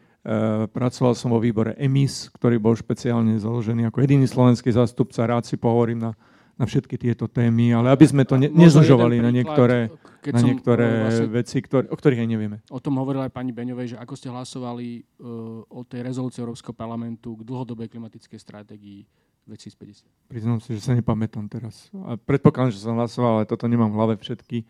[0.73, 5.29] pracoval som vo výbore EMIS, ktorý bol špeciálne založený ako jediný slovenský zástupca.
[5.29, 6.11] Rád si pohovorím na,
[6.57, 9.93] na všetky tieto témy, ale aby sme to ne, nezužovali na niektoré,
[10.25, 12.57] na niektoré vlastne, veci, ktoré, o ktorých aj nevieme.
[12.73, 16.73] O tom hovorila aj pani Beňovej, že ako ste hlasovali uh, o tej rezolúcii Európskeho
[16.73, 19.05] parlamentu k dlhodobej klimatickej stratégii
[19.45, 20.09] 2050.
[20.25, 21.93] Priznám si, že sa nepamätám teraz.
[22.01, 24.65] A predpokladám, že som hlasoval, ale toto nemám v hlave všetky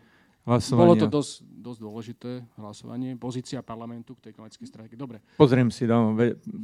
[0.46, 0.86] hlasovania.
[0.86, 3.18] Bolo to dosť, dosť dôležité hlasovanie.
[3.18, 4.98] Pozícia parlamentu k tej klimatickej stratégii.
[4.98, 5.18] Dobre.
[5.34, 6.14] Pozriem si, dám,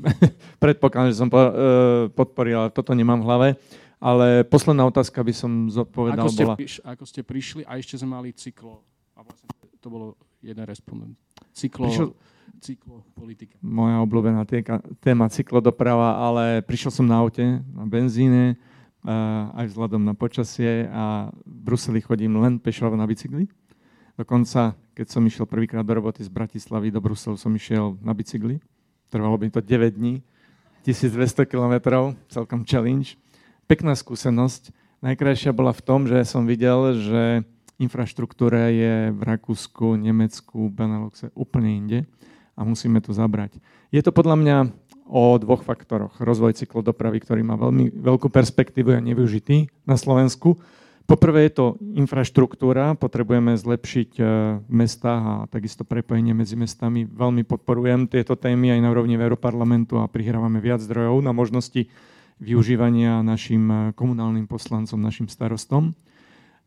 [0.62, 3.48] predpokladám, že som uh, podporil, ale toto nemám v hlave.
[4.02, 6.56] Ale posledná otázka by som zodpovedal ako ste, bola...
[6.58, 8.82] Priš, ako ste prišli a ešte sme mali cyklo.
[9.14, 9.46] A vlastne
[9.78, 11.14] to bolo jeden respondent.
[11.54, 12.08] Cyklo, prišiel,
[12.58, 13.54] cyklo politika.
[13.62, 18.58] Moja obľúbená téka, téma cyklodoprava, ale prišiel som na aute, na benzíne,
[19.06, 23.46] uh, aj vzhľadom na počasie a v Bruseli chodím len pešo na bicykli.
[24.16, 28.60] Dokonca, keď som išiel prvýkrát do roboty z Bratislavy do Bruselu, som išiel na bicykli.
[29.08, 30.20] Trvalo by to 9 dní,
[30.84, 31.74] 1200 km,
[32.28, 33.16] celkom challenge.
[33.64, 34.74] Pekná skúsenosť.
[35.00, 37.22] Najkrajšia bola v tom, že som videl, že
[37.80, 41.98] infraštruktúra je v Rakúsku, Nemecku, Beneluxe úplne inde
[42.54, 43.58] a musíme to zabrať.
[43.90, 44.56] Je to podľa mňa
[45.08, 46.14] o dvoch faktoroch.
[46.20, 50.60] Rozvoj cyklodopravy, ktorý má veľmi veľkú perspektívu a nevyužitý na Slovensku
[51.02, 51.66] Poprvé je to
[51.98, 54.22] infraštruktúra, potrebujeme zlepšiť e,
[54.62, 57.04] v mestách a takisto prepojenie medzi mestami.
[57.04, 61.90] Veľmi podporujem tieto témy aj na úrovni Európarlamentu a prihrávame viac zdrojov na možnosti
[62.38, 65.90] využívania našim e, komunálnym poslancom, našim starostom.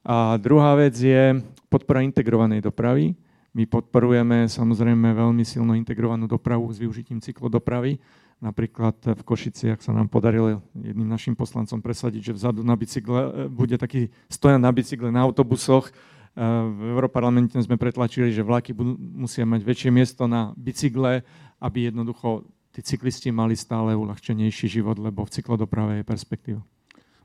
[0.05, 1.41] A druhá vec je
[1.71, 3.17] podpora integrovanej dopravy.
[3.55, 7.97] My podporujeme samozrejme veľmi silno integrovanú dopravu s využitím cyklodopravy.
[8.43, 13.47] Napríklad v Košici, ak sa nám podarilo jedným našim poslancom presadiť, že vzadu na bicykle
[13.47, 15.87] bude taký stojan na bicykle na autobusoch,
[16.35, 21.23] v Európarlamente sme pretlačili, že vlaky budú, musia mať väčšie miesto na bicykle,
[21.63, 22.43] aby jednoducho
[22.75, 26.61] tí cyklisti mali stále uľahčenejší život, lebo v cyklodoprave je perspektíva.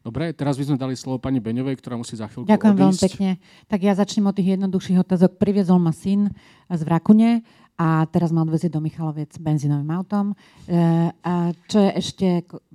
[0.00, 2.80] Dobre, teraz by sme dali slovo pani Beňovej, ktorá musí za chvíľku Ďakujem odísť.
[2.80, 3.30] veľmi pekne.
[3.68, 5.36] Tak ja začnem od tých jednoduchších otázok.
[5.36, 6.32] Priviezol ma syn
[6.72, 7.44] z Vrakune
[7.80, 10.36] a teraz ma odvezie do Michaloviec benzínovým autom.
[10.68, 12.28] E, a čo je ešte,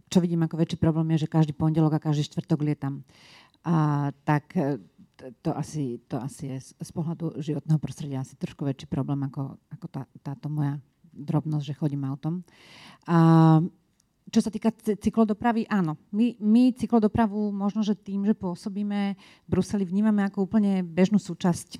[0.09, 3.05] čo vidím ako väčší problém, je, že každý pondelok a každý štvrtok lietam.
[3.61, 4.81] A, tak e,
[5.45, 9.85] to asi, to asi je z pohľadu životného prostredia asi trošku väčší problém ako, ako
[9.93, 10.81] tá, táto moja
[11.13, 12.41] drobnosť, že chodím autom.
[13.05, 13.61] A,
[14.35, 15.95] čo sa týka cyklodopravy, áno.
[16.11, 21.79] My, my cyklodopravu možno, že tým, že pôsobíme v Bruseli, vnímame ako úplne bežnú súčasť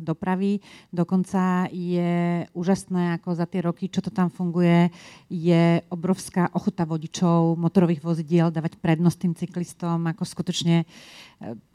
[0.00, 0.64] dopravy.
[0.88, 4.88] Dokonca je úžasné, ako za tie roky, čo to tam funguje,
[5.28, 10.88] je obrovská ochota vodičov motorových vozidiel dávať prednosť tým cyklistom, ako skutočne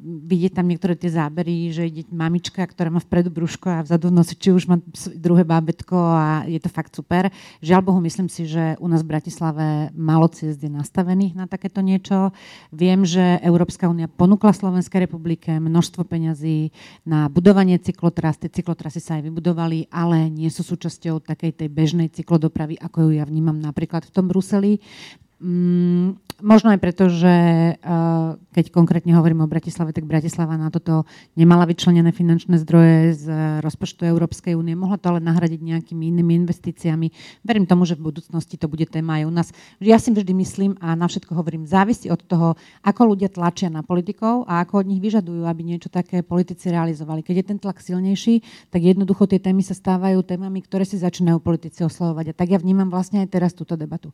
[0.02, 4.34] vidieť tam niektoré tie zábery, že ide mamička, ktorá má vpredu brúško a vzadu v
[4.34, 4.82] či už má
[5.14, 7.30] druhé bábetko a je to fakt super.
[7.62, 11.86] Žiaľ Bohu, myslím si, že u nás v Bratislave málo ciest je nastavených na takéto
[11.86, 12.34] niečo.
[12.74, 16.74] Viem, že Európska únia ponúkla Slovenskej republike množstvo peňazí
[17.06, 18.42] na budovanie cyklotras.
[18.42, 23.22] Tie cyklotrasy sa aj vybudovali, ale nie sú súčasťou takej tej bežnej cyklodopravy, ako ju
[23.22, 24.82] ja vnímam napríklad v tom Bruseli.
[25.41, 27.34] Mm, možno aj preto, že
[27.73, 33.26] uh, keď konkrétne hovorím o Bratislave, tak Bratislava na toto nemala vyčlenené finančné zdroje z
[33.65, 34.77] rozpočtu Európskej únie.
[34.77, 37.07] Mohla to ale nahradiť nejakými inými investíciami.
[37.41, 39.47] Verím tomu, že v budúcnosti to bude téma aj u nás.
[39.81, 42.53] Ja si vždy myslím a na všetko hovorím, závisí od toho,
[42.85, 47.26] ako ľudia tlačia na politikov a ako od nich vyžadujú, aby niečo také politici realizovali.
[47.26, 51.41] Keď je ten tlak silnejší, tak jednoducho tie témy sa stávajú témami, ktoré si začínajú
[51.41, 52.34] politici oslovovať.
[52.34, 54.13] A tak ja vnímam vlastne aj teraz túto debatu.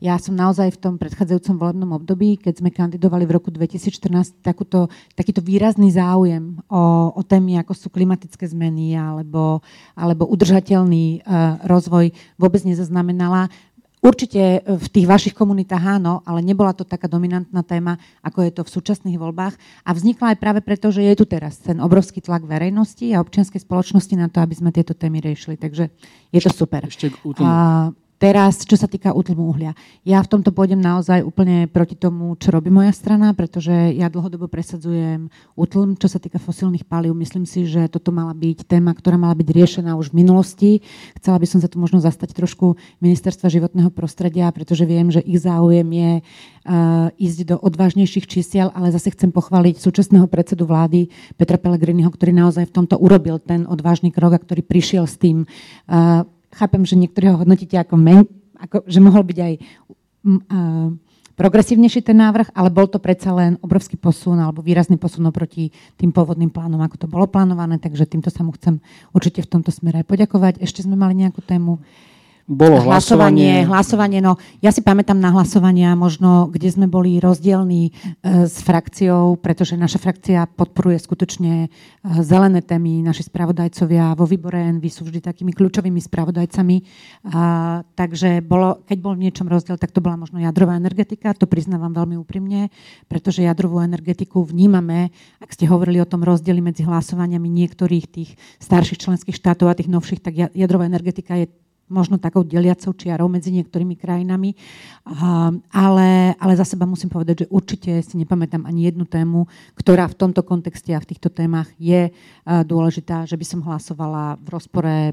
[0.00, 4.40] Ja som naozaj naozaj v tom predchádzajúcom volebnom období, keď sme kandidovali v roku 2014,
[4.40, 9.60] takúto, takýto výrazný záujem o, o témy, ako sú klimatické zmeny alebo,
[9.92, 13.52] alebo udržateľný uh, rozvoj, vôbec nezaznamenala.
[14.00, 18.62] Určite v tých vašich komunitách áno, ale nebola to taká dominantná téma, ako je to
[18.64, 19.56] v súčasných voľbách.
[19.84, 23.64] A vznikla aj práve preto, že je tu teraz ten obrovský tlak verejnosti a občianskej
[23.64, 25.56] spoločnosti na to, aby sme tieto témy riešili.
[25.56, 25.88] Takže
[26.32, 26.84] je to super.
[26.84, 29.74] Ešte a, Teraz, čo sa týka útlmu uhlia.
[30.06, 34.46] Ja v tomto pôjdem naozaj úplne proti tomu, čo robí moja strana, pretože ja dlhodobo
[34.46, 35.28] presadzujem
[35.58, 37.18] útlm, čo sa týka fosílnych palív.
[37.18, 40.70] Myslím si, že toto mala byť téma, ktorá mala byť riešená už v minulosti.
[41.18, 45.42] Chcela by som sa tu možno zastať trošku ministerstva životného prostredia, pretože viem, že ich
[45.42, 51.58] záujem je uh, ísť do odvážnejších čísiel, ale zase chcem pochváliť súčasného predsedu vlády Petra
[51.58, 55.44] Pellegriniho, ktorý naozaj v tomto urobil ten odvážny krok a ktorý prišiel s tým
[55.90, 56.22] uh,
[56.54, 58.24] chápem, že niektorí ho hodnotíte ako, men,
[58.58, 60.88] ako že mohol byť aj uh,
[61.34, 66.14] progresívnejší ten návrh, ale bol to predsa len obrovský posun alebo výrazný posun oproti tým
[66.14, 68.78] pôvodným plánom, ako to bolo plánované, takže týmto sa mu chcem
[69.10, 70.62] určite v tomto smere aj poďakovať.
[70.62, 71.82] Ešte sme mali nejakú tému.
[72.44, 73.64] Bolo hlasovanie.
[73.64, 77.92] Hlasovanie, no ja si pamätám na hlasovania, možno kde sme boli rozdielní e,
[78.44, 81.68] s frakciou, pretože naša frakcia podporuje skutočne e,
[82.20, 83.00] zelené témy.
[83.00, 86.76] Naši spravodajcovia vo výbore NV sú vždy takými kľúčovými spravodajcami.
[87.32, 91.32] A, takže bolo, keď bol v niečom rozdiel, tak to bola možno jadrová energetika.
[91.40, 92.68] To priznávam veľmi úprimne,
[93.08, 99.00] pretože jadrovú energetiku vnímame, ak ste hovorili o tom rozdieli medzi hlasovaniami niektorých tých starších
[99.00, 101.48] členských štátov a tých novších, tak jadrová energetika je
[101.88, 104.56] možno takou deliacou čiarou medzi niektorými krajinami.
[105.72, 109.46] Ale, ale za seba musím povedať, že určite si nepamätám ani jednu tému,
[109.76, 112.08] ktorá v tomto kontexte a v týchto témach je
[112.44, 115.12] dôležitá, že by som hlasovala v rozpore e,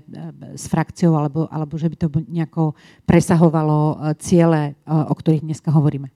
[0.56, 2.76] s frakciou alebo, alebo že by to nejako
[3.08, 6.12] presahovalo e, ciele, o ktorých dneska hovoríme.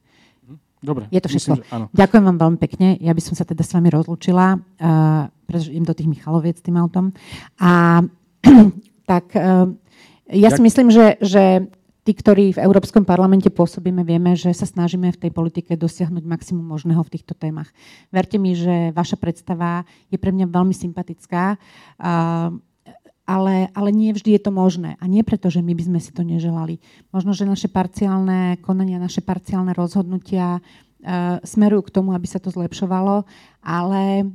[0.86, 1.10] Dobre.
[1.10, 1.53] Je to všetko.
[1.57, 1.86] Myslím, áno.
[1.90, 2.88] Ďakujem vám veľmi pekne.
[3.02, 6.77] Ja by som sa teda s vami rozlúčila, uh, pretože idem do tých Michaloviec tým
[6.77, 7.10] autom.
[7.57, 8.06] A
[9.10, 9.73] tak uh,
[10.30, 11.69] ja si myslím, že, že
[12.06, 16.65] tí, ktorí v Európskom parlamente pôsobíme, vieme, že sa snažíme v tej politike dosiahnuť maximum
[16.65, 17.73] možného v týchto témach.
[18.14, 21.57] Verte mi, že vaša predstava je pre mňa veľmi sympatická,
[23.26, 25.02] ale, ale nie vždy je to možné.
[25.02, 26.77] A nie preto, že my by sme si to neželali.
[27.10, 30.61] Možno, že naše parciálne konania, naše parciálne rozhodnutia
[31.45, 33.30] smerujú k tomu, aby sa to zlepšovalo,
[33.65, 34.30] ale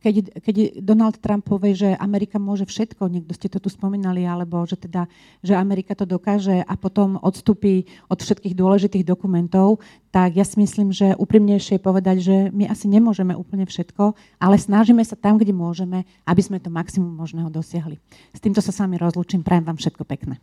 [0.00, 4.64] keď, keď Donald Trump povie, že Amerika môže všetko, niekto ste to tu spomínali, alebo
[4.64, 5.08] že teda,
[5.40, 9.80] že Amerika to dokáže a potom odstupí od všetkých dôležitých dokumentov,
[10.12, 14.56] tak ja si myslím, že úprimnejšie je povedať, že my asi nemôžeme úplne všetko, ale
[14.60, 17.96] snažíme sa tam, kde môžeme, aby sme to maximum možného dosiahli.
[18.36, 19.44] S týmto sa s vami rozlúčim.
[19.44, 20.40] Prajem vám všetko pekné.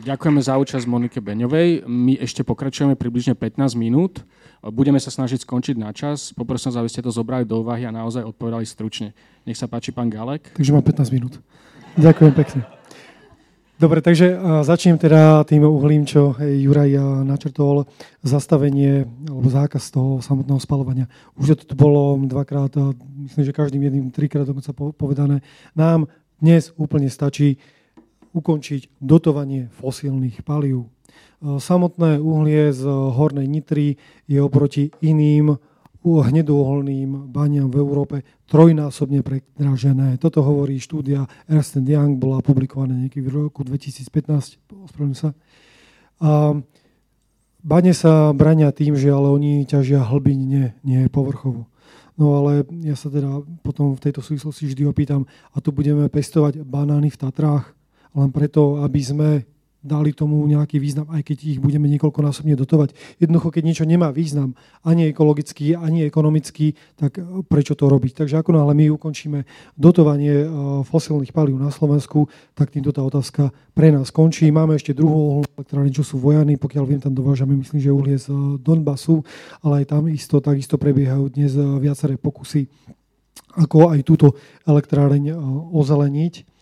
[0.00, 1.86] Ďakujeme za účasť Monike Beňovej.
[1.86, 4.26] My ešte pokračujeme približne 15 minút.
[4.60, 6.34] Budeme sa snažiť skončiť na čas.
[6.34, 9.14] Poprosím aby ste to zobrali do úvahy a naozaj odpovedali stručne.
[9.46, 10.52] Nech sa páči, pán Galek.
[10.58, 11.38] Takže mám 15 minút.
[11.94, 12.60] Ďakujem pekne.
[13.80, 17.88] Dobre, takže začnem teda tým uhlím, čo Juraj načrtol,
[18.20, 21.08] zastavenie alebo zákaz toho samotného spalovania.
[21.40, 22.76] Už to tu bolo dvakrát,
[23.24, 25.40] myslím, že každým jedným, trikrát dokonca povedané.
[25.72, 27.56] Nám dnes úplne stačí
[28.32, 30.86] ukončiť dotovanie fosílnych palív.
[31.40, 33.96] Samotné uhlie z hornej nitry
[34.28, 35.56] je oproti iným
[36.00, 38.16] hnedouholným baniam v Európe
[38.48, 40.16] trojnásobne predražené.
[40.16, 44.56] Toto hovorí štúdia Ernst Young, bola publikovaná niekedy v roku 2015,
[45.12, 45.36] sa.
[46.24, 46.56] A
[47.60, 51.68] bane sa brania tým, že ale oni ťažia hlbine, nie povrchovo.
[52.16, 56.64] No ale ja sa teda potom v tejto súvislosti vždy opýtam, a tu budeme pestovať
[56.64, 57.76] banány v Tatrách,
[58.14, 59.30] len preto, aby sme
[59.80, 62.92] dali tomu nejaký význam, aj keď ich budeme niekoľkonásobne dotovať.
[63.16, 64.52] Jednoducho, keď niečo nemá význam,
[64.84, 68.20] ani ekologický, ani ekonomický, tak e, prečo to robiť?
[68.20, 69.48] Takže ako náhle my ukončíme
[69.80, 70.46] dotovanie e,
[70.84, 74.52] fosilných palív na Slovensku, tak týmto tá otázka pre nás končí.
[74.52, 78.28] Máme ešte druhú elektrárne, čo sú vojany, pokiaľ viem, tam dovážame, myslím, že uhlie z
[78.28, 79.24] e, Donbasu,
[79.64, 82.68] ale aj tam isto, takisto prebiehajú dnes viaceré pokusy,
[83.56, 84.36] ako aj túto
[84.68, 85.34] elektráreň
[85.72, 86.59] ozeleniť.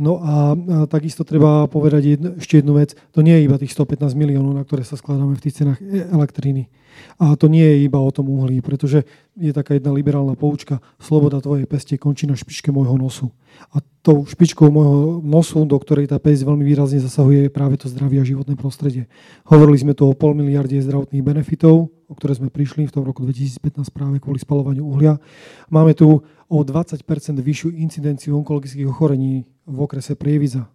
[0.00, 0.56] No a,
[0.88, 2.96] takisto treba povedať jedno, ešte jednu vec.
[3.12, 6.08] To nie je iba tých 115 miliónov, na ktoré sa skladáme v tých cenách e,
[6.08, 6.72] elektriny.
[7.20, 9.04] A to nie je iba o tom uhlí, pretože
[9.36, 10.80] je taká jedna liberálna poučka.
[10.96, 13.28] Sloboda tvojej peste končí na špičke môjho nosu.
[13.76, 17.92] A tou špičkou môjho nosu, do ktorej tá pesť veľmi výrazne zasahuje, je práve to
[17.92, 19.12] zdravie a životné prostredie.
[19.44, 23.24] Hovorili sme tu o pol miliarde zdravotných benefitov, o ktoré sme prišli v tom roku
[23.24, 25.20] 2015 práve kvôli spalovaniu uhlia.
[25.68, 27.04] Máme tu o 20%
[27.40, 30.66] vyššiu incidenciu onkologických ochorení v okrese Prievidza.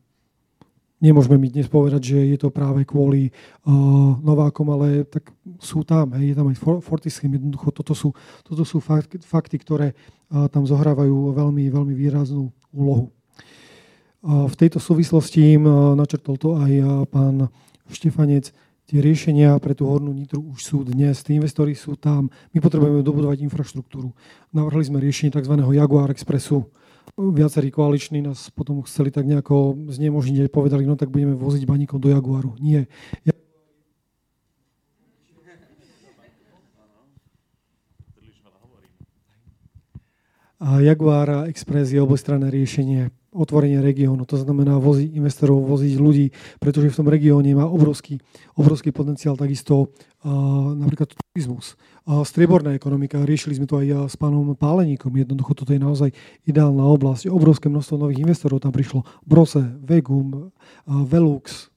[0.97, 5.29] Nemôžeme mi dnes povedať, že je to práve kvôli uh, Novákom, ale tak
[5.61, 10.49] sú tam, hej, je tam aj Fortischem, jednoducho toto sú, toto sú fakty, ktoré uh,
[10.49, 13.13] tam zohrávajú veľmi, veľmi výraznú úlohu.
[14.25, 17.53] Uh, v tejto súvislosti uh, načrtol to aj uh, pán
[17.93, 18.49] Štefanec,
[18.89, 23.05] tie riešenia pre tú hornú nitru už sú dnes, tí investori sú tam, my potrebujeme
[23.05, 24.17] dobudovať infraštruktúru.
[24.49, 25.61] Navrhli sme riešenie tzv.
[25.61, 26.65] Jaguar Expressu,
[27.17, 32.09] viacerí koaliční nás potom chceli tak nejako znemožniť, povedali, no tak budeme voziť baníkov do
[32.09, 32.55] Jaguaru.
[32.61, 32.85] Nie.
[33.25, 33.33] Ja...
[40.77, 44.25] Jaguar Express je obojstranné riešenie otvorenie regiónu.
[44.25, 48.17] To znamená voziť investorov, voziť ľudí, pretože v tom regióne má obrovský,
[48.57, 51.77] obrovský potenciál takisto uh, napríklad turizmus.
[52.07, 55.11] Strieborná ekonomika, riešili sme to aj s pánom Páleníkom.
[55.11, 56.09] Jednoducho toto je naozaj
[56.47, 57.27] ideálna oblasť.
[57.27, 59.03] Obrovské množstvo nových investorov tam prišlo.
[59.27, 60.55] Brose, Vegum,
[60.87, 61.67] Velux,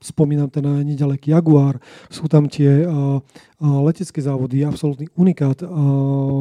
[0.00, 1.80] spomínam ten nedaleký Jaguar,
[2.12, 2.84] sú tam tie
[3.60, 5.64] letecké závody, absolútny unikát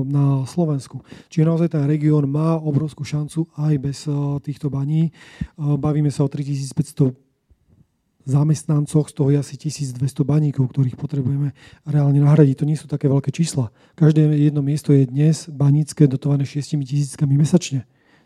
[0.08, 1.00] na Slovensku.
[1.32, 3.98] Čiže naozaj ten región má obrovskú šancu aj bez
[4.44, 5.16] týchto baní.
[5.56, 7.16] Bavíme sa o 3500
[8.26, 11.54] zamestnancoch, z toho je asi 1200 baníkov, ktorých potrebujeme
[11.86, 12.58] reálne nahradiť.
[12.58, 13.70] To nie sú také veľké čísla.
[13.94, 17.86] Každé jedno miesto je dnes banícke dotované 6 tisíckami mesačne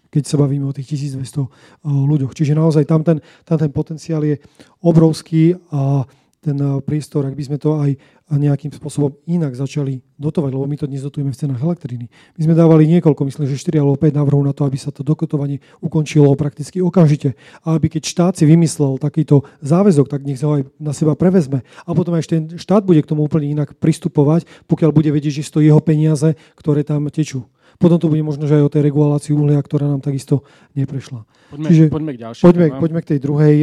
[0.09, 1.47] keď sa bavíme o tých 1200 eh,
[1.85, 2.33] ľuďoch.
[2.33, 4.41] Čiže naozaj tam ten, tam ten potenciál je
[4.81, 6.05] obrovský a
[6.41, 7.91] ten eh, priestor, ak by sme to aj
[8.37, 12.05] nejakým spôsobom inak začali dotovať, lebo my to dnes dotujeme v cenách elektriny.
[12.37, 15.01] My sme dávali niekoľko, myslím, že 4 alebo 5 návrhov na to, aby sa to
[15.01, 17.33] dokotovanie ukončilo prakticky okamžite.
[17.65, 21.65] A aby keď štát si vymyslel takýto záväzok, tak nech ho aj na seba prevezme.
[21.89, 25.45] A potom aj ten štát bude k tomu úplne inak pristupovať, pokiaľ bude vedieť, že
[25.49, 27.49] sú to jeho peniaze, ktoré tam tečú.
[27.77, 31.27] Potom to bude možno, že aj o tej regulácii uhlia, ktorá nám takisto neprešla.
[31.53, 32.43] Poďme, Čiže, poďme k ďalšej.
[32.47, 33.55] Poďme, poďme k tej druhej.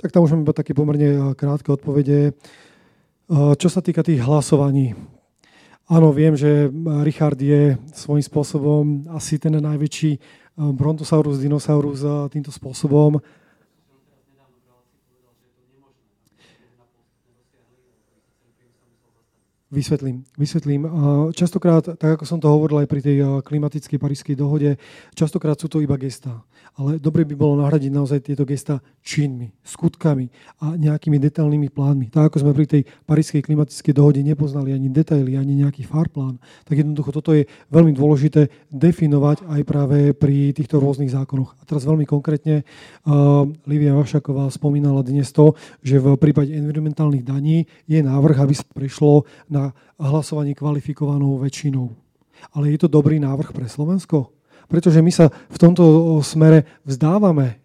[0.00, 2.32] Tak tam už máme také pomerne krátke odpovede.
[3.32, 4.96] Čo sa týka tých hlasovaní.
[5.88, 6.68] Áno, viem, že
[7.04, 10.20] Richard je svojím spôsobom asi ten najväčší
[10.58, 13.20] brontosaurus, dinosaurus týmto spôsobom.
[19.68, 20.24] Vysvetlím.
[20.40, 20.88] Vysvetlím.
[21.36, 24.80] Častokrát, tak ako som to hovoril aj pri tej klimatickej parískej dohode,
[25.12, 26.40] častokrát sú to iba gestá.
[26.80, 30.32] Ale dobre by bolo nahradiť naozaj tieto gestá činmi, skutkami
[30.64, 32.08] a nejakými detailnými plánmi.
[32.08, 36.80] Tak ako sme pri tej parískej klimatickej dohode nepoznali ani detaily, ani nejaký farplán, tak
[36.80, 41.60] jednoducho toto je veľmi dôležité definovať aj práve pri týchto rôznych zákonoch.
[41.60, 45.52] A teraz veľmi konkrétne uh, Livia Vašaková spomínala dnes to,
[45.84, 49.28] že v prípade environmentálnych daní je návrh, aby sa prešlo
[49.58, 49.64] na
[49.98, 51.90] hlasovanie kvalifikovanou väčšinou.
[52.54, 54.30] Ale je to dobrý návrh pre Slovensko?
[54.70, 57.58] Pretože my sa v tomto smere vzdávame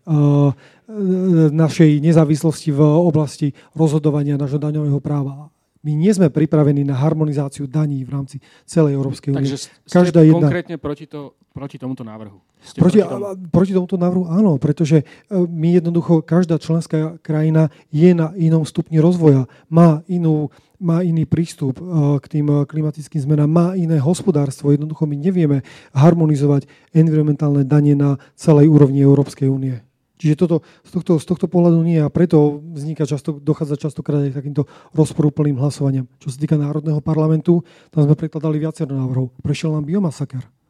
[1.51, 5.53] našej nezávislosti v oblasti rozhodovania nášho daňového práva.
[5.83, 9.51] My nie sme pripravení na harmonizáciu daní v rámci celej Európskej únie.
[9.51, 10.47] Takže ste Každá jedna...
[10.47, 12.39] konkrétne proti, to, proti tomuto návrhu?
[12.63, 13.51] Ste proti, proti, tomu?
[13.51, 15.05] proti tomuto návrhu áno, pretože e,
[15.35, 21.79] my jednoducho, každá členská krajina je na inom stupni rozvoja, má inú má iný prístup
[21.79, 21.85] eh,
[22.19, 24.75] k tým eh, klimatickým zmenám, má iné hospodárstvo.
[24.75, 25.63] Jednoducho my nevieme
[25.95, 29.79] harmonizovať environmentálne dane na celej úrovni Európskej únie.
[30.19, 34.31] Čiže toto, z, tohto, z tohto pohľadu nie a preto vzniká často, dochádza častokrát aj
[34.31, 34.63] k takýmto
[34.95, 36.07] rozporúplným hlasovaniam.
[36.21, 39.35] Čo sa týka Národného parlamentu, tam sme prekladali viacero návrhov.
[39.43, 40.62] Prešiel nám biomasaker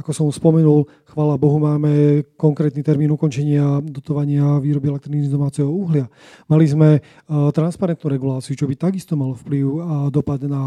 [0.00, 6.08] ako som spomenul, chvála Bohu, máme konkrétny termín ukončenia dotovania výroby elektriny z domáceho uhlia.
[6.48, 10.62] Mali sme transparentnú reguláciu, čo by takisto malo vplyv a dopad na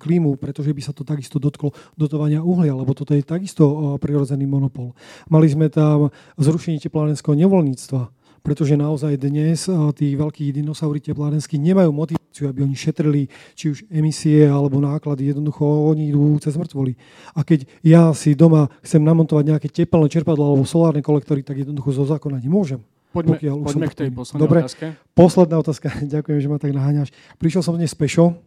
[0.00, 4.96] klímu, pretože by sa to takisto dotklo dotovania uhlia, lebo toto je takisto prirodzený monopol.
[5.28, 6.08] Mali sme tam
[6.40, 13.22] zrušenie teplárenského nevoľníctva, pretože naozaj dnes tí veľkí dinosaury teplárenskí nemajú motiváciu, aby oni šetrili
[13.54, 16.98] či už emisie alebo náklady, jednoducho oni idú cez mŕtvoly.
[17.32, 21.94] A keď ja si doma chcem namontovať nejaké tepelné čerpadlo alebo solárne kolektory, tak jednoducho
[21.94, 22.82] zo zákona nemôžem.
[23.12, 24.86] Poďme, poďme k tej poslednej Dobre, otázke.
[25.12, 25.88] Posledná otázka.
[26.16, 27.12] Ďakujem, že ma tak naháňaš.
[27.36, 28.40] Prišiel som dnes pešo,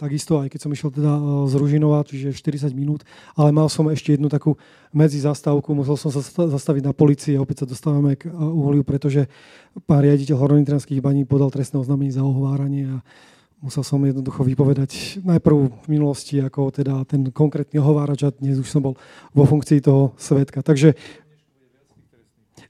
[0.00, 3.04] takisto, aj keď som išiel teda e, z Ružinova, čiže 40 minút,
[3.36, 4.56] ale mal som ešte jednu takú
[4.96, 8.80] medzi zastávku, musel som sa zastaviť na policii a opäť sa dostávame k e, uhliu,
[8.80, 9.28] pretože
[9.84, 13.04] pán riaditeľ Horonitranských baní podal trestné oznámenie za ohováranie a
[13.60, 18.68] musel som jednoducho vypovedať najprv v minulosti ako teda ten konkrétny ohovárač a dnes už
[18.72, 18.96] som bol
[19.36, 20.64] vo funkcii toho svetka.
[20.64, 20.96] Takže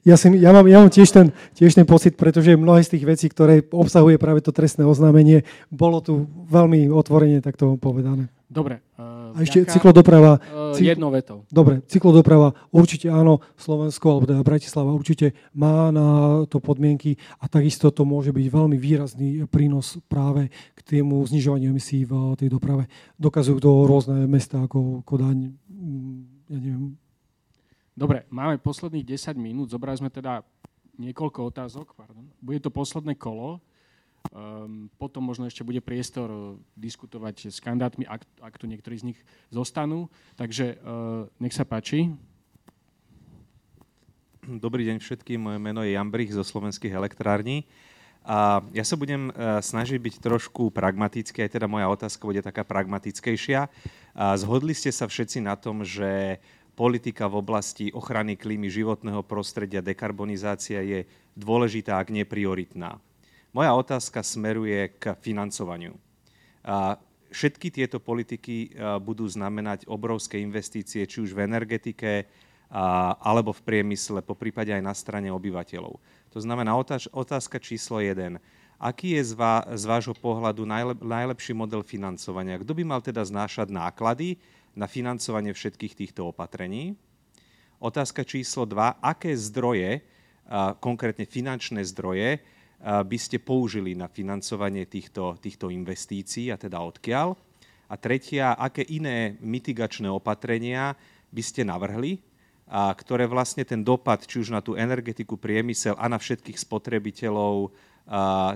[0.05, 3.05] ja, si, ja, mám, ja mám tiež ten, tiež ten pocit, pretože mnohé z tých
[3.05, 8.33] vecí, ktoré obsahuje práve to trestné oznámenie, bolo tu veľmi otvorene takto povedané.
[8.51, 8.83] Dobre.
[8.99, 10.33] Uh, a ešte ďaká, cyklodoprava.
[10.51, 10.99] Uh, cykl...
[10.99, 11.47] Jednou vetou.
[11.47, 17.95] Dobre, cyklodoprava určite áno, Slovensko alebo teda Bratislava určite má na to podmienky a takisto
[17.95, 22.91] to môže byť veľmi výrazný prínos práve k tému znižovaniu emisí v tej doprave.
[23.23, 26.99] Dokazujú to rôzne mesta ako Kodaň, mm, ja neviem,
[28.01, 30.41] Dobre, máme posledných 10 minút, zobrali sme teda
[30.97, 32.25] niekoľko otázok, pardon.
[32.41, 33.61] bude to posledné kolo,
[34.33, 39.13] um, potom možno ešte bude priestor uh, diskutovať s kandidátmi, ak, ak tu niektorí z
[39.13, 39.21] nich
[39.53, 40.09] zostanú.
[40.41, 42.09] Takže uh, nech sa páči.
[44.49, 47.69] Dobrý deň všetkým, moje meno je Jambrich zo Slovenských elektrární.
[48.25, 52.65] A ja sa budem uh, snažiť byť trošku pragmatický, aj teda moja otázka bude taká
[52.65, 53.69] pragmatickejšia.
[54.17, 56.41] A zhodli ste sa všetci na tom, že
[56.81, 61.05] politika v oblasti ochrany klímy, životného prostredia, dekarbonizácia je
[61.37, 62.97] dôležitá, ak nie prioritná.
[63.53, 65.93] Moja otázka smeruje k financovaniu.
[66.65, 66.97] A
[67.29, 68.73] všetky tieto politiky
[69.05, 72.25] budú znamenať obrovské investície, či už v energetike,
[73.21, 76.01] alebo v priemysle, po prípade aj na strane obyvateľov.
[76.33, 76.73] To znamená
[77.13, 78.41] otázka číslo 1.
[78.81, 82.57] Aký je z, vá, z vášho pohľadu najlep, najlepší model financovania?
[82.57, 84.41] Kto by mal teda znášať náklady
[84.75, 86.95] na financovanie všetkých týchto opatrení.
[87.81, 89.01] Otázka číslo 2.
[89.01, 90.05] Aké zdroje,
[90.79, 92.45] konkrétne finančné zdroje,
[92.81, 97.37] by ste použili na financovanie týchto, týchto investícií a teda odkiaľ?
[97.91, 100.95] A tretia, aké iné mitigačné opatrenia
[101.35, 102.23] by ste navrhli,
[102.71, 107.75] a ktoré vlastne ten dopad či už na tú energetiku, priemysel a na všetkých spotrebiteľov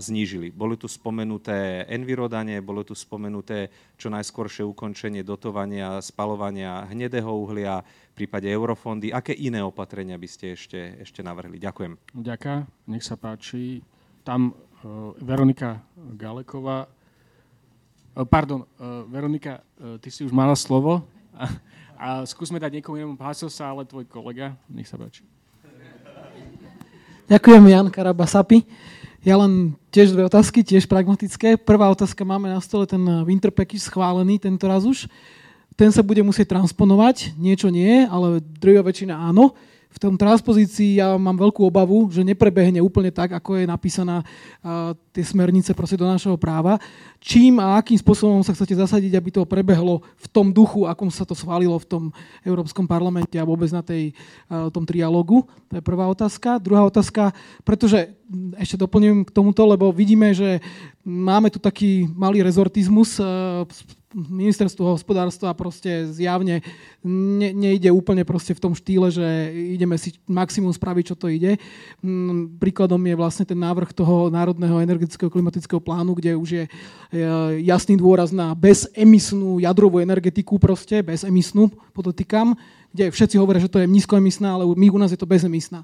[0.03, 0.51] znížili.
[0.51, 8.15] Boli tu spomenuté envirodanie, bolo tu spomenuté čo najskôršie ukončenie dotovania, spalovania hnedého uhlia, v
[8.27, 9.15] prípade eurofondy.
[9.15, 11.59] Aké iné opatrenia by ste ešte, ešte navrhli?
[11.63, 11.99] Ďakujem.
[12.15, 13.83] Ďakujem, nech sa páči.
[14.27, 16.91] Tam uh, Veronika Galeková.
[18.15, 21.07] Uh, pardon, uh, Veronika, uh, ty si už mala slovo.
[21.35, 21.45] A,
[21.99, 23.19] a skúsme dať niekomu inému.
[23.19, 24.55] Hlásil sa ale tvoj kolega.
[24.71, 25.27] Nech sa páči.
[27.25, 28.63] Ďakujem, Jan Karabasapi.
[29.25, 31.57] Ja len tiež dve otázky, tiež pragmatické.
[31.57, 35.09] Prvá otázka, máme na stole ten winter package schválený tento raz už.
[35.81, 39.57] Ten sa bude musieť transponovať, niečo nie, ale druhá väčšina áno.
[39.95, 44.91] V tom transpozícii ja mám veľkú obavu, že neprebehne úplne tak, ako je napísaná uh,
[45.15, 46.83] tie smernice proste do našeho práva.
[47.23, 51.23] Čím a akým spôsobom sa chcete zasadiť, aby to prebehlo v tom duchu, akom sa
[51.23, 52.03] to schválilo v tom
[52.43, 54.11] Európskom parlamente a vôbec na tej,
[54.51, 55.47] uh, tom trialógu?
[55.71, 56.59] To je prvá otázka.
[56.59, 57.31] Druhá otázka,
[57.63, 58.11] pretože
[58.59, 60.59] ešte doplním k tomuto, lebo vidíme, že
[61.07, 63.63] máme tu taký malý rezortizmus uh,
[64.15, 66.63] ministerstvo hospodárstva proste zjavne
[67.03, 69.27] ne, nejde úplne proste v tom štýle, že
[69.75, 71.59] ideme si maximum spraviť, čo to ide.
[72.01, 76.65] Mm, príkladom je vlastne ten návrh toho Národného energetického klimatického plánu, kde už je
[77.67, 82.55] jasný dôraz na bezemisnú jadrovú energetiku proste, bezemisnú, podotýkam,
[82.95, 85.83] kde všetci hovoria, že to je nízkoemisná, ale my u nás je to bezemisná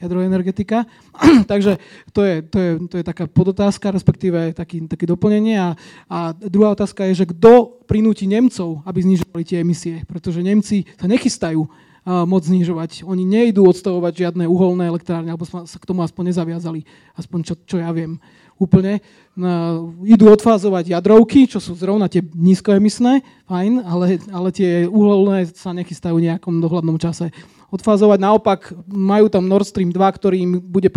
[0.00, 0.86] jadrová energetika.
[1.50, 1.78] Takže
[2.14, 5.58] to je, to, je, to je taká podotázka, respektíve taký, také doplnenie.
[5.58, 5.68] A,
[6.08, 11.10] a druhá otázka je, že kto prinúti Nemcov, aby znižovali tie emisie, pretože Nemci sa
[11.10, 11.66] nechystajú
[12.08, 13.04] moc znižovať.
[13.04, 16.80] Oni nejdú odstavovať žiadne uholné elektrárne, alebo sa k tomu aspoň nezaviazali,
[17.20, 18.16] aspoň čo, čo ja viem
[18.58, 19.00] úplne.
[19.38, 25.70] No, idú odfázovať jadrovky, čo sú zrovna tie nízkoemisné, fajn, ale, ale tie uholné sa
[25.70, 27.30] nechystajú v nejakom dohľadnom čase
[27.70, 28.18] odfázovať.
[28.18, 30.90] Naopak majú tam Nord Stream 2, ktorý im bude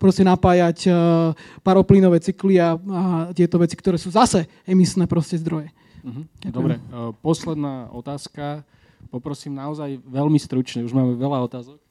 [0.00, 0.94] proste napájať uh,
[1.60, 3.02] paroplínové cykly a, a
[3.36, 5.74] tieto veci, ktoré sú zase emisné proste zdroje.
[6.02, 6.24] Uh-huh.
[6.48, 8.64] Dobre, uh, posledná otázka.
[9.10, 11.81] Poprosím naozaj veľmi stručne, už máme veľa otázok.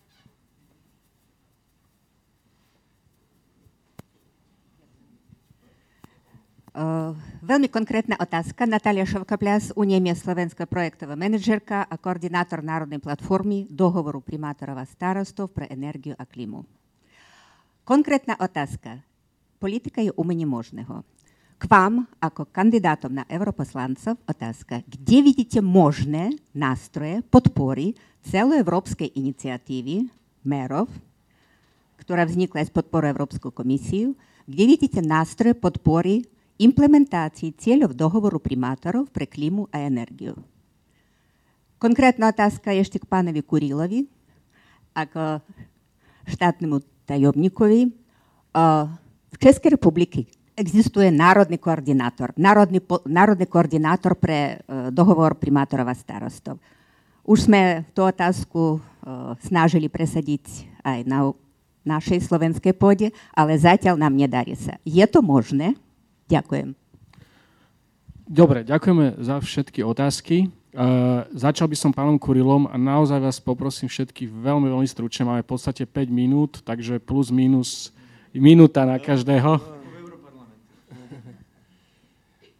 [7.44, 8.64] Veľmi konkrétna otázka.
[8.64, 15.52] Natália Šovkapľas, Unie miest Slovenská projektová manažerka a koordinátor Národnej platformy dohovoru primátorov a starostov
[15.52, 16.64] pre energiu a klimu.
[17.84, 19.04] Konkrétna otázka.
[19.60, 21.04] Politika je umenie možného.
[21.62, 24.82] K vám, ako kandidátom na europoslancov, otázka.
[24.88, 27.94] Kde vidíte možné nástroje podpory
[28.26, 30.10] celoevropskej iniciatívy
[30.42, 30.90] merov,
[32.02, 34.18] ktorá vznikla z podporu Európsku komisiu,
[34.50, 36.41] kde vidíte nástroje podpory implementácii
[37.58, 40.38] cieľov dohovoru primátorov pre klímu a energiu.
[41.82, 44.06] Konkrétna otázka je ešte k pánovi Kurilovi,
[44.94, 45.42] ako
[46.30, 46.78] štátnemu
[47.10, 47.90] tajomníkovi.
[49.32, 56.62] V Českej republike existuje národný koordinátor, národný, národný koordinátor pre e, dohovor primátorov a starostov.
[57.26, 58.80] Už sme tú otázku e,
[59.42, 61.34] snažili presadiť aj na
[61.82, 64.78] našej slovenskej pôde, ale zatiaľ nám nedarí sa.
[64.86, 65.74] Je to možné?
[66.32, 66.80] Ďakujem.
[68.32, 70.48] Dobre, ďakujeme za všetky otázky.
[70.72, 75.28] Uh, začal by som pánom Kurilom a naozaj vás poprosím všetky veľmi, veľmi stručne.
[75.28, 77.92] Máme v podstate 5 minút, takže plus minus
[78.32, 79.60] minúta na každého.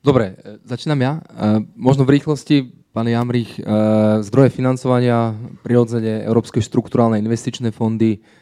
[0.04, 1.14] Dobre, e, začínam ja.
[1.32, 5.32] Uh, možno v rýchlosti, pán Jamrich, uh, zdroje financovania,
[5.64, 8.41] prirodzene Európske štruktúrálne investičné fondy, E,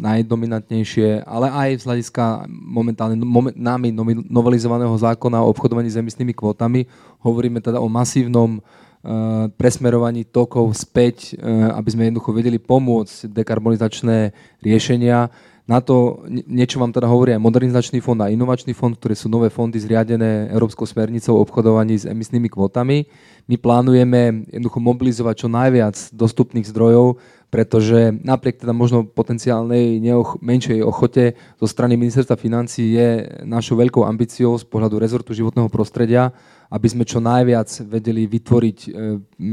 [0.00, 3.92] najdominantnejšie, ale aj z hľadiska momentálne moment, nami
[4.32, 6.88] novelizovaného zákona o obchodovaní s emisnými kvótami.
[7.20, 14.32] Hovoríme teda o masívnom uh, presmerovaní tokov späť, uh, aby sme jednoducho vedeli pomôcť dekarbonizačné
[14.64, 15.28] riešenia.
[15.66, 19.50] Na to niečo vám teda hovorí aj Modernizačný fond a Inovačný fond, ktoré sú nové
[19.50, 23.02] fondy zriadené Európskou smernicou o obchodovaní s emisnými kvótami.
[23.50, 27.18] My plánujeme jednoducho mobilizovať čo najviac dostupných zdrojov,
[27.50, 33.08] pretože napriek teda možno potenciálnej neoch- menšej ochote zo strany ministerstva financí je
[33.46, 36.34] našou veľkou ambíciou z pohľadu rezortu životného prostredia,
[36.66, 38.88] aby sme čo najviac vedeli vytvoriť e,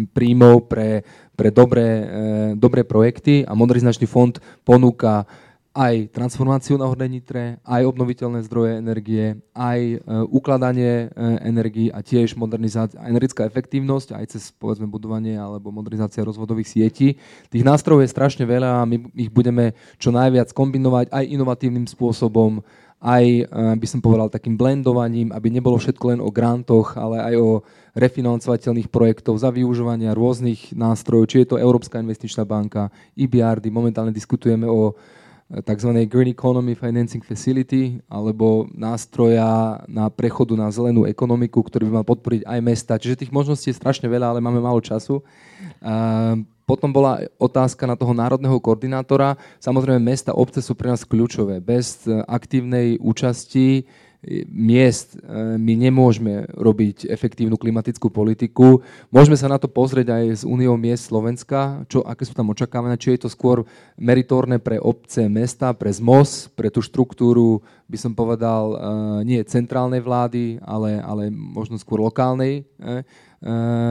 [0.09, 1.05] príjmov pre,
[1.37, 2.05] pre dobré, e,
[2.57, 3.45] dobré projekty.
[3.45, 4.33] A modernizačný fond
[4.65, 5.29] ponúka
[5.73, 9.97] aj transformáciu na Hornej Nitre, aj obnoviteľné zdroje energie, aj e,
[10.29, 11.17] ukladanie e,
[11.49, 17.17] energii a tiež modernizácia, energetická efektívnosť, aj cez povedzme budovanie alebo modernizácia rozvodových sietí.
[17.49, 22.61] Tých nástrojov je strašne veľa a my ich budeme čo najviac kombinovať aj inovatívnym spôsobom,
[23.01, 23.43] aj e,
[23.73, 27.49] by som povedal takým blendovaním, aby nebolo všetko len o grantoch, ale aj o
[27.97, 34.69] refinancovateľných projektov za využívania rôznych nástrojov, či je to Európska investičná banka, EBRD, momentálne diskutujeme
[34.69, 34.93] o
[35.61, 35.91] tzv.
[36.09, 42.41] Green Economy Financing Facility alebo nástroja na prechodu na zelenú ekonomiku, ktorý by mal podporiť
[42.49, 42.97] aj mesta.
[42.97, 45.21] Čiže tých možností je strašne veľa, ale máme málo času.
[46.63, 49.35] Potom bola otázka na toho národného koordinátora.
[49.59, 51.59] Samozrejme, mesta, obce sú pre nás kľúčové.
[51.59, 53.83] Bez aktívnej účasti
[54.47, 55.19] miest e,
[55.59, 58.79] my nemôžeme robiť efektívnu klimatickú politiku.
[59.11, 62.95] Môžeme sa na to pozrieť aj z Úniou miest Slovenska, čo, aké sú tam očakávané,
[62.95, 63.67] či je to skôr
[63.99, 67.59] meritórne pre obce, mesta, pre ZMOS, pre tú štruktúru,
[67.91, 68.77] by som povedal, e,
[69.27, 73.03] nie centrálnej vlády, ale, ale možno skôr lokálnej e,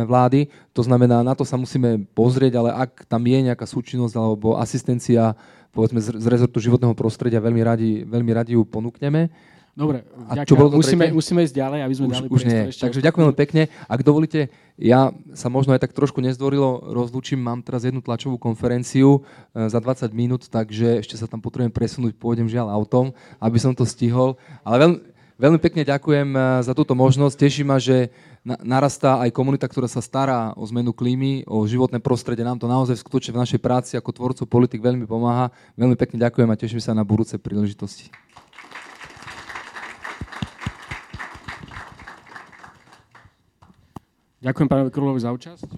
[0.09, 0.49] vlády.
[0.73, 5.37] To znamená, na to sa musíme pozrieť, ale ak tam je nejaká súčinnosť alebo asistencia
[5.73, 9.33] povedzme z rezortu životného prostredia, veľmi radi, veľmi radi ju ponúkneme.
[9.73, 12.69] Dobre, a čo bolo musíme, musíme ísť ďalej, aby sme už, dali už nie.
[12.77, 13.63] Takže ďakujem veľmi pekne.
[13.89, 17.41] Ak dovolíte, ja sa možno aj tak trošku nezdvorilo rozlúčim.
[17.41, 19.25] Mám teraz jednu tlačovú konferenciu
[19.57, 23.73] e, za 20 minút, takže ešte sa tam potrebujem presunúť, pôjdem žiaľ autom, aby som
[23.73, 24.37] to stihol.
[24.61, 24.99] Ale veľmi,
[25.41, 27.41] veľmi pekne ďakujem e, za túto možnosť.
[27.41, 28.13] Teší ma, že
[28.45, 32.45] narastá aj komunita, ktorá sa stará o zmenu klímy, o životné prostredie.
[32.45, 35.49] Nám to naozaj skutočne v našej práci ako tvorcov politik veľmi pomáha.
[35.81, 38.13] Veľmi pekne ďakujem a teším sa na budúce príležitosti.
[44.43, 45.71] Ďakujem pánovi Krulovi za účasť.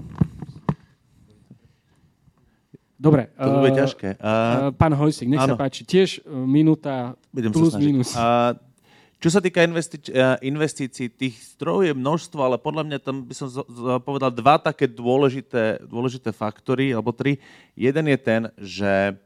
[2.96, 3.28] Dobre.
[3.36, 4.08] To bude uh, ťažké.
[4.16, 5.52] Uh, pán Hojsik, nech áno.
[5.52, 5.84] sa páči.
[5.84, 8.16] Tiež uh, minúta Budem plus minus.
[8.16, 8.56] Uh,
[9.20, 13.48] čo sa týka investič- investícií, tých strojov je množstvo, ale podľa mňa tam by som
[13.48, 17.40] z- z- povedal dva také dôležité, dôležité faktory, alebo tri.
[17.72, 19.16] Jeden je ten, že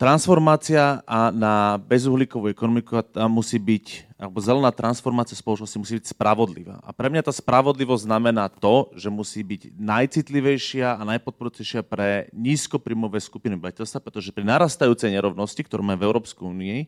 [0.00, 6.80] transformácia a na bezuhlíkovú ekonomiku tam musí byť, alebo zelená transformácia spoločnosti musí byť spravodlivá.
[6.80, 13.20] A pre mňa tá spravodlivosť znamená to, že musí byť najcitlivejšia a najpodporujúcejšia pre nízkoprímové
[13.20, 16.78] skupiny obyvateľstva, pretože pri narastajúcej nerovnosti, ktorú máme v Európskej únii,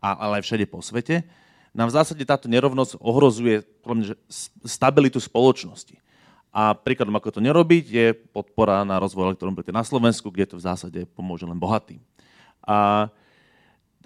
[0.00, 1.28] ale aj všade po svete,
[1.76, 4.16] nám v zásade táto nerovnosť ohrozuje mňa,
[4.64, 6.00] stabilitu spoločnosti.
[6.52, 10.64] A príkladom, ako to nerobiť, je podpora na rozvoj elektromobility na Slovensku, kde to v
[10.68, 12.00] zásade pomôže len bohatým.
[12.62, 13.10] A,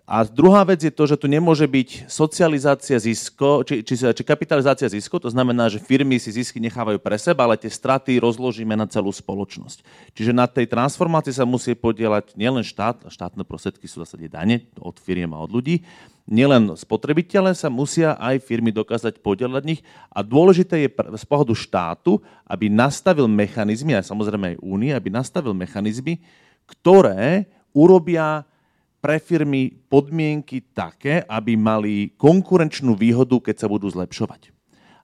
[0.06, 4.86] a druhá vec je to, že tu nemôže byť socializácia zisko, či, či, či kapitalizácia
[4.86, 8.86] zisko, to znamená, že firmy si zisky nechávajú pre seba, ale tie straty rozložíme na
[8.86, 9.82] celú spoločnosť.
[10.14, 14.94] Čiže na tej transformácii sa musí podielať nielen štát, štátne prostriedky sú zásade dane od
[15.02, 15.82] firiem a od ľudí,
[16.26, 19.80] nielen spotrebiteľe sa musia aj firmy dokázať podielať nich
[20.10, 25.54] a dôležité je z pohľadu štátu, aby nastavil mechanizmy, a samozrejme aj únie, aby nastavil
[25.54, 26.18] mechanizmy,
[26.66, 27.46] ktoré
[27.76, 28.48] urobia
[29.04, 34.50] pre firmy podmienky také, aby mali konkurenčnú výhodu, keď sa budú zlepšovať.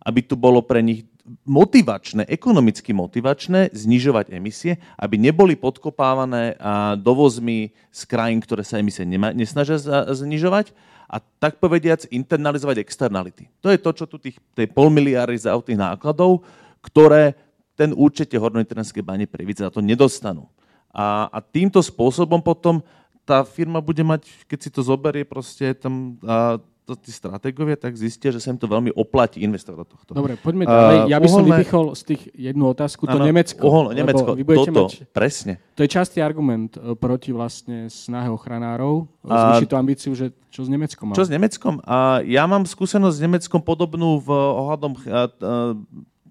[0.03, 1.07] Aby tu bolo pre nich
[1.47, 6.59] motivačné, ekonomicky motivačné znižovať emisie, aby neboli podkopávané
[6.99, 9.79] dovozmi z krajín, ktoré sa emisie nesnažia
[10.11, 10.75] znižovať
[11.07, 13.47] a tak povediac internalizovať externality.
[13.63, 16.43] To je to, čo tu tých, tej pol miliardy za tých nákladov,
[16.83, 17.39] ktoré
[17.79, 20.51] ten určite hornointernetské bane privíc za to nedostanú.
[20.93, 22.85] A, a týmto spôsobom potom
[23.25, 27.95] tá firma bude mať, keď si to zoberie proste tam a, to tí stratégovia, tak
[27.95, 30.11] zistia, že sa im to veľmi oplatí investovať do tohto.
[30.19, 30.99] Dobre, poďme ďalej.
[31.15, 31.57] Ja by som uholné...
[31.63, 33.63] vypichol z tých jednu otázku, to ano, Nemecko.
[33.63, 35.63] Uhol, Nemecko, toto, mať, presne.
[35.79, 40.67] To je častý argument e, proti vlastne snahe ochranárov e, zvýšiť tú ambíciu, že čo
[40.67, 41.15] s Nemeckom má?
[41.15, 41.75] Čo s Nemeckom?
[41.87, 44.93] A ja mám skúsenosť s Nemeckom podobnú v ohľadom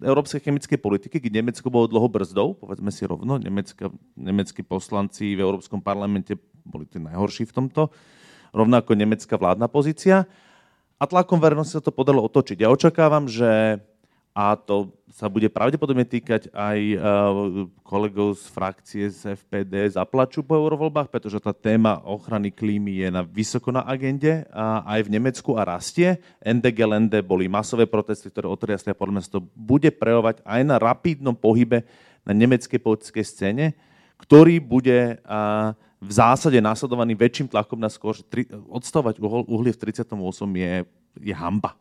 [0.02, 5.46] európskej chemickej politiky, kde Nemecko bolo dlho brzdou, povedzme si rovno, Nemecka, nemeckí poslanci v
[5.46, 7.82] Európskom parlamente boli tí najhorší v tomto,
[8.54, 10.26] rovnako nemecká vládna pozícia.
[11.02, 12.62] A tlakom verejnosti sa to podalo otočiť.
[12.62, 13.82] Ja očakávam, že
[14.32, 17.02] a to sa bude pravdepodobne týkať aj uh,
[17.84, 23.28] kolegov z frakcie z FPD zaplaču po eurovoľbách, pretože tá téma ochrany klímy je na,
[23.28, 26.24] vysoko na agende a aj v Nemecku a rastie.
[26.40, 30.80] NDG Lende boli masové protesty, ktoré otriasli a podľa mňa to bude prejavovať aj na
[30.80, 31.84] rapidnom pohybe
[32.24, 33.66] na nemeckej politickej scéne,
[34.16, 35.20] ktorý bude
[36.02, 38.24] v zásade následovaný väčším tlakom na skôr, že
[38.72, 40.16] odstavovať uhlie v 38
[40.56, 40.74] je,
[41.20, 41.76] je hamba.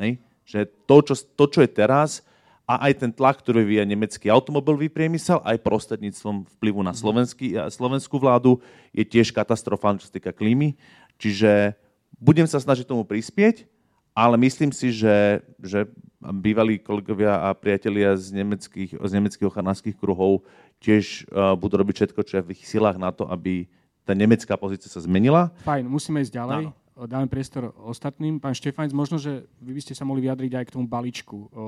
[0.00, 0.29] Hej?
[0.50, 0.60] Že
[0.90, 2.26] to čo, to, čo je teraz,
[2.70, 8.14] a aj ten tlak, ktorý vyvíja nemecký automobilový priemysel, aj prostredníctvom vplyvu na slovenský, slovenskú
[8.22, 8.62] vládu,
[8.94, 10.78] je tiež katastrofálne, čo sa týka klímy.
[11.18, 11.74] Čiže
[12.14, 13.66] budem sa snažiť tomu prispieť,
[14.14, 15.90] ale myslím si, že, že
[16.22, 20.46] bývalí kolegovia a priatelia z nemeckých, z nemeckých ochránskych kruhov
[20.78, 23.66] tiež uh, budú robiť všetko, čo je v ich silách na to, aby
[24.06, 25.50] tá nemecká pozícia sa zmenila.
[25.66, 26.70] Fajn, musíme ísť ďalej.
[26.70, 28.42] No dáme priestor ostatným.
[28.42, 31.64] Pán Štefánc, možno, že vy by ste sa mohli vyjadriť aj k tomu balíčku o,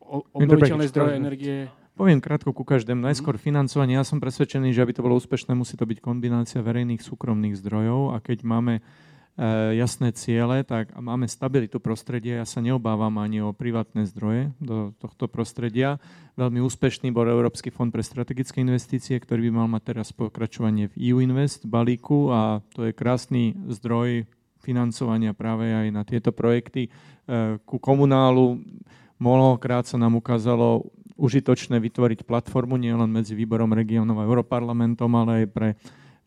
[0.00, 1.56] o, obnoviteľné zdroje energie.
[1.94, 3.04] Poviem krátko ku každému.
[3.04, 3.42] Najskôr mhm.
[3.44, 3.94] financovanie.
[4.00, 8.16] Ja som presvedčený, že aby to bolo úspešné, musí to byť kombinácia verejných súkromných zdrojov
[8.16, 8.80] a keď máme
[9.72, 12.44] jasné ciele, tak máme stabilitu prostredia.
[12.44, 15.96] Ja sa neobávam ani o privátne zdroje do tohto prostredia.
[16.36, 20.94] Veľmi úspešný bol Európsky fond pre strategické investície, ktorý by mal mať teraz pokračovanie v
[21.08, 24.28] EU Invest balíku a to je krásny zdroj
[24.60, 26.92] financovania práve aj na tieto projekty.
[27.64, 28.60] Ku komunálu
[29.16, 30.84] mnohokrát sa nám ukázalo
[31.16, 35.68] užitočné vytvoriť platformu nielen medzi výborom regionov a Europarlamentom, ale aj pre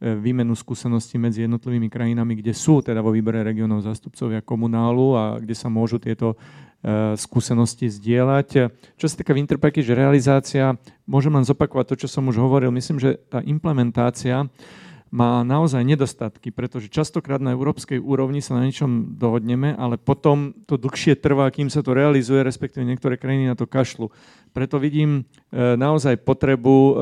[0.04, 5.56] výmenu skúseností medzi jednotlivými krajinami, kde sú teda vo výbere regionov zastupcovia komunálu a kde
[5.56, 8.50] sa môžu tieto e, skúsenosti zdieľať.
[9.00, 10.76] Čo sa týka Winterpacky, že realizácia,
[11.08, 14.44] môžem len zopakovať to, čo som už hovoril, myslím, že tá implementácia
[15.14, 20.74] má naozaj nedostatky, pretože častokrát na európskej úrovni sa na niečom dohodneme, ale potom to
[20.74, 24.10] dlhšie trvá, kým sa to realizuje, respektíve niektoré krajiny na to kašľú.
[24.58, 25.22] Preto vidím
[25.54, 26.94] e, naozaj potrebu e,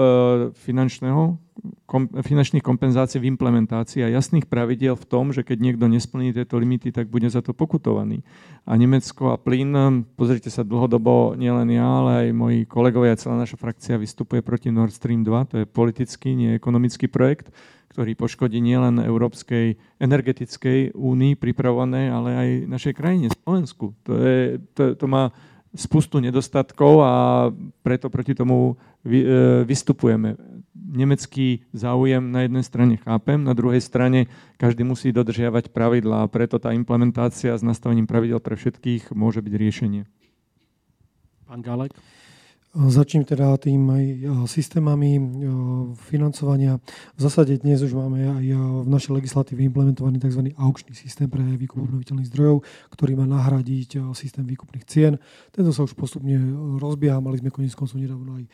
[0.60, 1.51] finančného,
[1.86, 6.58] kom, finančných kompenzácií v implementácii a jasných pravidiel v tom, že keď niekto nesplní tieto
[6.58, 8.26] limity, tak bude za to pokutovaný.
[8.66, 13.58] A Nemecko a plyn, pozrite sa dlhodobo, nielen ja, ale aj moji kolegovia, celá naša
[13.58, 17.54] frakcia vystupuje proti Nord Stream 2, to je politický, nie ekonomický projekt,
[17.92, 23.92] ktorý poškodí nielen Európskej energetickej únii pripravované, ale aj našej krajine, Slovensku.
[24.08, 25.36] To, je, to, to má
[25.76, 27.14] spustu nedostatkov a
[27.84, 30.36] preto proti tomu e, vystupujeme.
[30.92, 34.28] Nemecký záujem na jednej strane chápem, na druhej strane
[34.60, 39.54] každý musí dodržiavať pravidlá a preto tá implementácia s nastavením pravidel pre všetkých môže byť
[39.56, 40.04] riešenie.
[41.48, 41.96] Pán Galek?
[42.72, 44.06] Začnem teda tým aj
[44.48, 45.20] systémami
[46.08, 46.80] financovania.
[47.20, 50.56] V zásade dnes už máme aj v našej legislatíve implementovaný tzv.
[50.56, 52.64] aukčný systém pre výkup obnoviteľných zdrojov,
[52.96, 55.20] ktorý má nahradiť systém výkupných cien.
[55.52, 56.40] Tento sa už postupne
[56.80, 57.20] rozbieha.
[57.20, 58.46] Mali sme koniec koncov nedávno aj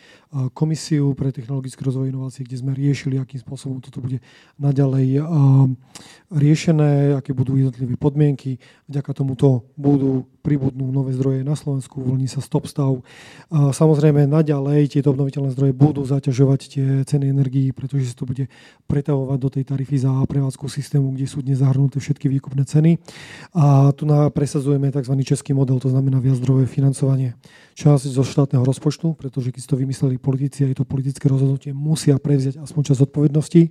[0.58, 4.18] komisiu pre technologické rozvoj inovácie, kde sme riešili, akým spôsobom toto bude
[4.58, 5.22] naďalej
[6.34, 8.58] riešené, aké budú jednotlivé podmienky.
[8.90, 13.04] Vďaka tomuto budú pribudnú nové zdroje na Slovensku, uvoľní sa stop stav.
[13.52, 18.48] Samozrejme, naďalej tieto obnoviteľné zdroje budú zaťažovať tie ceny energií, pretože sa to bude
[18.88, 22.96] pretavovať do tej tarify za prevádzku systému, kde sú dnes zahrnuté všetky výkupné ceny.
[23.52, 25.12] A tu presadzujeme tzv.
[25.28, 27.36] český model, to znamená viaczdrojové financovanie.
[27.76, 31.76] Časť zo štátneho rozpočtu, pretože keď si to vymysleli politici a je to politické rozhodnutie,
[31.76, 33.62] musia prevziať aspoň časť odpovednosti,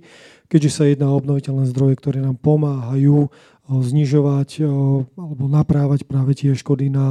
[0.47, 3.33] keďže sa jedná o obnoviteľné zdroje, ktoré nám pomáhajú
[3.67, 4.63] znižovať
[5.19, 7.07] alebo naprávať práve tie škody na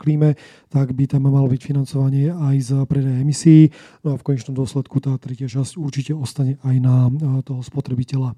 [0.00, 0.34] klíme,
[0.72, 3.68] tak by tam malo byť financovanie aj z predaja emisí.
[4.00, 7.12] No a v konečnom dôsledku tá tretia časť určite ostane aj na
[7.44, 8.32] toho spotrebiteľa.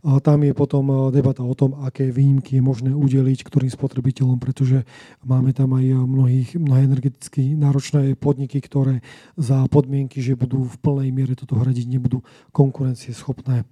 [0.00, 4.88] A tam je potom debata o tom, aké výnimky je možné udeliť ktorým spotrebiteľom, pretože
[5.20, 9.04] máme tam aj mnohých, mnohé energeticky náročné podniky, ktoré
[9.36, 13.68] za podmienky, že budú v plnej miere toto hradiť, nebudú konkurencieschopné.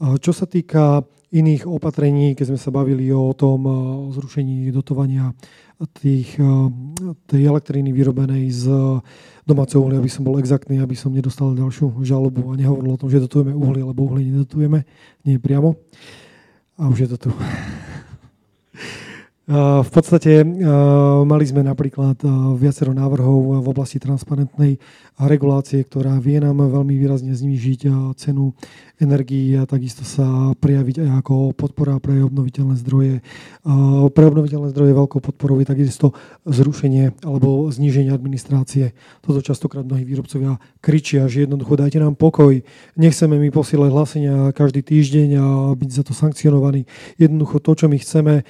[0.00, 3.68] Čo sa týka iných opatrení, keď sme sa bavili o tom
[4.16, 5.36] zrušení dotovania
[6.00, 6.40] tých,
[7.28, 8.64] tej elektriny vyrobenej z
[9.44, 13.12] domáceho uhlia, aby som bol exaktný, aby som nedostal ďalšiu žalobu a nehovoril o tom,
[13.12, 14.84] že dotujeme uhlie, lebo uhlie nedotujeme,
[15.24, 15.76] nie priamo.
[16.80, 17.30] A už je to tu.
[19.48, 20.44] V podstate
[21.24, 22.20] mali sme napríklad
[22.60, 24.76] viacero návrhov v oblasti transparentnej
[25.16, 28.52] regulácie, ktorá vie nám veľmi výrazne znížiť cenu
[29.00, 33.24] energii a takisto sa prejaviť aj ako podpora pre obnoviteľné zdroje.
[34.12, 36.12] Pre obnoviteľné zdroje veľkou podporou je takisto
[36.44, 38.92] zrušenie alebo zníženie administrácie.
[39.24, 42.52] Toto častokrát mnohí výrobcovia kričia, že jednoducho dajte nám pokoj,
[43.00, 46.84] nechceme mi posielať hlasenia každý týždeň a byť za to sankcionovaní.
[47.16, 48.44] Jednoducho to, čo my chceme,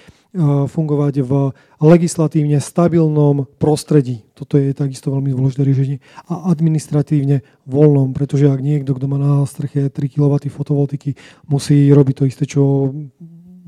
[0.71, 1.51] fungovať v
[1.83, 4.23] legislatívne stabilnom prostredí.
[4.39, 5.99] Toto je takisto veľmi dôležité riešenie.
[6.31, 11.19] A administratívne voľnom, pretože ak niekto, kto má na streche 3 kW fotovoltiky,
[11.51, 12.95] musí robiť to isté, čo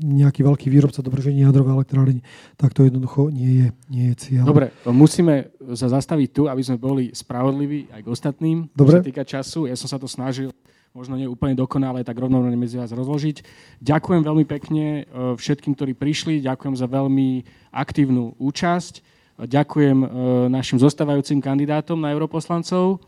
[0.01, 2.25] nejaký veľký výrobca dobrženia jadrovej elektrárne,
[2.57, 4.49] tak to jednoducho nie je, nie je cieľ.
[4.49, 8.57] Dobre, musíme sa zastaviť tu, aby sme boli spravodliví aj k ostatným.
[8.73, 8.97] Dobre.
[8.97, 10.49] Čo sa týka času, ja som sa to snažil
[10.91, 13.43] možno nie úplne dokonale, tak rovno medzi vás rozložiť.
[13.79, 15.03] Ďakujem veľmi pekne e,
[15.39, 18.99] všetkým, ktorí prišli, ďakujem za veľmi aktívnu účasť,
[19.39, 20.07] ďakujem e,
[20.51, 22.99] našim zostávajúcim kandidátom na europoslancov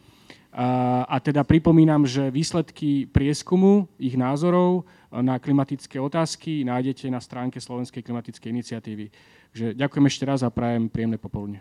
[0.53, 7.19] a, a teda pripomínam, že výsledky prieskumu ich názorov e, na klimatické otázky nájdete na
[7.19, 9.05] stránke Slovenskej klimatickej iniciatívy.
[9.51, 11.59] Takže ďakujem ešte raz a prajem príjemné popoludne.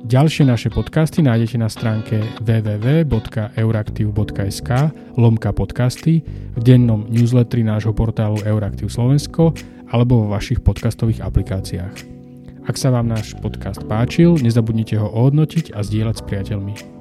[0.00, 4.70] Ďalšie naše podcasty nájdete na stránke www.euraktiv.sk
[5.20, 6.24] lomka podcasty
[6.56, 9.52] v dennom newsletteri nášho portálu Euraktiv Slovensko
[9.92, 11.92] alebo vo vašich podcastových aplikáciách.
[12.64, 16.99] Ak sa vám náš podcast páčil, nezabudnite ho ohodnotiť a zdieľať s priateľmi.